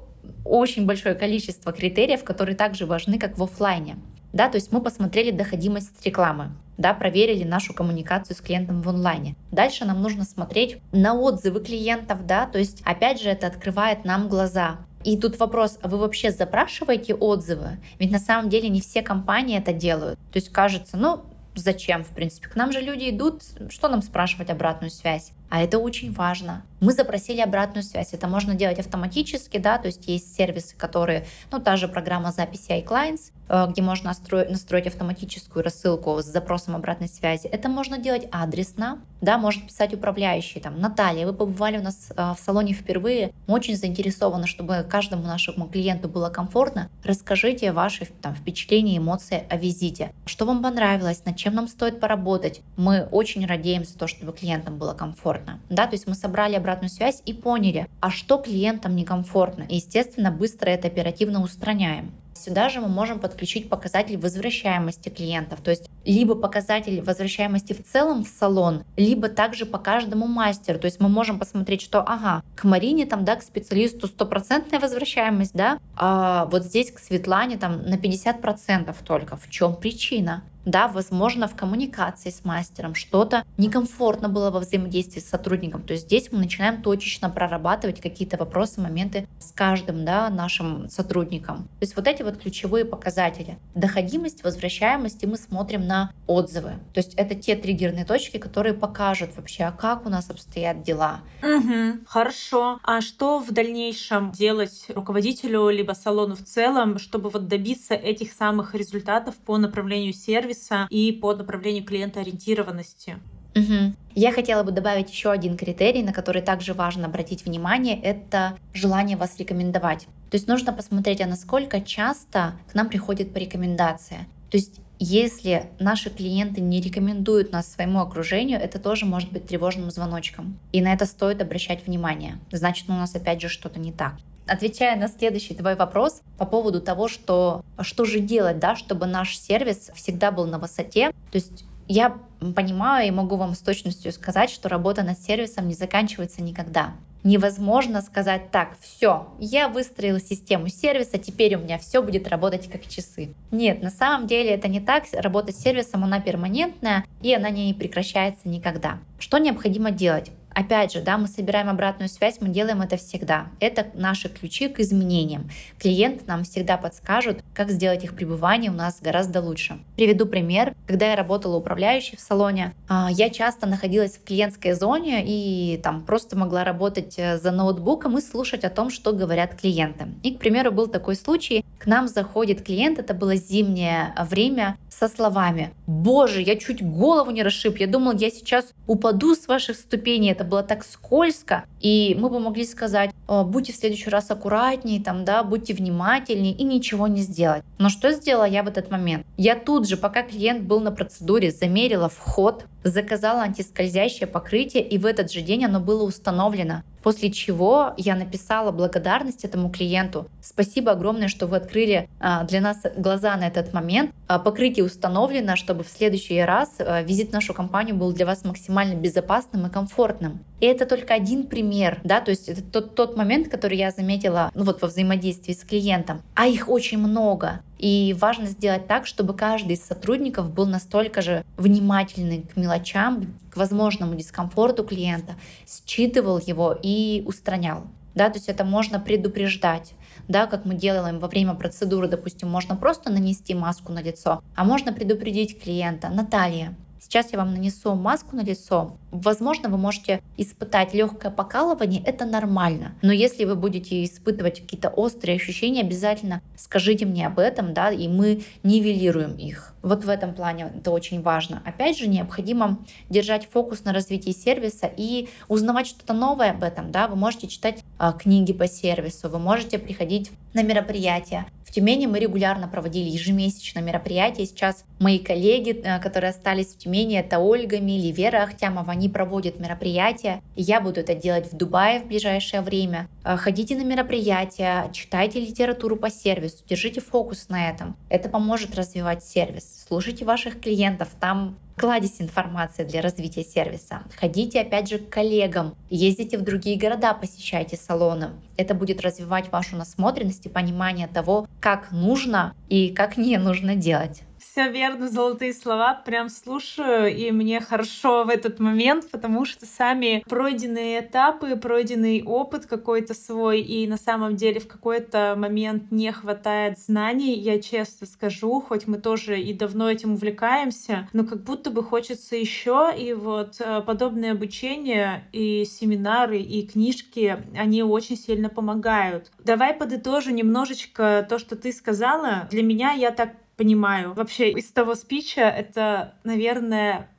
очень 0.45 0.85
большое 0.85 1.15
количество 1.15 1.73
критериев, 1.73 2.23
которые 2.23 2.55
также 2.55 2.85
важны, 2.85 3.19
как 3.19 3.37
в 3.37 3.43
офлайне. 3.43 3.97
Да, 4.31 4.47
то 4.49 4.55
есть 4.55 4.71
мы 4.71 4.81
посмотрели 4.81 5.31
доходимость 5.31 6.05
рекламы, 6.05 6.51
да, 6.77 6.93
проверили 6.93 7.43
нашу 7.43 7.73
коммуникацию 7.73 8.35
с 8.35 8.41
клиентом 8.41 8.81
в 8.81 8.89
онлайне. 8.89 9.35
Дальше 9.51 9.85
нам 9.85 10.01
нужно 10.01 10.25
смотреть 10.25 10.77
на 10.91 11.13
отзывы 11.13 11.61
клиентов, 11.61 12.25
да, 12.25 12.45
то 12.45 12.59
есть 12.59 12.81
опять 12.85 13.21
же 13.21 13.29
это 13.29 13.47
открывает 13.47 14.05
нам 14.05 14.27
глаза. 14.27 14.77
И 15.03 15.17
тут 15.17 15.39
вопрос, 15.39 15.77
а 15.83 15.87
вы 15.87 15.99
вообще 15.99 16.31
запрашиваете 16.31 17.13
отзывы? 17.13 17.77
Ведь 17.99 18.11
на 18.11 18.17
самом 18.17 18.49
деле 18.49 18.69
не 18.69 18.81
все 18.81 19.03
компании 19.03 19.57
это 19.57 19.71
делают. 19.71 20.17
То 20.31 20.37
есть 20.37 20.51
кажется, 20.51 20.97
ну, 20.97 21.23
зачем, 21.53 22.03
в 22.03 22.09
принципе? 22.09 22.47
К 22.47 22.55
нам 22.55 22.71
же 22.71 22.81
люди 22.81 23.11
идут, 23.11 23.43
что 23.69 23.87
нам 23.87 24.01
спрашивать 24.01 24.49
обратную 24.49 24.89
связь? 24.89 25.31
А 25.49 25.61
это 25.61 25.77
очень 25.77 26.11
важно. 26.11 26.63
Мы 26.85 26.91
запросили 26.91 27.41
обратную 27.41 27.83
связь. 27.83 28.13
Это 28.13 28.27
можно 28.27 28.53
делать 28.53 28.77
автоматически, 28.77 29.57
да, 29.57 29.79
то 29.79 29.87
есть 29.87 30.07
есть 30.07 30.35
сервисы, 30.35 30.75
которые, 30.77 31.25
ну, 31.51 31.59
та 31.59 31.77
же 31.77 31.87
программа 31.87 32.31
записи 32.31 32.69
iClients, 32.69 33.31
э, 33.49 33.65
где 33.71 33.81
можно 33.81 34.09
настроить, 34.09 34.51
настроить 34.51 34.85
автоматическую 34.85 35.63
рассылку 35.63 36.21
с 36.21 36.25
запросом 36.25 36.75
обратной 36.75 37.07
связи. 37.07 37.47
Это 37.47 37.69
можно 37.69 37.97
делать 37.97 38.27
адресно, 38.31 38.99
да, 39.19 39.39
может 39.39 39.65
писать 39.65 39.95
управляющий, 39.95 40.59
там, 40.59 40.79
Наталья, 40.79 41.25
вы 41.25 41.33
побывали 41.33 41.79
у 41.79 41.81
нас 41.81 42.11
э, 42.15 42.33
в 42.37 42.39
салоне 42.39 42.73
впервые, 42.73 43.31
мы 43.47 43.55
очень 43.55 43.75
заинтересованы, 43.75 44.45
чтобы 44.45 44.85
каждому 44.87 45.23
нашему 45.23 45.67
клиенту 45.67 46.07
было 46.07 46.29
комфортно. 46.29 46.91
Расскажите 47.03 47.71
ваши 47.71 48.05
там, 48.21 48.35
впечатления, 48.35 48.97
эмоции 48.97 49.43
о 49.49 49.57
визите. 49.57 50.11
Что 50.27 50.45
вам 50.45 50.61
понравилось, 50.61 51.23
над 51.25 51.35
чем 51.35 51.55
нам 51.55 51.67
стоит 51.67 51.99
поработать. 51.99 52.61
Мы 52.77 53.07
очень 53.09 53.43
радеемся 53.47 53.97
то, 53.97 54.05
чтобы 54.05 54.33
клиентам 54.33 54.77
было 54.77 54.93
комфортно. 54.93 55.59
Да, 55.69 55.87
то 55.87 55.93
есть 55.93 56.05
мы 56.05 56.13
собрали 56.13 56.53
обратную 56.53 56.74
связь 56.87 57.21
и 57.25 57.33
поняли, 57.33 57.87
а 57.99 58.11
что 58.11 58.37
клиентам 58.37 58.95
некомфортно. 58.95 59.63
И, 59.63 59.75
естественно, 59.75 60.31
быстро 60.31 60.69
это 60.69 60.87
оперативно 60.87 61.41
устраняем. 61.41 62.11
Сюда 62.35 62.69
же 62.69 62.81
мы 62.81 62.89
можем 62.89 63.19
подключить 63.19 63.69
показатель 63.69 64.17
возвращаемости 64.17 65.09
клиентов, 65.09 65.61
то 65.61 65.71
есть 65.71 65.89
либо 66.03 66.35
показатель 66.35 67.01
возвращаемости 67.01 67.73
в 67.73 67.83
целом 67.83 68.23
в 68.23 68.27
салон, 68.27 68.83
либо 68.97 69.29
также 69.29 69.65
по 69.65 69.77
каждому 69.77 70.27
мастеру. 70.27 70.77
То 70.77 70.85
есть 70.85 70.99
мы 70.99 71.09
можем 71.09 71.39
посмотреть, 71.39 71.81
что, 71.81 72.01
ага, 72.01 72.43
к 72.55 72.65
Марине 72.65 73.05
там, 73.05 73.23
да, 73.25 73.37
к 73.37 73.43
специалисту 73.43 74.07
стопроцентная 74.07 74.79
возвращаемость, 74.79 75.53
да, 75.53 75.79
а 75.95 76.45
вот 76.45 76.63
здесь 76.63 76.91
к 76.91 76.99
Светлане 76.99 77.57
там 77.57 77.81
на 77.83 77.95
50% 77.95 78.93
только. 79.05 79.37
В 79.37 79.49
чем 79.49 79.75
причина? 79.75 80.43
да, 80.65 80.87
возможно, 80.87 81.47
в 81.47 81.55
коммуникации 81.55 82.31
с 82.31 82.43
мастером 82.43 82.95
что-то 82.95 83.43
некомфортно 83.57 84.29
было 84.29 84.51
во 84.51 84.59
взаимодействии 84.59 85.19
с 85.19 85.29
сотрудником. 85.29 85.83
То 85.83 85.93
есть 85.93 86.05
здесь 86.05 86.31
мы 86.31 86.39
начинаем 86.39 86.81
точечно 86.81 87.29
прорабатывать 87.29 88.01
какие-то 88.01 88.37
вопросы, 88.37 88.81
моменты 88.81 89.27
с 89.39 89.51
каждым 89.51 90.03
да, 90.03 90.29
нашим 90.29 90.89
сотрудником. 90.89 91.57
То 91.79 91.83
есть 91.83 91.95
вот 91.95 92.07
эти 92.07 92.23
вот 92.25 92.37
ключевые 92.37 92.85
показатели. 92.85 93.57
Доходимость, 93.73 94.43
возвращаемость, 94.43 95.23
и 95.23 95.27
мы 95.27 95.37
смотрим 95.37 95.87
на 95.87 96.11
отзывы. 96.27 96.73
То 96.93 96.97
есть 96.97 97.13
это 97.15 97.35
те 97.35 97.55
триггерные 97.55 98.05
точки, 98.05 98.37
которые 98.37 98.73
покажут 98.73 99.35
вообще, 99.35 99.63
а 99.63 99.71
как 99.71 100.05
у 100.05 100.09
нас 100.09 100.29
обстоят 100.29 100.81
дела. 100.83 101.21
Угу, 101.41 102.05
хорошо. 102.07 102.79
А 102.83 103.01
что 103.01 103.39
в 103.39 103.51
дальнейшем 103.51 104.31
делать 104.31 104.85
руководителю 104.89 105.69
либо 105.69 105.93
салону 105.93 106.35
в 106.35 106.43
целом, 106.43 106.99
чтобы 106.99 107.29
вот 107.29 107.47
добиться 107.47 107.93
этих 107.93 108.31
самых 108.31 108.75
результатов 108.75 109.35
по 109.35 109.57
направлению 109.57 110.13
сервиса, 110.13 110.87
и 110.89 111.11
по 111.11 111.33
направлению 111.33 111.83
клиентоориентированности. 111.83 113.17
Угу. 113.55 113.93
Я 114.15 114.31
хотела 114.31 114.63
бы 114.63 114.71
добавить 114.71 115.09
еще 115.09 115.31
один 115.31 115.57
критерий, 115.57 116.03
на 116.03 116.13
который 116.13 116.41
также 116.41 116.73
важно 116.73 117.07
обратить 117.07 117.45
внимание, 117.45 117.99
это 118.01 118.57
желание 118.73 119.17
вас 119.17 119.37
рекомендовать. 119.37 120.07
То 120.29 120.35
есть 120.35 120.47
нужно 120.47 120.73
посмотреть, 120.73 121.21
а 121.21 121.25
насколько 121.25 121.81
часто 121.81 122.53
к 122.69 122.75
нам 122.75 122.89
приходит 122.89 123.33
по 123.33 123.37
рекомендации. 123.37 124.27
То 124.51 124.57
есть 124.57 124.79
если 124.99 125.69
наши 125.79 126.09
клиенты 126.09 126.61
не 126.61 126.79
рекомендуют 126.79 127.51
нас 127.51 127.71
своему 127.71 127.99
окружению, 127.99 128.59
это 128.59 128.79
тоже 128.79 129.05
может 129.05 129.31
быть 129.31 129.45
тревожным 129.45 129.91
звоночком. 129.91 130.57
И 130.71 130.81
на 130.81 130.93
это 130.93 131.05
стоит 131.05 131.41
обращать 131.41 131.85
внимание. 131.85 132.39
Значит, 132.51 132.89
у 132.89 132.93
нас 132.93 133.13
опять 133.13 133.41
же 133.41 133.49
что-то 133.49 133.79
не 133.79 133.91
так. 133.91 134.15
Отвечая 134.47 134.95
на 134.95 135.07
следующий 135.07 135.55
твой 135.55 135.75
вопрос 135.75 136.21
по 136.37 136.45
поводу 136.45 136.79
того, 136.79 137.07
что, 137.07 137.63
что 137.81 138.05
же 138.05 138.19
делать, 138.19 138.59
да, 138.59 138.75
чтобы 138.75 139.07
наш 139.07 139.37
сервис 139.37 139.89
всегда 139.95 140.31
был 140.31 140.45
на 140.45 140.59
высоте, 140.59 141.09
то 141.09 141.35
есть 141.35 141.65
я 141.87 142.17
понимаю 142.55 143.07
и 143.07 143.11
могу 143.11 143.35
вам 143.35 143.55
с 143.55 143.59
точностью 143.59 144.11
сказать, 144.11 144.49
что 144.49 144.69
работа 144.69 145.03
над 145.03 145.19
сервисом 145.19 145.67
не 145.67 145.73
заканчивается 145.73 146.41
никогда. 146.41 146.93
Невозможно 147.23 148.03
сказать 148.03 148.51
так, 148.51 148.77
все, 148.79 149.27
я 149.39 149.67
выстроила 149.67 150.19
систему 150.19 150.67
сервиса, 150.67 151.17
теперь 151.17 151.55
у 151.55 151.59
меня 151.59 151.79
все 151.79 152.03
будет 152.03 152.27
работать 152.27 152.69
как 152.69 152.87
часы. 152.87 153.33
Нет, 153.49 153.81
на 153.81 153.89
самом 153.89 154.27
деле 154.27 154.51
это 154.51 154.67
не 154.67 154.79
так. 154.79 155.05
Работа 155.11 155.51
с 155.51 155.57
сервисом, 155.57 156.03
она 156.03 156.19
перманентная, 156.19 157.03
и 157.23 157.33
она 157.33 157.49
не 157.49 157.73
прекращается 157.73 158.47
никогда. 158.47 158.99
Что 159.17 159.39
необходимо 159.39 159.89
делать? 159.89 160.29
Опять 160.55 160.93
же, 160.93 161.01
да, 161.01 161.17
мы 161.17 161.27
собираем 161.27 161.69
обратную 161.69 162.07
связь, 162.07 162.37
мы 162.39 162.47
делаем 162.47 162.81
это 162.81 162.95
всегда. 162.95 163.47
Это 163.59 163.87
наши 163.93 164.29
ключи 164.29 164.69
к 164.69 164.79
изменениям. 164.79 165.49
Клиент 165.77 166.25
нам 166.27 166.45
всегда 166.45 166.77
подскажут, 166.77 167.43
как 167.53 167.69
сделать 167.69 168.05
их 168.05 168.15
пребывание 168.15 168.71
у 168.71 168.73
нас 168.73 169.01
гораздо 169.01 169.41
лучше. 169.41 169.77
Приведу 169.97 170.25
пример. 170.25 170.73
Когда 170.87 171.09
я 171.09 171.17
работала 171.17 171.57
управляющей 171.57 172.15
в 172.15 172.21
салоне, 172.21 172.73
а, 172.87 173.09
я 173.11 173.29
часто 173.29 173.67
находилась 173.67 174.13
в 174.13 174.23
клиентской 174.23 174.71
зоне 174.71 175.25
и 175.27 175.77
там 175.83 176.01
просто 176.01 176.37
могла 176.37 176.63
работать 176.63 177.15
э, 177.17 177.37
за 177.37 177.51
ноутбуком 177.51 178.17
и 178.17 178.21
слушать 178.21 178.63
о 178.63 178.69
том, 178.69 178.89
что 178.89 179.11
говорят 179.11 179.55
клиенты. 179.55 180.07
И, 180.23 180.33
к 180.33 180.39
примеру, 180.39 180.71
был 180.71 180.87
такой 180.87 181.17
случай, 181.17 181.65
к 181.79 181.85
нам 181.85 182.07
заходит 182.07 182.63
клиент, 182.63 182.97
это 182.97 183.13
было 183.13 183.35
зимнее 183.35 184.13
время, 184.29 184.77
со 184.89 185.09
словами 185.09 185.73
«Боже, 185.87 186.41
я 186.41 186.55
чуть 186.55 186.81
голову 186.81 187.31
не 187.31 187.43
расшиб, 187.43 187.77
я 187.77 187.87
думал, 187.87 188.13
я 188.13 188.29
сейчас 188.29 188.73
упаду 188.87 189.35
с 189.35 189.47
ваших 189.47 189.75
ступеней, 189.75 190.31
это 190.31 190.44
было 190.45 190.63
так 190.63 190.83
скользко». 190.83 191.65
И 191.85 192.17
мы 192.19 192.31
бы 192.31 192.39
могли 192.39 192.65
сказать 192.65 193.11
«Будьте 193.27 193.71
в 193.71 193.75
следующий 193.75 194.09
раз 194.09 194.31
аккуратнее, 194.31 194.99
там, 194.99 195.23
да, 195.23 195.43
будьте 195.43 195.75
внимательнее» 195.75 196.51
и 196.51 196.63
ничего 196.63 197.05
не 197.05 197.21
сделать. 197.21 197.63
Но 197.77 197.89
что 197.89 198.11
сделала 198.11 198.45
я 198.45 198.63
в 198.63 198.67
этот 198.67 198.89
момент? 198.89 199.23
Я 199.37 199.55
тут 199.55 199.87
же, 199.87 199.95
пока 199.95 200.23
клиент 200.23 200.63
был 200.63 200.79
на 200.79 200.91
процедуре, 200.91 201.51
замерила 201.51 202.09
вход, 202.09 202.65
заказала 202.83 203.41
антискользящее 203.41 204.25
покрытие, 204.27 204.83
и 204.83 204.97
в 204.97 205.05
этот 205.05 205.31
же 205.31 205.41
день 205.41 205.65
оно 205.65 205.79
было 205.79 206.03
установлено. 206.03 206.83
После 207.03 207.31
чего 207.31 207.93
я 207.97 208.15
написала 208.15 208.71
благодарность 208.71 209.43
этому 209.43 209.69
клиенту. 209.69 210.27
Спасибо 210.41 210.91
огромное, 210.91 211.27
что 211.27 211.45
вы 211.45 211.57
открыли 211.57 212.09
а, 212.19 212.43
для 212.45 212.61
нас 212.61 212.77
глаза 212.97 213.35
на 213.37 213.47
этот 213.47 213.73
момент. 213.73 214.11
А, 214.27 214.39
покрытие 214.39 214.85
установлено, 214.85 215.55
чтобы 215.55 215.83
в 215.83 215.89
следующий 215.89 216.41
раз 216.41 216.75
а, 216.79 217.03
визит 217.03 217.29
в 217.29 217.33
нашу 217.33 217.53
компанию 217.53 217.95
был 217.95 218.11
для 218.11 218.25
вас 218.25 218.43
максимально 218.43 218.95
безопасным 218.95 219.67
и 219.67 219.69
комфортным. 219.69 220.39
И 220.61 220.65
это 220.65 220.87
только 220.87 221.13
один 221.13 221.45
пример, 221.45 221.74
да, 222.03 222.21
то 222.21 222.31
есть 222.31 222.49
это 222.49 222.61
тот, 222.61 222.95
тот 222.95 223.17
момент, 223.17 223.49
который 223.49 223.77
я 223.77 223.91
заметила 223.91 224.51
ну, 224.53 224.63
вот 224.63 224.81
во 224.81 224.87
взаимодействии 224.87 225.53
с 225.53 225.63
клиентом. 225.63 226.21
А 226.35 226.47
их 226.47 226.69
очень 226.69 226.97
много. 226.97 227.61
И 227.77 228.15
важно 228.19 228.45
сделать 228.45 228.87
так, 228.87 229.05
чтобы 229.05 229.33
каждый 229.33 229.73
из 229.73 229.83
сотрудников 229.83 230.51
был 230.51 230.65
настолько 230.65 231.21
же 231.21 231.43
внимательный 231.57 232.41
к 232.41 232.55
мелочам, 232.55 233.35
к 233.51 233.57
возможному 233.57 234.15
дискомфорту 234.15 234.83
клиента, 234.83 235.35
считывал 235.67 236.39
его 236.39 236.77
и 236.81 237.23
устранял. 237.25 237.83
Да, 238.15 238.29
то 238.29 238.37
есть 238.37 238.47
это 238.47 238.63
можно 238.63 238.99
предупреждать 238.99 239.93
да, 240.27 240.47
как 240.47 240.65
мы 240.65 240.75
делаем 240.75 241.19
во 241.19 241.27
время 241.27 241.53
процедуры, 241.53 242.07
допустим, 242.07 242.49
можно 242.49 242.75
просто 242.75 243.11
нанести 243.11 243.53
маску 243.53 243.91
на 243.91 244.01
лицо, 244.01 244.41
а 244.55 244.63
можно 244.63 244.93
предупредить 244.93 245.61
клиента, 245.61 246.09
Наталья, 246.09 246.75
Сейчас 247.07 247.31
я 247.31 247.37
вам 247.37 247.53
нанесу 247.53 247.93
маску 247.93 248.35
на 248.35 248.41
лицо. 248.41 248.97
Возможно, 249.11 249.69
вы 249.69 249.77
можете 249.77 250.23
испытать 250.37 250.95
легкое 250.95 251.31
покалывание, 251.31 252.01
это 252.03 252.25
нормально. 252.25 252.95
Но 253.03 253.13
если 253.13 253.45
вы 253.45 253.53
будете 253.53 254.03
испытывать 254.03 254.61
какие-то 254.61 254.89
острые 254.89 255.35
ощущения, 255.35 255.81
обязательно 255.81 256.41
скажите 256.57 257.05
мне 257.05 257.27
об 257.27 257.37
этом, 257.37 257.75
да, 257.75 257.91
и 257.91 258.07
мы 258.07 258.41
нивелируем 258.63 259.35
их. 259.35 259.75
Вот 259.83 260.03
в 260.03 260.09
этом 260.09 260.33
плане 260.33 260.73
это 260.75 260.89
очень 260.89 261.21
важно. 261.21 261.61
Опять 261.63 261.99
же, 261.99 262.07
необходимо 262.07 262.79
держать 263.07 263.47
фокус 263.47 263.83
на 263.83 263.93
развитии 263.93 264.31
сервиса 264.31 264.89
и 264.97 265.29
узнавать 265.47 265.85
что-то 265.85 266.13
новое 266.13 266.51
об 266.51 266.63
этом. 266.63 266.91
Да? 266.91 267.07
Вы 267.07 267.17
можете 267.17 267.45
читать 267.47 267.83
а, 267.99 268.13
книги 268.13 268.51
по 268.51 268.67
сервису, 268.67 269.29
вы 269.29 269.37
можете 269.37 269.77
приходить 269.77 270.31
на 270.55 270.63
мероприятия. 270.63 271.45
Тюмени 271.75 272.05
мы 272.05 272.19
регулярно 272.19 272.69
проводили 272.69 273.09
ежемесячно 273.09 273.79
мероприятия. 273.79 274.45
Сейчас 274.45 274.85
мои 274.97 275.19
коллеги, 275.19 275.71
э, 275.71 275.99
которые 275.99 276.29
остались 276.29 276.67
в 276.67 276.77
Тюмени, 276.77 277.19
это 277.19 277.39
Ольга 277.39 277.81
Мили, 277.81 278.13
Вера 278.13 278.43
Ахтямова, 278.43 278.93
они 278.93 279.09
проводят 279.09 279.59
мероприятия. 279.59 280.41
Я 280.55 280.79
буду 280.79 281.01
это 281.01 281.15
делать 281.15 281.51
в 281.51 281.57
Дубае 281.57 281.99
в 281.99 282.05
ближайшее 282.07 282.61
время. 282.61 283.09
Э, 283.25 283.35
ходите 283.35 283.75
на 283.75 283.83
мероприятия, 283.83 284.89
читайте 284.93 285.41
литературу 285.41 285.97
по 285.97 286.09
сервису, 286.09 286.63
держите 286.65 287.01
фокус 287.01 287.49
на 287.49 287.69
этом. 287.69 287.97
Это 288.07 288.29
поможет 288.29 288.73
развивать 288.73 289.25
сервис. 289.25 289.83
Слушайте 289.85 290.23
ваших 290.23 290.61
клиентов, 290.61 291.09
там 291.19 291.57
кладезь 291.75 292.21
информации 292.21 292.83
для 292.83 293.01
развития 293.01 293.43
сервиса. 293.43 294.03
Ходите 294.17 294.61
опять 294.61 294.89
же 294.89 294.97
к 294.97 295.09
коллегам, 295.09 295.75
ездите 295.89 296.37
в 296.37 296.41
другие 296.41 296.77
города, 296.77 297.13
посещайте 297.13 297.77
салоны. 297.77 298.31
Это 298.57 298.73
будет 298.73 299.01
развивать 299.01 299.51
вашу 299.51 299.75
насмотренность 299.75 300.45
и 300.45 300.49
понимание 300.49 301.07
того, 301.07 301.47
как 301.59 301.91
нужно 301.91 302.55
и 302.69 302.89
как 302.89 303.17
не 303.17 303.37
нужно 303.37 303.75
делать 303.75 304.23
все 304.55 304.71
верно, 304.71 305.09
золотые 305.09 305.53
слова. 305.53 306.01
Прям 306.05 306.29
слушаю, 306.29 307.13
и 307.13 307.29
мне 307.31 307.59
хорошо 307.59 308.23
в 308.23 308.29
этот 308.29 308.61
момент, 308.61 309.11
потому 309.11 309.43
что 309.43 309.65
сами 309.65 310.23
пройденные 310.29 311.01
этапы, 311.01 311.57
пройденный 311.57 312.23
опыт 312.23 312.65
какой-то 312.65 313.13
свой, 313.13 313.59
и 313.59 313.85
на 313.85 313.97
самом 313.97 314.37
деле 314.37 314.61
в 314.61 314.67
какой-то 314.69 315.35
момент 315.37 315.91
не 315.91 316.09
хватает 316.13 316.79
знаний, 316.79 317.33
я 317.33 317.61
честно 317.61 318.07
скажу, 318.07 318.61
хоть 318.61 318.87
мы 318.87 318.97
тоже 318.97 319.41
и 319.41 319.53
давно 319.53 319.91
этим 319.91 320.13
увлекаемся, 320.13 321.09
но 321.11 321.25
как 321.25 321.43
будто 321.43 321.69
бы 321.69 321.83
хочется 321.83 322.37
еще, 322.37 322.93
и 322.97 323.11
вот 323.11 323.59
э, 323.59 323.81
подобное 323.81 324.31
обучение 324.31 325.25
и 325.33 325.65
семинары, 325.65 326.39
и 326.39 326.65
книжки, 326.65 327.43
они 327.57 327.83
очень 327.83 328.15
сильно 328.15 328.47
помогают. 328.47 329.33
Давай 329.43 329.73
подытожу 329.73 330.31
немножечко 330.31 331.27
то, 331.27 331.39
что 331.39 331.57
ты 331.57 331.73
сказала. 331.73 332.47
Для 332.49 332.63
меня 332.63 332.93
я 332.93 333.11
так 333.11 333.31
понимаю. 333.57 334.13
Вообще 334.13 334.51
из 334.51 334.71
того 334.71 334.95
спича 334.95 335.49
это, 335.49 336.15
наверное, 336.23 337.09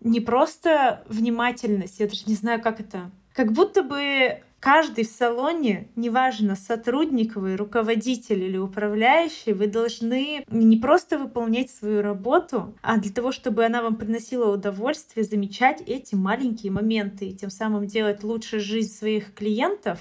не 0.00 0.20
просто 0.20 1.04
внимательность, 1.08 2.00
я 2.00 2.06
даже 2.06 2.24
не 2.26 2.34
знаю, 2.34 2.60
как 2.60 2.80
это. 2.80 3.10
Как 3.32 3.52
будто 3.52 3.82
бы 3.82 4.42
каждый 4.60 5.04
в 5.04 5.08
салоне, 5.08 5.88
неважно, 5.96 6.54
сотрудник 6.54 7.34
вы, 7.36 7.56
руководитель 7.56 8.44
или 8.44 8.56
управляющий, 8.56 9.52
вы 9.52 9.66
должны 9.66 10.44
не 10.48 10.76
просто 10.76 11.18
выполнять 11.18 11.70
свою 11.70 12.02
работу, 12.02 12.74
а 12.82 12.98
для 12.98 13.12
того, 13.12 13.32
чтобы 13.32 13.64
она 13.64 13.82
вам 13.82 13.96
приносила 13.96 14.52
удовольствие, 14.52 15.24
замечать 15.24 15.82
эти 15.86 16.14
маленькие 16.14 16.72
моменты 16.72 17.26
и 17.26 17.34
тем 17.34 17.50
самым 17.50 17.86
делать 17.86 18.22
лучше 18.22 18.60
жизнь 18.60 18.92
своих 18.92 19.34
клиентов 19.34 19.98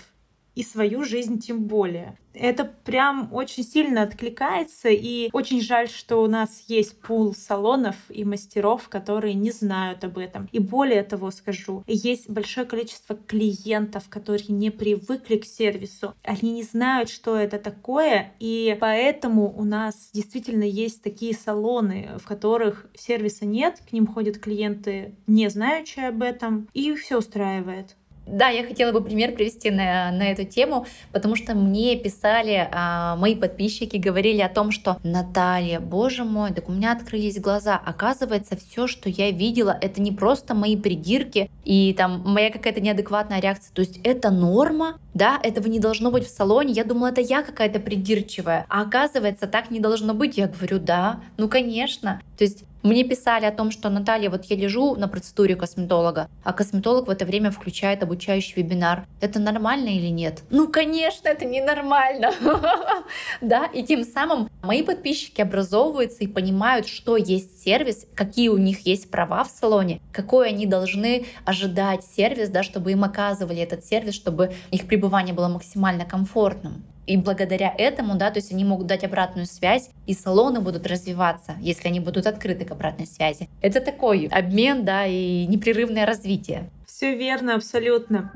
и 0.62 0.64
свою 0.64 1.03
жизнь 1.03 1.39
тем 1.39 1.64
более. 1.64 2.16
Это 2.36 2.64
прям 2.64 3.30
очень 3.34 3.64
сильно 3.64 4.03
откликается, 4.03 4.89
и 4.89 5.30
очень 5.34 5.59
жаль, 5.59 5.89
что 5.89 6.18
у 6.18 6.28
нас 6.28 6.66
есть 6.68 7.01
пул 7.01 7.34
салонов 7.34 7.95
и 8.09 8.24
мастеров, 8.24 8.88
которые 8.88 9.34
не 9.34 9.49
знают 9.49 10.03
об 10.03 10.20
этом. 10.20 10.47
И 10.51 10.59
более 10.59 11.01
того 11.03 11.32
скажу, 11.32 11.84
есть 11.88 12.30
большое 12.30 12.68
количество 12.68 13.16
клиентов, 13.16 14.07
которые 14.07 14.45
не 14.49 14.70
привыкли 14.70 15.38
к 15.38 15.45
сервису. 15.45 16.14
Они 16.24 16.51
не 16.51 16.64
знают, 16.64 17.09
что 17.09 17.36
это 17.36 17.57
такое, 17.57 18.34
и 18.39 18.78
поэтому 18.80 19.51
у 19.57 19.64
нас 19.64 20.12
действительно 20.14 20.64
есть 20.64 21.01
такие 21.01 21.34
салоны, 21.34 22.12
в 22.20 22.28
которых 22.28 22.86
сервиса 22.93 23.45
нет, 23.45 23.82
к 23.89 23.93
ним 23.93 24.05
ходят 24.05 24.38
клиенты, 24.38 25.16
не 25.26 25.49
знающие 25.49 26.09
об 26.09 26.22
этом, 26.22 26.70
и 26.74 26.93
все 26.93 27.18
устраивает. 27.18 27.97
Да, 28.32 28.48
я 28.48 28.64
хотела 28.64 28.94
бы 28.94 29.04
пример 29.04 29.34
привести 29.34 29.70
на, 29.70 30.10
на 30.12 30.32
эту 30.32 30.46
тему, 30.46 30.86
потому 31.12 31.36
что 31.36 31.54
мне 31.54 31.98
писали 31.98 32.70
а, 32.72 33.18
мои 33.18 33.36
подписчики, 33.36 33.98
говорили 33.98 34.40
о 34.40 34.48
том, 34.48 34.72
что 34.72 34.98
Наталья, 35.04 35.82
боже 35.82 36.24
мой, 36.24 36.54
так 36.54 36.70
у 36.70 36.72
меня 36.72 36.94
открылись 36.94 37.40
глаза. 37.42 37.80
Оказывается, 37.86 38.56
все, 38.56 38.88
что 38.88 39.10
я 39.10 39.32
видела, 39.32 39.78
это 39.82 40.02
не 40.02 40.14
просто 40.14 40.56
мои 40.56 40.78
придирки 40.78 41.52
и 41.66 41.94
там 41.94 42.24
моя 42.26 42.52
какая-то 42.52 42.80
неадекватная 42.80 43.42
реакция. 43.42 43.74
То 43.74 43.82
есть 43.82 44.00
это 44.04 44.32
норма, 44.32 44.98
да, 45.14 45.38
этого 45.44 45.68
не 45.68 45.80
должно 45.80 46.10
быть 46.10 46.26
в 46.26 46.30
салоне. 46.30 46.72
Я 46.72 46.86
думала, 46.86 47.08
это 47.08 47.20
я 47.20 47.44
какая-то 47.44 47.82
придирчивая. 47.82 48.66
А 48.70 48.84
оказывается, 48.84 49.46
так 49.46 49.72
не 49.72 49.82
должно 49.82 50.14
быть. 50.14 50.38
Я 50.38 50.48
говорю, 50.48 50.80
да, 50.80 51.20
ну 51.36 51.50
конечно. 51.50 52.22
То 52.38 52.46
есть 52.46 52.64
мне 52.84 53.04
писали 53.04 53.46
о 53.46 53.52
том, 53.52 53.72
что 53.72 53.90
Наталья, 53.90 54.30
вот 54.30 54.46
я 54.46 54.56
лежу 54.56 54.96
на 54.96 55.08
процедуре 55.08 55.56
косметолога, 55.56 56.30
а 56.44 56.54
косметолог 56.54 57.08
в 57.08 57.10
это 57.10 57.26
время 57.26 57.52
включает 57.52 58.02
обучающий 58.02 58.54
вебинар. 58.56 59.06
Это 59.20 59.40
нормально 59.40 59.90
или 59.90 60.08
нет? 60.08 60.42
Ну, 60.50 60.68
конечно, 60.68 61.28
это 61.28 61.46
ненормально. 61.46 62.34
Да, 63.42 63.66
и 63.66 63.84
тем 63.84 64.04
самым 64.04 64.50
мои 64.62 64.84
подписчики 64.84 65.42
образовываются 65.42 66.24
и 66.24 66.28
понимают, 66.28 66.88
что 66.88 67.18
есть 67.18 67.64
сервис, 67.64 68.06
какие 68.16 68.50
у 68.50 68.58
них 68.58 68.86
есть 68.86 69.10
права 69.10 69.44
в 69.44 69.50
салоне, 69.50 70.00
какой 70.12 70.50
они 70.50 70.66
должны 70.66 71.26
ожидать 71.46 72.04
сервис, 72.06 72.50
да, 72.50 72.64
чтобы 72.64 72.92
им 72.92 73.04
оказывали 73.04 73.62
этот 73.62 73.86
сервис, 73.86 74.16
чтобы 74.16 74.54
их 74.72 74.88
пребывание 74.88 75.34
было 75.34 75.48
максимально 75.48 76.06
комфортным. 76.06 76.84
И 77.08 77.18
благодаря 77.18 77.74
этому, 77.78 78.16
да, 78.16 78.32
то 78.32 78.38
есть 78.38 78.52
они 78.52 78.64
могут 78.64 78.88
дать 78.88 79.04
обратную 79.04 79.47
связь, 79.47 79.89
и 80.06 80.14
салоны 80.14 80.60
будут 80.60 80.88
развиваться, 80.88 81.56
если 81.60 81.88
они 81.88 81.99
будут 81.99 82.28
открыты 82.28 82.66
к 82.66 82.72
обратной 82.72 83.08
связи. 83.08 83.49
Это 83.62 83.82
такой 83.82 84.28
обмен, 84.32 84.86
да, 84.86 85.06
и 85.06 85.45
непрерывное 85.47 86.06
развитие. 86.06 86.70
Все 86.86 87.16
верно, 87.16 87.56
абсолютно. 87.56 88.32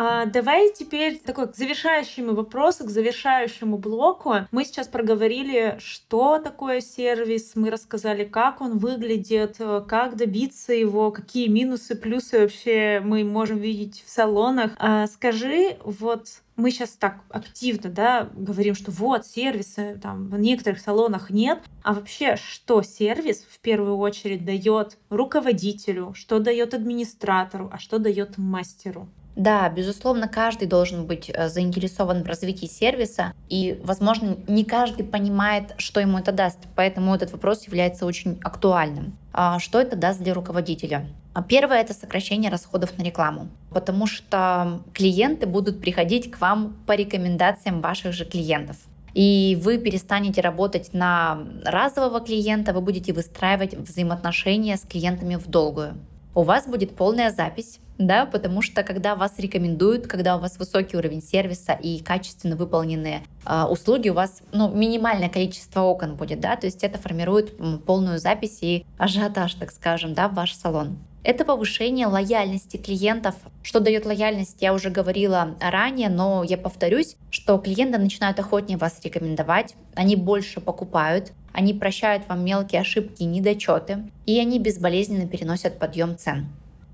А, 0.00 0.26
давай 0.26 0.72
теперь 0.72 1.18
такой 1.18 1.48
к 1.48 1.56
завершающему 1.56 2.32
вопросу, 2.32 2.84
к 2.84 2.88
завершающему 2.90 3.78
блоку. 3.78 4.32
Мы 4.52 4.64
сейчас 4.64 4.86
проговорили, 4.86 5.76
что 5.80 6.38
такое 6.38 6.80
сервис, 6.80 7.56
мы 7.56 7.68
рассказали, 7.68 8.24
как 8.24 8.60
он 8.60 8.78
выглядит, 8.78 9.56
как 9.88 10.14
добиться 10.14 10.72
его, 10.72 11.10
какие 11.10 11.48
минусы, 11.48 11.96
плюсы 11.96 12.38
вообще 12.38 13.00
мы 13.04 13.24
можем 13.24 13.58
видеть 13.58 14.04
в 14.06 14.08
салонах. 14.08 14.70
А, 14.78 15.08
скажи, 15.08 15.78
вот 15.82 16.28
мы 16.54 16.70
сейчас 16.70 16.90
так 16.90 17.22
активно 17.28 17.90
да, 17.90 18.30
говорим, 18.34 18.76
что 18.76 18.92
вот 18.92 19.26
сервисы 19.26 19.98
там 20.00 20.28
в 20.28 20.38
некоторых 20.38 20.78
салонах 20.78 21.30
нет, 21.30 21.64
а 21.82 21.94
вообще 21.94 22.36
что 22.36 22.82
сервис 22.82 23.44
в 23.50 23.58
первую 23.58 23.96
очередь 23.96 24.44
дает 24.44 24.96
руководителю, 25.10 26.14
что 26.14 26.38
дает 26.38 26.72
администратору, 26.72 27.68
а 27.72 27.78
что 27.78 27.98
дает 27.98 28.38
мастеру? 28.38 29.08
Да, 29.38 29.68
безусловно, 29.68 30.26
каждый 30.26 30.66
должен 30.66 31.06
быть 31.06 31.30
э, 31.32 31.48
заинтересован 31.48 32.24
в 32.24 32.26
развитии 32.26 32.66
сервиса, 32.66 33.32
и, 33.48 33.80
возможно, 33.84 34.36
не 34.48 34.64
каждый 34.64 35.06
понимает, 35.06 35.74
что 35.78 36.00
ему 36.00 36.18
это 36.18 36.32
даст, 36.32 36.58
поэтому 36.74 37.14
этот 37.14 37.30
вопрос 37.30 37.64
является 37.68 38.04
очень 38.04 38.40
актуальным. 38.42 39.16
А 39.32 39.60
что 39.60 39.80
это 39.80 39.94
даст 39.94 40.20
для 40.20 40.34
руководителя? 40.34 41.06
А 41.34 41.42
первое— 41.44 41.80
это 41.82 41.94
сокращение 41.94 42.50
расходов 42.50 42.98
на 42.98 43.04
рекламу, 43.04 43.46
потому 43.70 44.08
что 44.08 44.80
клиенты 44.92 45.46
будут 45.46 45.80
приходить 45.80 46.32
к 46.32 46.40
вам 46.40 46.76
по 46.84 46.96
рекомендациям 46.96 47.80
ваших 47.80 48.12
же 48.12 48.24
клиентов 48.24 48.76
и 49.14 49.58
вы 49.60 49.78
перестанете 49.78 50.40
работать 50.40 50.90
на 50.92 51.40
разового 51.64 52.20
клиента, 52.20 52.72
вы 52.72 52.80
будете 52.80 53.12
выстраивать 53.12 53.74
взаимоотношения 53.74 54.76
с 54.76 54.82
клиентами 54.82 55.34
в 55.34 55.48
долгую. 55.48 55.96
У 56.38 56.42
вас 56.44 56.68
будет 56.68 56.94
полная 56.94 57.32
запись 57.32 57.80
да, 57.98 58.26
потому 58.26 58.62
что 58.62 58.84
когда 58.84 59.16
вас 59.16 59.32
рекомендуют, 59.38 60.06
когда 60.06 60.36
у 60.36 60.40
вас 60.40 60.56
высокий 60.56 60.96
уровень 60.96 61.20
сервиса 61.20 61.72
и 61.72 61.98
качественно 61.98 62.54
выполненные 62.54 63.24
э, 63.44 63.64
услуги, 63.64 64.08
у 64.08 64.14
вас 64.14 64.40
ну, 64.52 64.72
минимальное 64.72 65.28
количество 65.28 65.80
окон 65.80 66.14
будет, 66.14 66.38
да, 66.38 66.54
то 66.54 66.66
есть 66.66 66.84
это 66.84 66.96
формирует 66.96 67.56
полную 67.84 68.20
запись 68.20 68.58
и 68.60 68.86
ажиотаж, 68.98 69.52
так 69.54 69.72
скажем, 69.72 70.14
да, 70.14 70.28
в 70.28 70.34
ваш 70.34 70.54
салон. 70.54 70.98
Это 71.24 71.44
повышение 71.44 72.06
лояльности 72.06 72.76
клиентов. 72.76 73.34
Что 73.64 73.80
дает 73.80 74.06
лояльность, 74.06 74.58
я 74.60 74.72
уже 74.72 74.90
говорила 74.90 75.56
ранее, 75.60 76.08
но 76.08 76.44
я 76.44 76.56
повторюсь, 76.56 77.16
что 77.30 77.58
клиенты 77.58 77.98
начинают 77.98 78.38
охотнее 78.38 78.78
вас 78.78 79.00
рекомендовать, 79.02 79.74
они 79.96 80.14
больше 80.14 80.60
покупают, 80.60 81.32
они 81.58 81.74
прощают 81.74 82.28
вам 82.28 82.44
мелкие 82.44 82.82
ошибки 82.82 83.22
и 83.22 83.26
недочеты, 83.26 84.04
и 84.26 84.38
они 84.38 84.60
безболезненно 84.60 85.26
переносят 85.26 85.80
подъем 85.80 86.16
цен. 86.16 86.46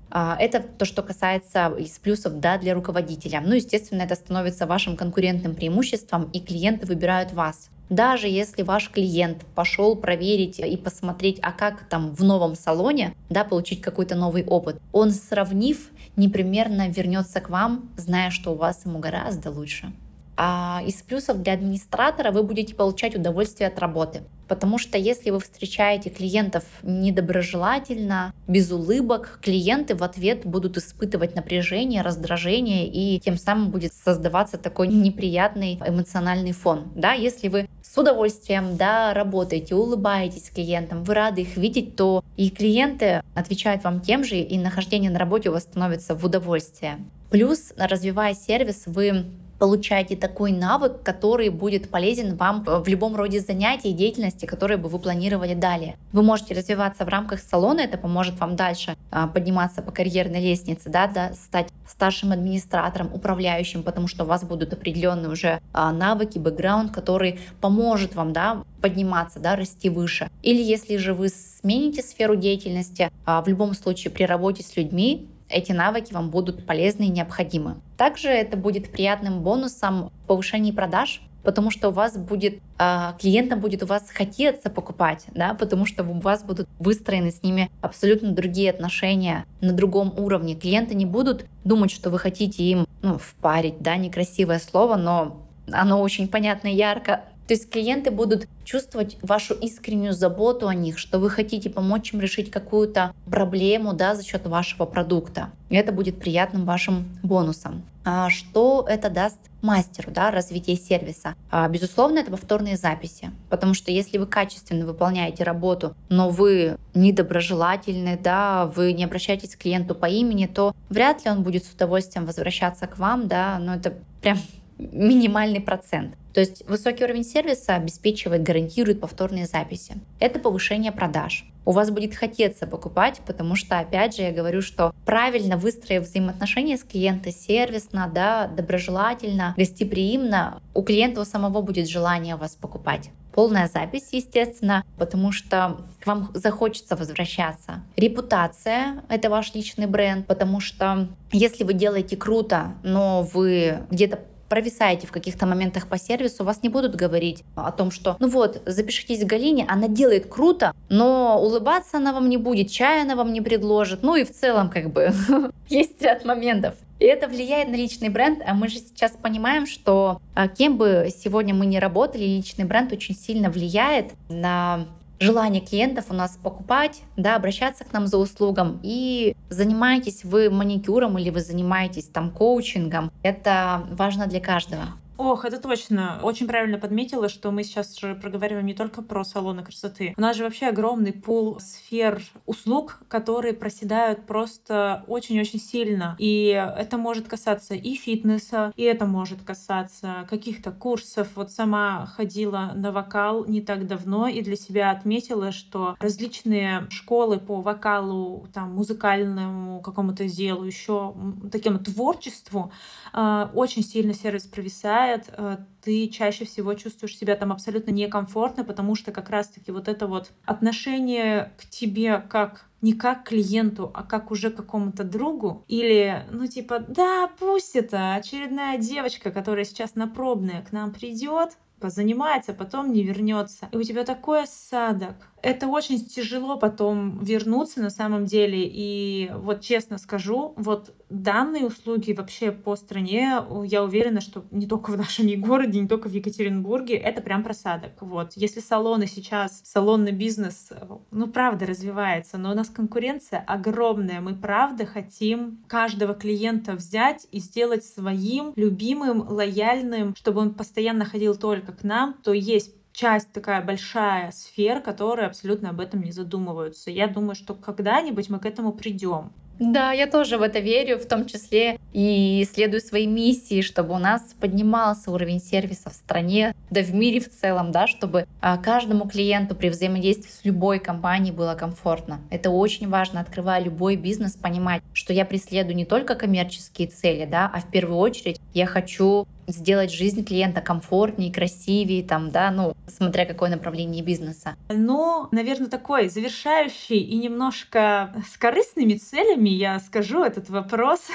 А, 0.09 0.35
это 0.39 0.59
то, 0.59 0.85
что 0.85 1.03
касается 1.03 1.71
из 1.77 1.99
плюсов 1.99 2.39
да, 2.39 2.57
для 2.57 2.73
руководителя. 2.73 3.43
Ну, 3.45 3.53
естественно, 3.53 4.01
это 4.01 4.15
становится 4.15 4.65
вашим 4.65 4.97
конкурентным 4.97 5.53
преимуществом, 5.53 6.31
и 6.33 6.39
клиенты 6.39 6.87
выбирают 6.87 7.31
вас. 7.31 7.69
Даже 7.89 8.27
если 8.27 8.63
ваш 8.63 8.89
клиент 8.89 9.45
пошел 9.53 9.95
проверить 9.95 10.57
и 10.57 10.77
посмотреть, 10.77 11.37
а 11.43 11.51
как 11.51 11.87
там 11.87 12.15
в 12.15 12.23
новом 12.23 12.55
салоне, 12.55 13.13
да, 13.29 13.43
получить 13.43 13.81
какой-то 13.81 14.15
новый 14.15 14.43
опыт, 14.43 14.81
он, 14.91 15.11
сравнив, 15.11 15.91
непременно 16.15 16.89
вернется 16.89 17.39
к 17.39 17.51
вам, 17.51 17.91
зная, 17.97 18.31
что 18.31 18.53
у 18.53 18.55
вас 18.55 18.83
ему 18.83 18.97
гораздо 18.97 19.51
лучше. 19.51 19.93
А 20.37 20.81
из 20.85 20.95
плюсов 21.01 21.41
для 21.41 21.53
администратора 21.53 22.31
вы 22.31 22.43
будете 22.43 22.75
получать 22.75 23.15
удовольствие 23.15 23.67
от 23.67 23.79
работы. 23.79 24.23
Потому 24.47 24.77
что 24.77 24.97
если 24.97 25.31
вы 25.31 25.39
встречаете 25.39 26.09
клиентов 26.09 26.63
недоброжелательно, 26.83 28.33
без 28.47 28.71
улыбок, 28.71 29.39
клиенты 29.41 29.95
в 29.95 30.03
ответ 30.03 30.45
будут 30.45 30.77
испытывать 30.77 31.35
напряжение, 31.35 32.01
раздражение, 32.03 32.87
и 32.87 33.19
тем 33.19 33.37
самым 33.37 33.71
будет 33.71 33.93
создаваться 33.93 34.57
такой 34.57 34.87
неприятный 34.87 35.79
эмоциональный 35.85 36.51
фон. 36.51 36.91
Да, 36.95 37.13
если 37.13 37.47
вы 37.47 37.67
с 37.81 37.97
удовольствием 37.97 38.77
да, 38.77 39.13
работаете, 39.13 39.73
улыбаетесь 39.73 40.51
клиентам, 40.53 41.03
вы 41.03 41.13
рады 41.15 41.41
их 41.41 41.57
видеть, 41.57 41.95
то 41.95 42.23
и 42.37 42.49
клиенты 42.49 43.23
отвечают 43.33 43.83
вам 43.83 44.01
тем 44.01 44.23
же, 44.23 44.35
и 44.35 44.57
нахождение 44.59 45.09
на 45.09 45.17
работе 45.17 45.49
у 45.49 45.53
вас 45.53 45.63
становится 45.63 46.13
в 46.13 46.23
удовольствие. 46.23 46.99
Плюс, 47.31 47.73
развивая 47.77 48.35
сервис, 48.35 48.83
вы 48.85 49.25
получаете 49.59 50.15
такой 50.15 50.51
навык, 50.51 51.01
который 51.03 51.49
будет 51.49 51.89
полезен 51.89 52.35
вам 52.35 52.63
в 52.65 52.87
любом 52.87 53.15
роде 53.15 53.39
занятий 53.39 53.89
и 53.89 53.93
деятельности, 53.93 54.45
которые 54.45 54.77
бы 54.77 54.89
вы 54.89 54.99
планировали 54.99 55.53
далее. 55.53 55.95
Вы 56.11 56.23
можете 56.23 56.53
развиваться 56.53 57.05
в 57.05 57.09
рамках 57.09 57.39
салона, 57.39 57.81
это 57.81 57.97
поможет 57.97 58.39
вам 58.39 58.55
дальше 58.55 58.95
а, 59.11 59.27
подниматься 59.27 59.81
по 59.81 59.91
карьерной 59.91 60.41
лестнице, 60.41 60.89
да, 60.89 61.07
да, 61.07 61.33
стать 61.33 61.69
старшим 61.87 62.31
администратором, 62.31 63.13
управляющим, 63.13 63.83
потому 63.83 64.07
что 64.07 64.23
у 64.23 64.27
вас 64.27 64.43
будут 64.43 64.73
определенные 64.73 65.29
уже 65.29 65.61
а, 65.73 65.91
навыки, 65.91 66.39
бэкграунд, 66.39 66.91
который 66.91 67.39
поможет 67.61 68.15
вам, 68.15 68.33
да, 68.33 68.63
подниматься, 68.81 69.39
да, 69.39 69.55
расти 69.55 69.89
выше. 69.89 70.29
Или 70.41 70.61
если 70.61 70.97
же 70.97 71.13
вы 71.13 71.29
смените 71.29 72.01
сферу 72.01 72.35
деятельности, 72.35 73.11
а, 73.25 73.41
в 73.41 73.47
любом 73.47 73.73
случае 73.73 74.11
при 74.11 74.23
работе 74.23 74.63
с 74.63 74.75
людьми 74.75 75.29
эти 75.49 75.71
навыки 75.71 76.13
вам 76.13 76.29
будут 76.29 76.65
полезны 76.65 77.03
и 77.03 77.09
необходимы. 77.09 77.75
Также 77.97 78.29
это 78.29 78.57
будет 78.57 78.91
приятным 78.91 79.41
бонусом 79.41 80.11
в 80.23 80.27
повышении 80.27 80.71
продаж, 80.71 81.21
потому 81.43 81.69
что 81.71 81.89
у 81.89 81.91
вас 81.91 82.17
будет, 82.17 82.59
э, 82.79 83.13
клиентам 83.19 83.59
будет 83.59 83.83
у 83.83 83.85
вас 83.85 84.09
хотеться 84.09 84.69
покупать, 84.69 85.25
да, 85.33 85.53
потому 85.53 85.85
что 85.85 86.03
у 86.03 86.19
вас 86.19 86.43
будут 86.43 86.67
выстроены 86.79 87.31
с 87.31 87.43
ними 87.43 87.69
абсолютно 87.81 88.31
другие 88.31 88.71
отношения 88.71 89.45
на 89.61 89.71
другом 89.71 90.13
уровне. 90.17 90.55
Клиенты 90.55 90.95
не 90.95 91.05
будут 91.05 91.45
думать, 91.63 91.91
что 91.91 92.09
вы 92.09 92.19
хотите 92.19 92.63
им 92.63 92.87
ну, 93.01 93.17
впарить, 93.17 93.79
да, 93.79 93.95
некрасивое 93.95 94.59
слово, 94.59 94.95
но 94.95 95.41
оно 95.71 96.01
очень 96.01 96.27
понятно 96.27 96.67
и 96.67 96.75
ярко 96.75 97.21
то 97.47 97.53
есть 97.53 97.69
клиенты 97.69 98.09
будут 98.09 98.47
чувствовать 98.63 99.17
вашу 99.21 99.53
искреннюю 99.53 100.13
заботу 100.13 100.67
о 100.67 100.73
них, 100.73 100.97
что 100.97 101.19
вы 101.19 101.29
хотите 101.29 101.69
помочь 101.69 102.11
им 102.13 102.19
решить 102.19 102.49
какую-то 102.49 103.13
проблему 103.29 103.93
да, 103.93 104.15
за 104.15 104.23
счет 104.23 104.47
вашего 104.47 104.85
продукта. 104.85 105.51
И 105.69 105.75
это 105.75 105.91
будет 105.91 106.19
приятным 106.19 106.65
вашим 106.65 107.05
бонусом. 107.21 107.83
А 108.03 108.29
что 108.29 108.85
это 108.87 109.09
даст 109.09 109.39
мастеру, 109.61 110.11
да, 110.11 110.29
развитие 110.29 110.75
сервиса? 110.75 111.35
А, 111.49 111.67
безусловно, 111.67 112.19
это 112.19 112.29
повторные 112.29 112.77
записи, 112.77 113.31
потому 113.49 113.73
что 113.73 113.91
если 113.91 114.19
вы 114.19 114.27
качественно 114.27 114.85
выполняете 114.85 115.43
работу, 115.43 115.95
но 116.09 116.29
вы 116.29 116.77
недоброжелательны, 116.93 118.19
да, 118.21 118.67
вы 118.75 118.93
не 118.93 119.03
обращаетесь 119.03 119.55
к 119.55 119.59
клиенту 119.59 119.95
по 119.95 120.05
имени, 120.05 120.45
то 120.45 120.75
вряд 120.89 121.25
ли 121.25 121.31
он 121.31 121.41
будет 121.41 121.65
с 121.65 121.73
удовольствием 121.73 122.27
возвращаться 122.27 122.85
к 122.85 122.99
вам, 122.99 123.27
да, 123.27 123.57
но 123.59 123.75
это 123.75 123.95
прям 124.21 124.37
минимальный 124.77 125.61
процент. 125.61 126.15
То 126.35 126.41
есть 126.41 126.67
высокий 126.67 127.05
уровень 127.05 127.23
сервиса 127.23 127.75
обеспечивает, 127.75 128.43
гарантирует 128.43 128.99
повторные 128.99 129.45
записи. 129.45 129.93
Это 130.19 130.37
повышение 130.37 130.91
продаж. 130.91 131.45
У 131.63 131.71
вас 131.71 131.89
будет 131.89 132.13
хотеться 132.13 132.67
покупать, 132.67 133.21
потому 133.25 133.55
что, 133.55 133.79
опять 133.79 134.17
же, 134.17 134.23
я 134.23 134.33
говорю, 134.33 134.61
что 134.61 134.93
правильно 135.05 135.55
выстроив 135.55 136.03
взаимоотношения 136.03 136.77
с 136.77 136.83
клиентом 136.83 137.31
сервисно, 137.31 138.11
да, 138.13 138.47
доброжелательно, 138.47 139.53
гостеприимно, 139.55 140.61
у 140.73 140.81
клиента 140.83 141.21
у 141.21 141.25
самого 141.25 141.61
будет 141.61 141.87
желание 141.87 142.35
вас 142.35 142.55
покупать 142.55 143.11
полная 143.31 143.67
запись, 143.67 144.07
естественно, 144.13 144.85
потому 144.97 145.33
что 145.33 145.81
к 145.99 146.07
вам 146.07 146.31
захочется 146.33 146.95
возвращаться. 146.95 147.83
Репутация— 147.97 149.03
это 149.09 149.29
ваш 149.29 149.53
личный 149.53 149.87
бренд, 149.87 150.25
потому 150.25 150.61
что 150.61 151.09
если 151.33 151.65
вы 151.65 151.73
делаете 151.73 152.15
круто, 152.15 152.75
но 152.81 153.23
вы 153.33 153.79
где-то 153.91 154.21
провисаете 154.49 155.07
в 155.07 155.11
каких-то 155.11 155.45
моментах 155.45 155.87
по 155.87 155.97
сервису, 155.97 156.43
вас 156.43 156.63
не 156.63 156.69
будут 156.69 156.95
говорить 156.95 157.43
о 157.55 157.71
том, 157.71 157.91
что 157.91 158.15
ну 158.19 158.27
вот, 158.27 158.61
запишитесь 158.65 159.23
к 159.23 159.27
Галине, 159.27 159.65
она 159.67 159.87
делает 159.87 160.27
круто, 160.27 160.73
но 160.89 161.39
улыбаться 161.41 161.97
она 161.97 162.13
вам 162.13 162.29
не 162.29 162.37
будет, 162.37 162.71
чай 162.71 163.01
она 163.01 163.15
вам 163.15 163.33
не 163.33 163.41
предложит, 163.41 164.03
ну 164.03 164.15
и 164.15 164.23
в 164.23 164.31
целом 164.31 164.69
как 164.69 164.91
бы 164.91 165.11
есть 165.69 166.01
ряд 166.01 166.25
моментов. 166.25 166.75
И 166.99 167.05
это 167.05 167.27
влияет 167.27 167.67
на 167.69 167.75
личный 167.75 168.09
бренд, 168.09 168.41
а 168.45 168.53
мы 168.53 168.69
же 168.69 168.77
сейчас 168.77 169.11
понимаем, 169.11 169.65
что 169.65 170.21
а, 170.33 170.47
кем 170.47 170.77
бы 170.77 171.09
сегодня 171.15 171.53
мы 171.53 171.65
ни 171.65 171.77
работали, 171.77 172.23
личный 172.23 172.63
бренд 172.63 172.93
очень 172.93 173.15
сильно 173.15 173.49
влияет 173.49 174.13
на 174.29 174.85
желание 175.19 175.61
клиентов 175.61 176.05
у 176.09 176.13
нас 176.13 176.37
покупать, 176.41 177.01
да, 177.17 177.35
обращаться 177.35 177.83
к 177.83 177.93
нам 177.93 178.07
за 178.07 178.17
услугом. 178.17 178.79
И 178.83 179.35
занимаетесь 179.49 180.23
вы 180.23 180.49
маникюром 180.49 181.17
или 181.17 181.29
вы 181.29 181.41
занимаетесь 181.41 182.05
там 182.05 182.31
коучингом, 182.31 183.11
это 183.23 183.83
важно 183.91 184.27
для 184.27 184.39
каждого. 184.39 184.87
Ох, 185.17 185.45
это 185.45 185.61
точно. 185.61 186.19
Очень 186.23 186.45
правильно 186.45 186.77
подметила, 186.77 187.29
что 187.29 187.49
мы 187.51 187.63
сейчас 187.63 187.97
же 187.97 188.15
проговариваем 188.15 188.65
не 188.65 188.73
только 188.73 189.01
про 189.01 189.23
салоны 189.23 189.63
красоты. 189.63 190.13
У 190.17 190.21
нас 190.21 190.35
же 190.35 190.43
вообще 190.43 190.67
огромный 190.67 191.13
пул 191.13 191.57
сфер 191.61 192.21
услуг, 192.45 192.99
которые 193.07 193.53
проседают 193.53 194.25
просто 194.25 195.05
очень-очень 195.07 195.59
сильно. 195.59 196.17
И 196.19 196.47
это 196.47 196.97
может 196.97 197.29
касаться 197.29 197.75
и 197.75 197.95
фитнеса, 197.95 198.73
и 198.75 198.83
это 198.83 199.05
может 199.05 199.41
касаться 199.41 200.27
каких-то 200.29 200.71
курсов. 200.71 201.29
Вот 201.35 201.49
сама 201.49 202.07
ходила 202.07 202.73
на 202.75 202.91
вокал 202.91 203.45
не 203.45 203.61
так 203.61 203.87
давно 203.87 204.27
и 204.27 204.41
для 204.41 204.57
себя 204.57 204.91
отметила, 204.91 205.53
что 205.53 205.95
различные 205.99 206.87
школы 206.89 207.39
по 207.39 207.61
вокалу, 207.61 208.47
там, 208.53 208.73
музыкальному 208.73 209.79
какому-то 209.79 210.27
делу, 210.27 210.65
еще 210.65 211.15
такому 211.53 211.79
творчеству, 211.79 212.73
э, 213.13 213.47
очень 213.53 213.83
сильно 213.83 214.13
сервис 214.13 214.43
провисает. 214.43 215.04
Э, 215.13 215.57
ты 215.81 216.07
чаще 216.07 216.45
всего 216.45 216.73
чувствуешь 216.73 217.17
себя 217.17 217.35
там 217.35 217.51
абсолютно 217.51 217.91
некомфортно, 217.91 218.63
потому 218.63 218.95
что 218.95 219.11
как 219.11 219.29
раз-таки 219.29 219.71
вот 219.71 219.87
это 219.87 220.07
вот 220.07 220.31
отношение 220.45 221.53
к 221.57 221.69
тебе 221.69 222.19
как 222.19 222.65
не 222.81 222.93
как 222.93 223.23
клиенту, 223.23 223.91
а 223.93 224.03
как 224.03 224.31
уже 224.31 224.51
какому-то 224.51 225.03
другу. 225.03 225.63
Или, 225.67 226.23
ну, 226.31 226.45
типа, 226.45 226.85
да, 226.87 227.31
пусть 227.39 227.75
это 227.75 228.13
очередная 228.13 228.77
девочка, 228.77 229.31
которая 229.31 229.65
сейчас 229.65 229.95
на 229.95 230.07
пробное 230.07 230.61
к 230.61 230.71
нам 230.71 230.93
придет, 230.93 231.57
позанимается, 231.79 232.53
потом 232.53 232.91
не 232.91 233.03
вернется. 233.03 233.69
И 233.71 233.77
у 233.77 233.83
тебя 233.83 234.03
такой 234.03 234.43
осадок, 234.43 235.15
это 235.45 235.67
очень 235.67 236.03
тяжело 236.03 236.57
потом 236.57 237.19
вернуться 237.23 237.79
на 237.79 237.91
самом 237.91 238.25
деле. 238.25 238.63
И 238.65 239.31
вот 239.35 239.61
честно 239.61 239.99
скажу, 239.99 240.53
вот 240.57 240.91
данные 241.09 241.67
услуги 241.67 242.13
вообще 242.13 242.51
по 242.51 242.75
стране, 242.75 243.43
я 243.65 243.83
уверена, 243.83 244.21
что 244.21 244.43
не 244.49 244.65
только 244.65 244.89
в 244.89 244.97
нашем 244.97 245.25
городе, 245.39 245.79
не 245.79 245.87
только 245.87 246.09
в 246.09 246.13
Екатеринбурге, 246.13 246.95
это 246.95 247.21
прям 247.21 247.43
просадок. 247.43 247.91
Вот. 248.01 248.33
Если 248.35 248.59
салоны 248.59 249.05
сейчас, 249.05 249.61
салонный 249.63 250.13
бизнес, 250.13 250.71
ну, 251.11 251.27
правда, 251.27 251.67
развивается, 251.67 252.39
но 252.39 252.51
у 252.51 252.55
нас 252.55 252.69
конкуренция 252.69 253.43
огромная. 253.45 254.21
Мы, 254.21 254.33
правда, 254.33 254.87
хотим 254.87 255.63
каждого 255.67 256.15
клиента 256.15 256.73
взять 256.73 257.27
и 257.31 257.39
сделать 257.39 257.85
своим, 257.85 258.51
любимым, 258.55 259.29
лояльным, 259.29 260.15
чтобы 260.15 260.41
он 260.41 260.55
постоянно 260.55 261.05
ходил 261.05 261.35
только 261.35 261.71
к 261.71 261.83
нам, 261.83 262.15
то 262.23 262.33
есть 262.33 262.73
часть 262.95 263.31
такая 263.31 263.61
большая 263.61 264.31
сфер, 264.31 264.81
которые 264.81 265.27
абсолютно 265.27 265.69
об 265.69 265.81
этом 265.81 266.01
не 266.01 266.11
задумываются. 266.11 266.89
Я 266.89 267.07
думаю, 267.07 267.35
что 267.35 267.53
когда-нибудь 267.53 268.29
мы 268.29 268.39
к 268.39 268.45
этому 268.45 268.71
придем. 268.71 269.31
Да, 269.59 269.93
я 269.93 270.07
тоже 270.07 270.37
в 270.37 270.41
это 270.41 270.59
верю, 270.59 270.97
в 270.97 271.05
том 271.05 271.25
числе 271.25 271.79
и 271.93 272.45
следую 272.51 272.81
своей 272.81 273.07
миссии, 273.07 273.61
чтобы 273.61 273.93
у 273.93 273.97
нас 273.97 274.35
поднимался 274.39 275.11
уровень 275.11 275.39
сервиса 275.39 275.89
в 275.89 275.93
стране, 275.93 276.53
да 276.69 276.81
в 276.81 276.93
мире 276.93 277.21
в 277.21 277.29
целом, 277.29 277.71
да, 277.71 277.87
чтобы 277.87 278.27
а, 278.41 278.57
каждому 278.57 279.07
клиенту 279.07 279.55
при 279.55 279.69
взаимодействии 279.69 280.29
с 280.29 280.43
любой 280.43 280.79
компанией 280.79 281.31
было 281.31 281.55
комфортно. 281.55 282.19
Это 282.29 282.49
очень 282.49 282.89
важно, 282.89 283.21
открывая 283.21 283.63
любой 283.63 283.95
бизнес, 283.95 284.33
понимать, 284.33 284.81
что 284.91 285.13
я 285.13 285.23
преследую 285.23 285.77
не 285.77 285.85
только 285.85 286.15
коммерческие 286.15 286.89
цели, 286.89 287.25
да, 287.25 287.49
а 287.53 287.61
в 287.61 287.71
первую 287.71 287.99
очередь 287.99 288.41
я 288.53 288.65
хочу 288.65 289.25
сделать 289.47 289.91
жизнь 289.91 290.23
клиента 290.23 290.61
комфортнее, 290.61 291.31
красивее, 291.31 292.03
там, 292.03 292.31
да, 292.31 292.51
ну, 292.51 292.75
смотря 292.87 293.25
какое 293.25 293.49
направление 293.49 294.03
бизнеса. 294.03 294.55
Ну, 294.69 295.27
наверное, 295.31 295.69
такой 295.69 296.09
завершающий 296.09 296.99
и 296.99 297.17
немножко 297.17 298.13
с 298.31 298.37
корыстными 298.37 298.93
целями 298.93 299.49
я 299.49 299.79
скажу 299.79 300.23
этот 300.23 300.49
вопрос. 300.49 301.07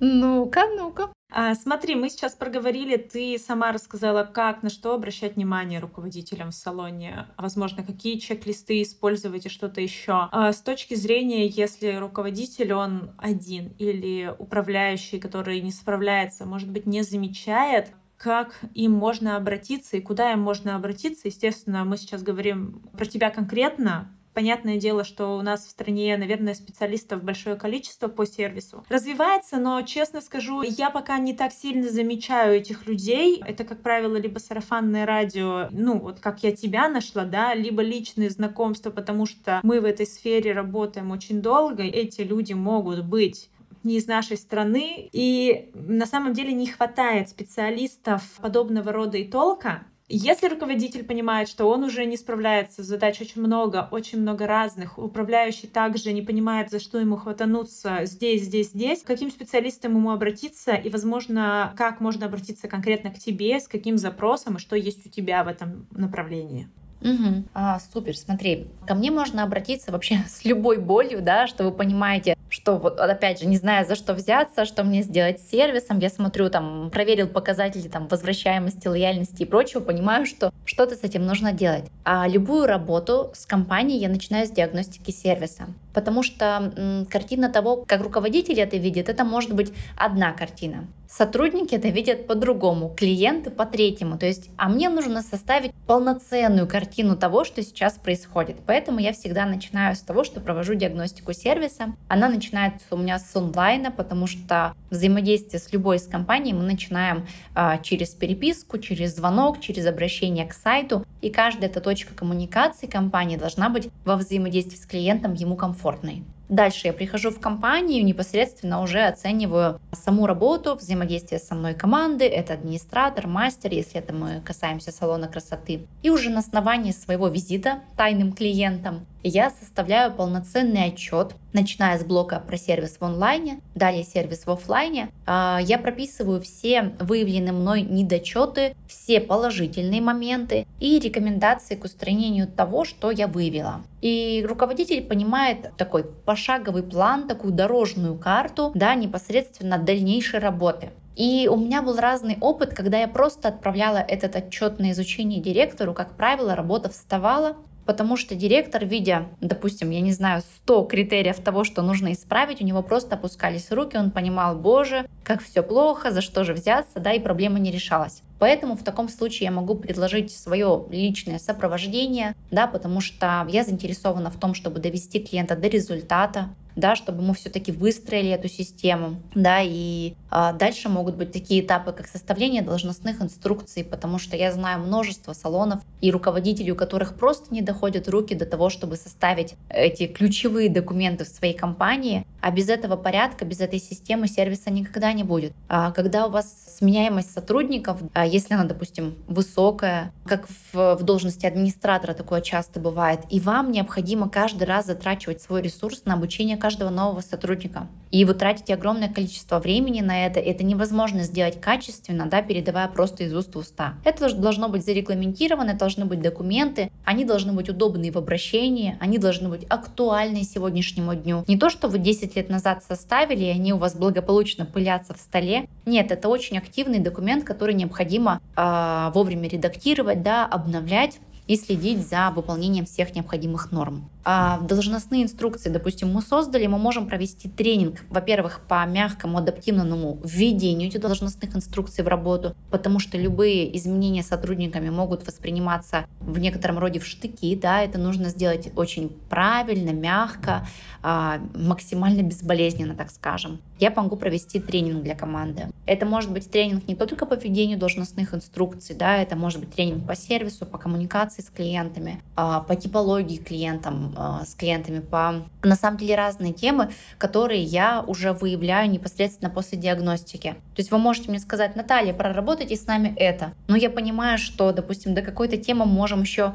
Ну-ка, 0.00 0.62
ну-ка. 0.76 1.10
А, 1.30 1.54
смотри, 1.54 1.94
мы 1.94 2.08
сейчас 2.08 2.34
проговорили, 2.34 2.96
ты 2.96 3.38
сама 3.38 3.72
рассказала, 3.72 4.24
как, 4.24 4.62
на 4.62 4.70
что 4.70 4.94
обращать 4.94 5.36
внимание 5.36 5.78
руководителям 5.78 6.50
в 6.50 6.54
салоне, 6.54 7.26
возможно, 7.36 7.84
какие 7.84 8.18
чек-листы 8.18 8.80
использовать 8.82 9.44
и 9.44 9.50
что-то 9.50 9.82
еще. 9.82 10.28
А, 10.32 10.52
с 10.52 10.62
точки 10.62 10.94
зрения, 10.94 11.46
если 11.46 11.96
руководитель, 11.96 12.72
он 12.72 13.10
один 13.18 13.74
или 13.78 14.34
управляющий, 14.38 15.20
который 15.20 15.60
не 15.60 15.70
справляется, 15.70 16.46
может 16.46 16.70
быть, 16.70 16.86
не 16.86 17.02
замечает, 17.02 17.92
как 18.16 18.58
им 18.74 18.92
можно 18.92 19.36
обратиться 19.36 19.96
и 19.96 20.00
куда 20.00 20.32
им 20.32 20.40
можно 20.40 20.76
обратиться. 20.76 21.28
Естественно, 21.28 21.84
мы 21.84 21.96
сейчас 21.98 22.22
говорим 22.22 22.82
про 22.96 23.06
тебя 23.06 23.30
конкретно, 23.30 24.12
Понятное 24.38 24.76
дело, 24.76 25.02
что 25.02 25.36
у 25.36 25.42
нас 25.42 25.66
в 25.66 25.70
стране, 25.70 26.16
наверное, 26.16 26.54
специалистов 26.54 27.24
большое 27.24 27.56
количество 27.56 28.06
по 28.06 28.24
сервису. 28.24 28.84
Развивается, 28.88 29.56
но, 29.56 29.82
честно 29.82 30.20
скажу, 30.20 30.62
я 30.62 30.90
пока 30.90 31.18
не 31.18 31.34
так 31.34 31.52
сильно 31.52 31.90
замечаю 31.90 32.54
этих 32.54 32.86
людей. 32.86 33.42
Это, 33.44 33.64
как 33.64 33.82
правило, 33.82 34.14
либо 34.14 34.38
сарафанное 34.38 35.06
радио, 35.06 35.66
ну, 35.72 35.98
вот 35.98 36.20
как 36.20 36.44
я 36.44 36.52
тебя 36.54 36.88
нашла, 36.88 37.24
да, 37.24 37.52
либо 37.52 37.82
личные 37.82 38.30
знакомства, 38.30 38.90
потому 38.90 39.26
что 39.26 39.58
мы 39.64 39.80
в 39.80 39.84
этой 39.84 40.06
сфере 40.06 40.52
работаем 40.52 41.10
очень 41.10 41.42
долго. 41.42 41.82
Эти 41.82 42.20
люди 42.20 42.52
могут 42.52 43.04
быть 43.04 43.50
не 43.82 43.96
из 43.96 44.06
нашей 44.06 44.36
страны, 44.36 45.08
и 45.10 45.72
на 45.74 46.06
самом 46.06 46.32
деле 46.32 46.52
не 46.52 46.68
хватает 46.68 47.28
специалистов 47.28 48.22
подобного 48.40 48.92
рода 48.92 49.18
и 49.18 49.26
толка, 49.26 49.84
если 50.16 50.48
руководитель 50.48 51.04
понимает, 51.04 51.48
что 51.48 51.66
он 51.66 51.84
уже 51.84 52.06
не 52.06 52.16
справляется, 52.16 52.82
задач 52.82 53.20
очень 53.20 53.42
много, 53.42 53.88
очень 53.90 54.20
много 54.20 54.46
разных, 54.46 54.98
управляющий 54.98 55.66
также 55.66 56.12
не 56.12 56.22
понимает, 56.22 56.70
за 56.70 56.80
что 56.80 56.98
ему 56.98 57.16
хватануться 57.16 58.00
здесь, 58.04 58.44
здесь, 58.44 58.68
здесь, 58.68 59.02
к 59.02 59.06
каким 59.06 59.30
специалистам 59.30 59.96
ему 59.96 60.10
обратиться 60.10 60.72
и, 60.74 60.88
возможно, 60.88 61.74
как 61.76 62.00
можно 62.00 62.26
обратиться 62.26 62.68
конкретно 62.68 63.10
к 63.10 63.18
тебе, 63.18 63.60
с 63.60 63.68
каким 63.68 63.98
запросом 63.98 64.56
и 64.56 64.60
что 64.60 64.76
есть 64.76 65.06
у 65.06 65.10
тебя 65.10 65.44
в 65.44 65.48
этом 65.48 65.86
направлении. 65.90 66.68
Угу. 67.00 67.44
А, 67.54 67.78
супер, 67.92 68.16
смотри, 68.16 68.66
ко 68.86 68.94
мне 68.94 69.10
можно 69.10 69.42
обратиться 69.42 69.92
вообще 69.92 70.18
с 70.28 70.44
любой 70.44 70.78
болью, 70.78 71.22
да, 71.22 71.46
что 71.46 71.64
вы 71.64 71.72
понимаете, 71.72 72.36
что 72.48 72.76
вот 72.76 72.98
опять 72.98 73.40
же, 73.40 73.46
не 73.46 73.56
знаю, 73.56 73.86
за 73.86 73.94
что 73.94 74.14
взяться, 74.14 74.64
что 74.64 74.84
мне 74.84 75.02
сделать 75.02 75.40
с 75.40 75.48
сервисом, 75.48 75.98
я 75.98 76.08
смотрю 76.08 76.50
там, 76.50 76.90
проверил 76.90 77.28
показатели 77.28 77.88
там 77.88 78.08
возвращаемости, 78.08 78.88
лояльности 78.88 79.42
и 79.42 79.46
прочего, 79.46 79.80
понимаю, 79.80 80.26
что 80.26 80.52
что-то 80.64 80.96
с 80.96 81.04
этим 81.04 81.26
нужно 81.26 81.52
делать. 81.52 81.84
А 82.04 82.26
любую 82.26 82.66
работу 82.66 83.30
с 83.34 83.46
компанией 83.46 83.98
я 83.98 84.08
начинаю 84.08 84.46
с 84.46 84.50
диагностики 84.50 85.10
сервиса, 85.10 85.66
потому 85.98 86.22
что 86.22 87.06
картина 87.10 87.48
того, 87.48 87.84
как 87.84 88.02
руководитель 88.02 88.60
это 88.60 88.76
видит, 88.76 89.08
это 89.08 89.24
может 89.24 89.52
быть 89.52 89.72
одна 89.96 90.30
картина. 90.30 90.86
Сотрудники 91.08 91.74
это 91.74 91.88
видят 91.88 92.26
по-другому, 92.26 92.94
клиенты 92.94 93.50
по 93.50 93.64
третьему. 93.64 94.16
То 94.18 94.26
есть, 94.26 94.50
а 94.58 94.68
мне 94.68 94.90
нужно 94.90 95.22
составить 95.22 95.72
полноценную 95.86 96.68
картину 96.68 97.16
того, 97.16 97.44
что 97.44 97.62
сейчас 97.62 97.94
происходит. 97.94 98.58
Поэтому 98.66 99.00
я 99.00 99.14
всегда 99.14 99.46
начинаю 99.46 99.96
с 99.96 100.00
того, 100.00 100.22
что 100.22 100.40
провожу 100.40 100.74
диагностику 100.74 101.32
сервиса. 101.32 101.94
Она 102.08 102.28
начинается 102.28 102.84
у 102.90 102.98
меня 102.98 103.18
с 103.18 103.34
онлайна, 103.34 103.90
потому 103.90 104.26
что 104.26 104.74
взаимодействие 104.90 105.60
с 105.60 105.72
любой 105.72 105.96
из 105.96 106.06
компаний 106.06 106.52
мы 106.52 106.62
начинаем 106.62 107.26
а, 107.54 107.78
через 107.78 108.10
переписку, 108.10 108.78
через 108.78 109.16
звонок, 109.16 109.60
через 109.60 109.86
обращение 109.86 110.46
к 110.46 110.52
сайту. 110.52 111.06
И 111.22 111.30
каждая 111.30 111.70
эта 111.70 111.80
точка 111.80 112.14
коммуникации 112.14 112.86
компании 112.86 113.36
должна 113.36 113.70
быть 113.70 113.88
во 114.04 114.16
взаимодействии 114.16 114.76
с 114.76 114.84
клиентом 114.84 115.32
ему 115.32 115.56
комфортной. 115.88 116.22
Дальше 116.48 116.86
я 116.86 116.92
прихожу 116.94 117.30
в 117.30 117.40
компанию, 117.40 118.02
непосредственно 118.02 118.80
уже 118.80 119.00
оцениваю 119.00 119.78
саму 119.92 120.26
работу, 120.26 120.74
взаимодействие 120.74 121.38
со 121.38 121.54
мной 121.54 121.74
команды, 121.74 122.24
это 122.24 122.54
администратор, 122.54 123.26
мастер, 123.26 123.70
если 123.72 123.98
это 124.00 124.14
мы 124.14 124.40
касаемся 124.42 124.90
салона 124.90 125.28
красоты. 125.28 125.86
И 126.02 126.08
уже 126.08 126.30
на 126.30 126.38
основании 126.38 126.92
своего 126.92 127.28
визита 127.28 127.80
тайным 127.98 128.32
клиентам 128.32 129.04
я 129.28 129.50
составляю 129.50 130.12
полноценный 130.12 130.84
отчет, 130.84 131.34
начиная 131.52 131.98
с 131.98 132.04
блока 132.04 132.42
про 132.46 132.56
сервис 132.56 132.96
в 132.98 133.04
онлайне, 133.04 133.60
далее 133.74 134.04
сервис 134.04 134.46
в 134.46 134.50
офлайне. 134.50 135.10
А, 135.26 135.58
я 135.62 135.78
прописываю 135.78 136.40
все 136.40 136.94
выявленные 136.98 137.52
мной 137.52 137.82
недочеты, 137.82 138.74
все 138.86 139.20
положительные 139.20 140.00
моменты 140.00 140.66
и 140.80 140.98
рекомендации 140.98 141.74
к 141.74 141.84
устранению 141.84 142.48
того, 142.48 142.84
что 142.84 143.10
я 143.10 143.26
выявила. 143.26 143.82
И 144.00 144.44
руководитель 144.48 145.02
понимает 145.02 145.72
такой 145.76 146.04
пошаговый 146.04 146.82
план, 146.82 147.28
такую 147.28 147.52
дорожную 147.52 148.16
карту, 148.16 148.72
да, 148.74 148.94
непосредственно 148.94 149.78
дальнейшей 149.78 150.38
работы. 150.40 150.90
И 151.18 151.48
у 151.50 151.56
меня 151.56 151.82
был 151.82 151.96
разный 151.96 152.38
опыт, 152.40 152.74
когда 152.74 153.00
я 153.00 153.08
просто 153.08 153.48
отправляла 153.48 153.98
этот 153.98 154.36
отчет 154.36 154.78
на 154.78 154.92
изучение 154.92 155.40
директору. 155.40 155.92
Как 155.92 156.16
правило, 156.16 156.54
работа 156.54 156.90
вставала, 156.90 157.56
потому 157.88 158.18
что 158.18 158.34
директор, 158.34 158.84
видя, 158.84 159.28
допустим, 159.40 159.88
я 159.88 160.02
не 160.02 160.12
знаю, 160.12 160.42
100 160.42 160.84
критериев 160.84 161.40
того, 161.40 161.64
что 161.64 161.80
нужно 161.80 162.12
исправить, 162.12 162.60
у 162.60 162.64
него 162.64 162.82
просто 162.82 163.14
опускались 163.14 163.72
руки, 163.72 163.96
он 163.96 164.10
понимал, 164.10 164.56
боже, 164.56 165.08
как 165.24 165.42
все 165.42 165.62
плохо, 165.62 166.10
за 166.10 166.20
что 166.20 166.44
же 166.44 166.52
взяться, 166.52 167.00
да, 167.00 167.14
и 167.14 167.18
проблема 167.18 167.58
не 167.58 167.70
решалась. 167.70 168.22
Поэтому 168.38 168.76
в 168.76 168.84
таком 168.84 169.08
случае 169.08 169.46
я 169.46 169.52
могу 169.52 169.74
предложить 169.74 170.30
свое 170.30 170.84
личное 170.90 171.38
сопровождение, 171.38 172.34
да, 172.50 172.66
потому 172.66 173.00
что 173.00 173.46
я 173.48 173.64
заинтересована 173.64 174.30
в 174.30 174.36
том, 174.36 174.52
чтобы 174.52 174.80
довести 174.80 175.18
клиента 175.18 175.56
до 175.56 175.68
результата, 175.68 176.50
да, 176.78 176.96
чтобы 176.96 177.22
мы 177.22 177.34
все-таки 177.34 177.72
выстроили 177.72 178.30
эту 178.30 178.48
систему, 178.48 179.20
да, 179.34 179.60
и 179.62 180.14
а, 180.30 180.52
дальше 180.52 180.88
могут 180.88 181.16
быть 181.16 181.32
такие 181.32 181.60
этапы, 181.60 181.92
как 181.92 182.06
составление 182.06 182.62
должностных 182.62 183.20
инструкций, 183.20 183.84
потому 183.84 184.18
что 184.18 184.36
я 184.36 184.52
знаю 184.52 184.80
множество 184.80 185.32
салонов 185.32 185.80
и 186.00 186.10
руководителей, 186.10 186.72
у 186.72 186.76
которых 186.76 187.16
просто 187.16 187.52
не 187.52 187.62
доходят 187.62 188.08
руки 188.08 188.34
до 188.34 188.46
того, 188.46 188.70
чтобы 188.70 188.96
составить 188.96 189.54
эти 189.68 190.06
ключевые 190.06 190.68
документы 190.68 191.24
в 191.24 191.28
своей 191.28 191.54
компании, 191.54 192.24
а 192.40 192.50
без 192.50 192.68
этого 192.68 192.96
порядка, 192.96 193.44
без 193.44 193.60
этой 193.60 193.80
системы 193.80 194.28
сервиса 194.28 194.70
никогда 194.70 195.12
не 195.12 195.24
будет. 195.24 195.52
А 195.68 195.90
когда 195.90 196.26
у 196.26 196.30
вас 196.30 196.76
сменяемость 196.78 197.32
сотрудников, 197.32 197.98
а 198.12 198.24
если 198.24 198.54
она, 198.54 198.64
допустим, 198.64 199.16
высокая, 199.26 200.12
как 200.24 200.46
в, 200.72 200.96
в 200.96 201.02
должности 201.02 201.46
администратора 201.46 202.14
такое 202.14 202.40
часто 202.40 202.78
бывает, 202.78 203.20
и 203.30 203.40
вам 203.40 203.72
необходимо 203.72 204.28
каждый 204.28 204.64
раз 204.64 204.86
затрачивать 204.86 205.42
свой 205.42 205.62
ресурс 205.62 206.02
на 206.04 206.14
обучение 206.14 206.56
каждого 206.56 206.67
нового 206.76 207.20
сотрудника. 207.20 207.88
И 208.10 208.24
вы 208.24 208.34
тратите 208.34 208.74
огромное 208.74 209.08
количество 209.08 209.58
времени 209.58 210.00
на 210.00 210.26
это, 210.26 210.40
это 210.40 210.64
невозможно 210.64 211.24
сделать 211.24 211.60
качественно, 211.60 212.26
да, 212.26 212.42
передавая 212.42 212.88
просто 212.88 213.24
из 213.24 213.34
уст 213.34 213.54
в 213.54 213.58
уста. 213.58 213.94
Это 214.04 214.34
должно 214.34 214.68
быть 214.68 214.84
зарегламентировано, 214.84 215.74
должны 215.74 216.06
быть 216.06 216.22
документы, 216.22 216.90
они 217.04 217.24
должны 217.24 217.52
быть 217.52 217.68
удобны 217.68 218.10
в 218.10 218.16
обращении, 218.16 218.96
они 219.00 219.18
должны 219.18 219.48
быть 219.48 219.64
актуальны 219.68 220.42
сегодняшнему 220.42 221.14
дню. 221.14 221.44
Не 221.46 221.58
то, 221.58 221.68
что 221.68 221.88
вы 221.88 221.98
10 221.98 222.36
лет 222.36 222.48
назад 222.48 222.82
составили, 222.82 223.44
и 223.44 223.50
они 223.50 223.72
у 223.72 223.76
вас 223.76 223.94
благополучно 223.94 224.64
пылятся 224.64 225.14
в 225.14 225.18
столе. 225.18 225.68
Нет, 225.84 226.10
это 226.10 226.28
очень 226.28 226.56
активный 226.56 227.00
документ, 227.00 227.44
который 227.44 227.74
необходимо 227.74 228.40
э, 228.56 229.10
вовремя 229.14 229.48
редактировать, 229.48 230.22
да, 230.22 230.46
обновлять 230.46 231.18
и 231.48 231.56
следить 231.56 232.06
за 232.06 232.30
выполнением 232.30 232.84
всех 232.84 233.14
необходимых 233.14 233.72
норм. 233.72 234.08
А 234.22 234.60
должностные 234.60 235.24
инструкции, 235.24 235.70
допустим, 235.70 236.12
мы 236.12 236.20
создали, 236.20 236.66
мы 236.66 236.76
можем 236.78 237.06
провести 237.06 237.48
тренинг, 237.48 238.04
во-первых, 238.10 238.60
по 238.68 238.84
мягкому 238.84 239.38
адаптивному 239.38 240.20
введению 240.22 240.88
этих 240.88 241.00
должностных 241.00 241.56
инструкций 241.56 242.04
в 242.04 242.08
работу, 242.08 242.54
потому 242.70 243.00
что 243.00 243.16
любые 243.16 243.74
изменения 243.78 244.22
сотрудниками 244.22 244.90
могут 244.90 245.26
восприниматься 245.26 246.04
в 246.20 246.38
некотором 246.38 246.78
роде 246.78 247.00
в 247.00 247.06
штыки, 247.06 247.56
да, 247.56 247.82
это 247.82 247.98
нужно 247.98 248.28
сделать 248.28 248.70
очень 248.76 249.08
правильно, 249.30 249.90
мягко, 249.90 250.68
а, 251.02 251.40
максимально 251.54 252.22
безболезненно, 252.22 252.94
так 252.94 253.10
скажем. 253.10 253.60
Я 253.78 253.92
могу 253.94 254.16
провести 254.16 254.60
тренинг 254.60 255.02
для 255.02 255.14
команды. 255.14 255.68
Это 255.86 256.04
может 256.04 256.32
быть 256.32 256.50
тренинг 256.50 256.88
не 256.88 256.94
только 256.94 257.26
по 257.26 257.34
введению 257.34 257.78
должностных 257.78 258.34
инструкций, 258.34 258.96
да, 258.96 259.18
это 259.18 259.36
может 259.36 259.60
быть 259.60 259.72
тренинг 259.72 260.06
по 260.06 260.16
сервису, 260.16 260.66
по 260.66 260.78
коммуникации 260.78 261.42
с 261.42 261.50
клиентами, 261.50 262.20
а, 262.34 262.60
по 262.60 262.74
типологии 262.74 263.36
клиентам, 263.36 264.14
а, 264.16 264.44
с 264.44 264.54
клиентами 264.54 265.00
по, 265.00 265.46
на 265.62 265.76
самом 265.76 265.98
деле, 265.98 266.16
разные 266.16 266.52
темы, 266.52 266.90
которые 267.18 267.62
я 267.62 268.02
уже 268.06 268.32
выявляю 268.32 268.90
непосредственно 268.90 269.50
после 269.50 269.78
диагностики. 269.78 270.50
То 270.74 270.80
есть 270.80 270.90
вы 270.90 270.98
можете 270.98 271.30
мне 271.30 271.38
сказать, 271.38 271.76
Наталья, 271.76 272.12
проработайте 272.12 272.76
с 272.76 272.86
нами 272.86 273.14
это. 273.16 273.52
Но 273.68 273.76
я 273.76 273.90
понимаю, 273.90 274.38
что, 274.38 274.72
допустим, 274.72 275.14
до 275.14 275.22
какой-то 275.22 275.56
темы 275.56 275.86
можем 275.86 276.22
еще 276.22 276.54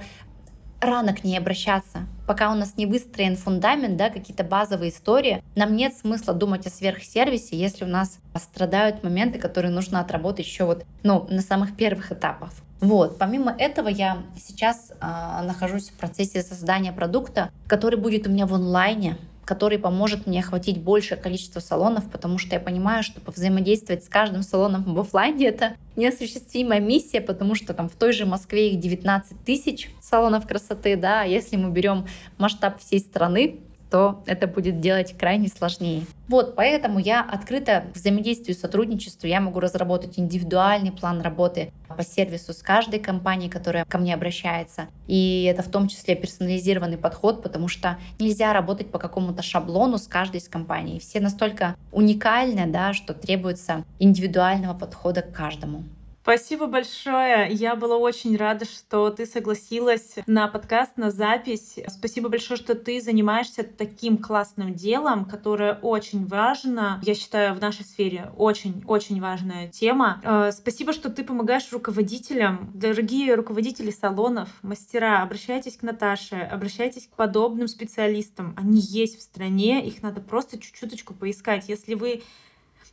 рано 0.85 1.13
к 1.13 1.23
ней 1.23 1.37
обращаться. 1.37 2.07
Пока 2.27 2.51
у 2.51 2.55
нас 2.55 2.77
не 2.77 2.85
выстроен 2.85 3.35
фундамент, 3.35 3.97
да, 3.97 4.09
какие-то 4.09 4.43
базовые 4.43 4.91
истории, 4.91 5.43
нам 5.55 5.75
нет 5.75 5.93
смысла 5.95 6.33
думать 6.33 6.65
о 6.67 6.69
сверхсервисе, 6.69 7.57
если 7.57 7.85
у 7.85 7.87
нас 7.87 8.19
страдают 8.35 9.03
моменты, 9.03 9.39
которые 9.39 9.71
нужно 9.71 9.99
отработать 9.99 10.45
еще 10.45 10.65
вот, 10.65 10.85
ну, 11.03 11.25
на 11.29 11.41
самых 11.41 11.75
первых 11.75 12.11
этапах. 12.11 12.51
Вот. 12.79 13.17
Помимо 13.17 13.55
этого, 13.57 13.87
я 13.87 14.17
сейчас 14.37 14.91
э, 14.91 15.05
нахожусь 15.43 15.89
в 15.89 15.93
процессе 15.93 16.41
создания 16.41 16.91
продукта, 16.91 17.49
который 17.65 17.97
будет 17.97 18.27
у 18.27 18.29
меня 18.29 18.45
в 18.45 18.53
онлайне, 18.53 19.17
который 19.45 19.77
поможет 19.77 20.27
мне 20.27 20.39
охватить 20.39 20.79
большее 20.79 21.17
количество 21.17 21.59
салонов, 21.59 22.09
потому 22.09 22.37
что 22.37 22.55
я 22.55 22.59
понимаю, 22.59 23.03
что 23.03 23.19
взаимодействовать 23.25 24.03
с 24.03 24.09
каждым 24.09 24.43
салоном 24.43 24.83
в 24.83 24.99
офлайне 24.99 25.45
это 25.47 25.75
неосуществимая 25.95 26.79
миссия, 26.79 27.21
потому 27.21 27.55
что 27.55 27.73
там 27.73 27.89
в 27.89 27.93
той 27.93 28.13
же 28.13 28.25
Москве 28.25 28.71
их 28.71 28.79
19 28.79 29.43
тысяч 29.45 29.89
салонов 30.01 30.47
красоты, 30.47 30.95
да, 30.95 31.21
а 31.21 31.25
если 31.25 31.55
мы 31.55 31.71
берем 31.71 32.07
масштаб 32.37 32.79
всей 32.79 32.99
страны, 32.99 33.59
то 33.93 34.23
это 34.25 34.47
будет 34.47 34.79
делать 34.79 35.15
крайне 35.15 35.49
сложнее. 35.49 36.07
Вот, 36.27 36.55
поэтому 36.55 36.97
я 36.97 37.21
открыта 37.21 37.83
к 37.93 37.95
взаимодействию, 37.95 38.55
сотрудничеству. 38.55 39.27
Я 39.27 39.39
могу 39.39 39.59
разработать 39.59 40.17
индивидуальный 40.17 40.91
план 40.91 41.21
работы 41.21 41.71
по 41.95 42.03
сервису 42.03 42.53
с 42.53 42.63
каждой 42.63 42.99
компанией, 42.99 43.51
которая 43.51 43.85
ко 43.85 43.99
мне 43.99 44.15
обращается. 44.15 44.87
И 45.05 45.43
это 45.43 45.61
в 45.61 45.69
том 45.69 45.87
числе 45.87 46.15
персонализированный 46.15 46.97
подход, 46.97 47.43
потому 47.43 47.67
что 47.67 47.99
нельзя 48.17 48.51
работать 48.51 48.89
по 48.89 48.97
какому-то 48.97 49.43
шаблону 49.43 49.99
с 49.99 50.07
каждой 50.07 50.37
из 50.37 50.49
компаний. 50.49 50.99
Все 50.99 51.19
настолько 51.19 51.75
уникальны, 51.91 52.65
да, 52.65 52.93
что 52.93 53.13
требуется 53.13 53.83
индивидуального 53.99 54.73
подхода 54.73 55.21
к 55.21 55.31
каждому. 55.31 55.83
Спасибо 56.23 56.67
большое. 56.67 57.49
Я 57.51 57.75
была 57.75 57.97
очень 57.97 58.37
рада, 58.37 58.63
что 58.63 59.09
ты 59.09 59.25
согласилась 59.25 60.15
на 60.25 60.47
подкаст, 60.47 60.95
на 60.95 61.11
запись. 61.11 61.77
Спасибо 61.89 62.29
большое, 62.29 62.57
что 62.57 62.75
ты 62.75 63.01
занимаешься 63.01 63.63
таким 63.65 64.17
классным 64.17 64.73
делом, 64.73 65.25
которое 65.25 65.73
очень 65.73 66.25
важно. 66.25 67.01
Я 67.03 67.13
считаю, 67.13 67.53
в 67.55 67.59
нашей 67.59 67.83
сфере 67.83 68.31
очень-очень 68.37 69.19
важная 69.19 69.67
тема. 69.67 70.21
Э, 70.23 70.53
спасибо, 70.53 70.93
что 70.93 71.09
ты 71.09 71.25
помогаешь 71.25 71.69
руководителям. 71.73 72.71
Дорогие 72.73 73.35
руководители 73.35 73.91
салонов, 73.91 74.47
мастера, 74.61 75.23
обращайтесь 75.23 75.75
к 75.75 75.83
Наташе, 75.83 76.37
обращайтесь 76.37 77.07
к 77.07 77.17
подобным 77.17 77.67
специалистам. 77.67 78.55
Они 78.57 78.79
есть 78.79 79.19
в 79.19 79.21
стране, 79.21 79.85
их 79.85 80.01
надо 80.01 80.21
просто 80.21 80.57
чуть-чуточку 80.57 81.13
поискать. 81.13 81.67
Если 81.67 81.95
вы 81.95 82.23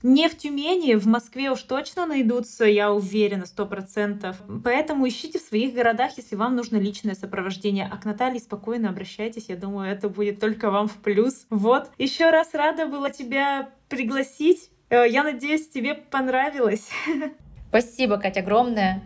не 0.02 0.28
в 0.28 0.36
Тюмени, 0.36 0.94
в 0.94 1.06
Москве 1.06 1.50
уж 1.50 1.62
точно 1.62 2.06
найдутся, 2.06 2.64
я 2.64 2.92
уверена, 2.92 3.46
сто 3.46 3.66
процентов. 3.66 4.36
Поэтому 4.64 5.06
ищите 5.06 5.38
в 5.38 5.42
своих 5.42 5.74
городах, 5.74 6.12
если 6.16 6.36
вам 6.36 6.56
нужно 6.56 6.76
личное 6.76 7.14
сопровождение. 7.14 7.88
А 7.90 7.96
к 7.98 8.04
Наталье 8.04 8.40
спокойно 8.40 8.88
обращайтесь, 8.88 9.46
я 9.48 9.56
думаю, 9.56 9.90
это 9.92 10.08
будет 10.08 10.40
только 10.40 10.70
вам 10.70 10.88
в 10.88 10.96
плюс. 10.96 11.46
Вот, 11.50 11.90
еще 11.98 12.30
раз 12.30 12.54
рада 12.54 12.86
была 12.86 13.10
тебя 13.10 13.70
пригласить. 13.88 14.70
Э, 14.88 15.04
я 15.08 15.22
надеюсь, 15.22 15.68
тебе 15.68 15.94
понравилось. 15.94 16.88
Спасибо, 17.68 18.16
Катя, 18.16 18.40
огромное. 18.40 19.02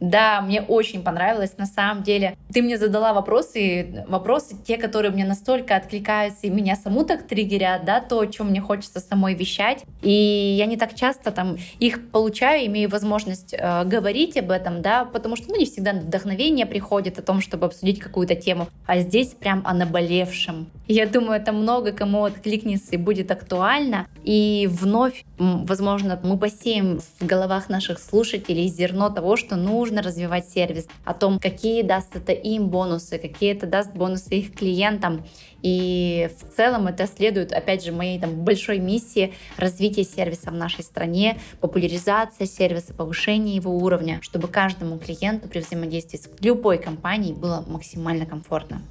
Да, 0.00 0.40
мне 0.40 0.62
очень 0.62 1.02
понравилось 1.02 1.58
на 1.58 1.66
самом 1.66 2.02
деле. 2.02 2.36
Ты 2.52 2.62
мне 2.62 2.78
задала 2.78 3.12
вопросы, 3.12 4.04
вопросы 4.08 4.56
те, 4.66 4.76
которые 4.76 5.10
мне 5.10 5.24
настолько 5.24 5.76
откликаются 5.76 6.46
и 6.46 6.50
меня 6.50 6.76
саму 6.76 7.04
так 7.04 7.26
триггерят, 7.26 7.84
да, 7.84 8.00
то, 8.00 8.20
о 8.20 8.26
чем 8.26 8.50
мне 8.50 8.60
хочется 8.60 9.00
самой 9.00 9.34
вещать. 9.34 9.84
И 10.02 10.10
я 10.10 10.66
не 10.66 10.76
так 10.76 10.94
часто 10.94 11.32
там 11.32 11.56
их 11.80 12.10
получаю, 12.10 12.66
имею 12.66 12.88
возможность 12.88 13.54
э, 13.54 13.84
говорить 13.84 14.36
об 14.36 14.50
этом, 14.50 14.82
да, 14.82 15.04
потому 15.04 15.36
что, 15.36 15.50
ну, 15.50 15.58
не 15.58 15.66
всегда 15.66 15.92
вдохновение 15.92 16.66
приходит 16.66 17.18
о 17.18 17.22
том, 17.22 17.40
чтобы 17.40 17.66
обсудить 17.66 17.98
какую-то 17.98 18.34
тему, 18.34 18.68
а 18.86 19.00
здесь 19.00 19.28
прям 19.28 19.62
о 19.64 19.74
наболевшем. 19.74 20.66
Я 20.86 21.06
думаю, 21.06 21.40
это 21.40 21.52
много 21.52 21.92
кому 21.92 22.24
откликнется 22.24 22.92
и 22.92 22.96
будет 22.96 23.30
актуально. 23.30 24.06
И 24.24 24.68
вновь, 24.70 25.24
возможно, 25.38 26.18
мы 26.22 26.38
посеем 26.38 27.00
в 27.18 27.26
головах 27.26 27.68
наших 27.68 27.98
слушателей 27.98 28.68
зерно 28.68 29.10
того, 29.10 29.36
что 29.36 29.56
нужно 29.56 29.87
нужно 29.88 30.02
развивать 30.02 30.48
сервис, 30.48 30.86
о 31.04 31.14
том, 31.14 31.38
какие 31.38 31.82
даст 31.82 32.14
это 32.14 32.32
им 32.32 32.68
бонусы, 32.68 33.18
какие 33.18 33.52
это 33.52 33.66
даст 33.66 33.92
бонусы 33.94 34.34
их 34.34 34.54
клиентам. 34.54 35.24
И 35.62 36.30
в 36.38 36.56
целом 36.56 36.86
это 36.86 37.06
следует, 37.06 37.52
опять 37.52 37.84
же, 37.84 37.92
моей 37.92 38.20
там, 38.20 38.44
большой 38.44 38.78
миссии 38.78 39.32
развития 39.56 40.04
сервиса 40.04 40.50
в 40.50 40.54
нашей 40.54 40.84
стране, 40.84 41.38
популяризация 41.60 42.46
сервиса, 42.46 42.94
повышение 42.94 43.56
его 43.56 43.76
уровня, 43.76 44.20
чтобы 44.22 44.48
каждому 44.48 44.98
клиенту 44.98 45.48
при 45.48 45.60
взаимодействии 45.60 46.18
с 46.18 46.28
любой 46.40 46.78
компанией 46.78 47.32
было 47.32 47.64
максимально 47.66 48.26
комфортно. 48.26 48.82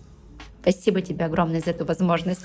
Спасибо 0.62 1.02
тебе 1.02 1.26
огромное 1.26 1.62
за 1.62 1.72
эту 1.72 1.86
возможность. 1.86 2.44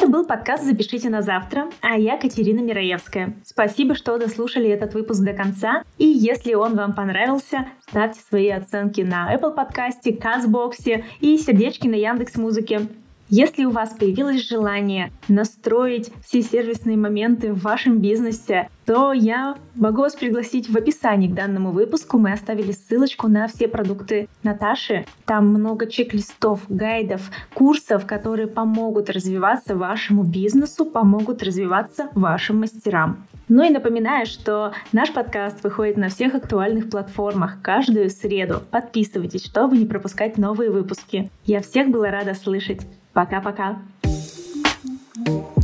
Это 0.00 0.08
был 0.08 0.24
подкаст 0.24 0.64
«Запишите 0.64 1.10
на 1.10 1.20
завтра», 1.20 1.68
а 1.82 1.98
я 1.98 2.16
Катерина 2.16 2.60
Мираевская. 2.60 3.34
Спасибо, 3.44 3.94
что 3.94 4.16
дослушали 4.16 4.66
этот 4.66 4.94
выпуск 4.94 5.20
до 5.22 5.34
конца. 5.34 5.82
И 5.98 6.06
если 6.06 6.54
он 6.54 6.74
вам 6.74 6.94
понравился, 6.94 7.66
ставьте 7.86 8.18
свои 8.20 8.48
оценки 8.48 9.02
на 9.02 9.30
Apple 9.30 9.54
подкасте, 9.54 10.14
Казбоксе 10.14 11.04
и 11.20 11.36
сердечки 11.36 11.86
на 11.86 11.96
Яндекс 11.96 12.36
Музыке. 12.36 12.88
Если 13.32 13.64
у 13.64 13.70
вас 13.70 13.90
появилось 13.90 14.48
желание 14.48 15.12
настроить 15.28 16.10
все 16.20 16.42
сервисные 16.42 16.96
моменты 16.96 17.52
в 17.52 17.62
вашем 17.62 18.00
бизнесе, 18.00 18.68
то 18.84 19.12
я 19.12 19.56
могу 19.76 20.00
вас 20.02 20.16
пригласить 20.16 20.68
в 20.68 20.76
описании 20.76 21.28
к 21.28 21.34
данному 21.34 21.70
выпуску. 21.70 22.18
Мы 22.18 22.32
оставили 22.32 22.72
ссылочку 22.72 23.28
на 23.28 23.46
все 23.46 23.68
продукты 23.68 24.28
Наташи. 24.42 25.06
Там 25.26 25.46
много 25.46 25.86
чек-листов, 25.86 26.62
гайдов, 26.68 27.30
курсов, 27.54 28.04
которые 28.04 28.48
помогут 28.48 29.08
развиваться 29.10 29.76
вашему 29.76 30.24
бизнесу, 30.24 30.84
помогут 30.84 31.44
развиваться 31.44 32.08
вашим 32.16 32.58
мастерам. 32.58 33.28
Ну 33.46 33.62
и 33.62 33.70
напоминаю, 33.70 34.26
что 34.26 34.72
наш 34.90 35.12
подкаст 35.12 35.62
выходит 35.62 35.96
на 35.96 36.08
всех 36.08 36.34
актуальных 36.34 36.90
платформах 36.90 37.62
каждую 37.62 38.10
среду. 38.10 38.60
Подписывайтесь, 38.72 39.44
чтобы 39.44 39.78
не 39.78 39.86
пропускать 39.86 40.36
новые 40.36 40.70
выпуски. 40.70 41.30
Я 41.44 41.60
всех 41.60 41.90
была 41.90 42.10
рада 42.10 42.34
слышать. 42.34 42.80
Пока-пока. 43.12 43.78
thank 45.26 45.56
you 45.56 45.59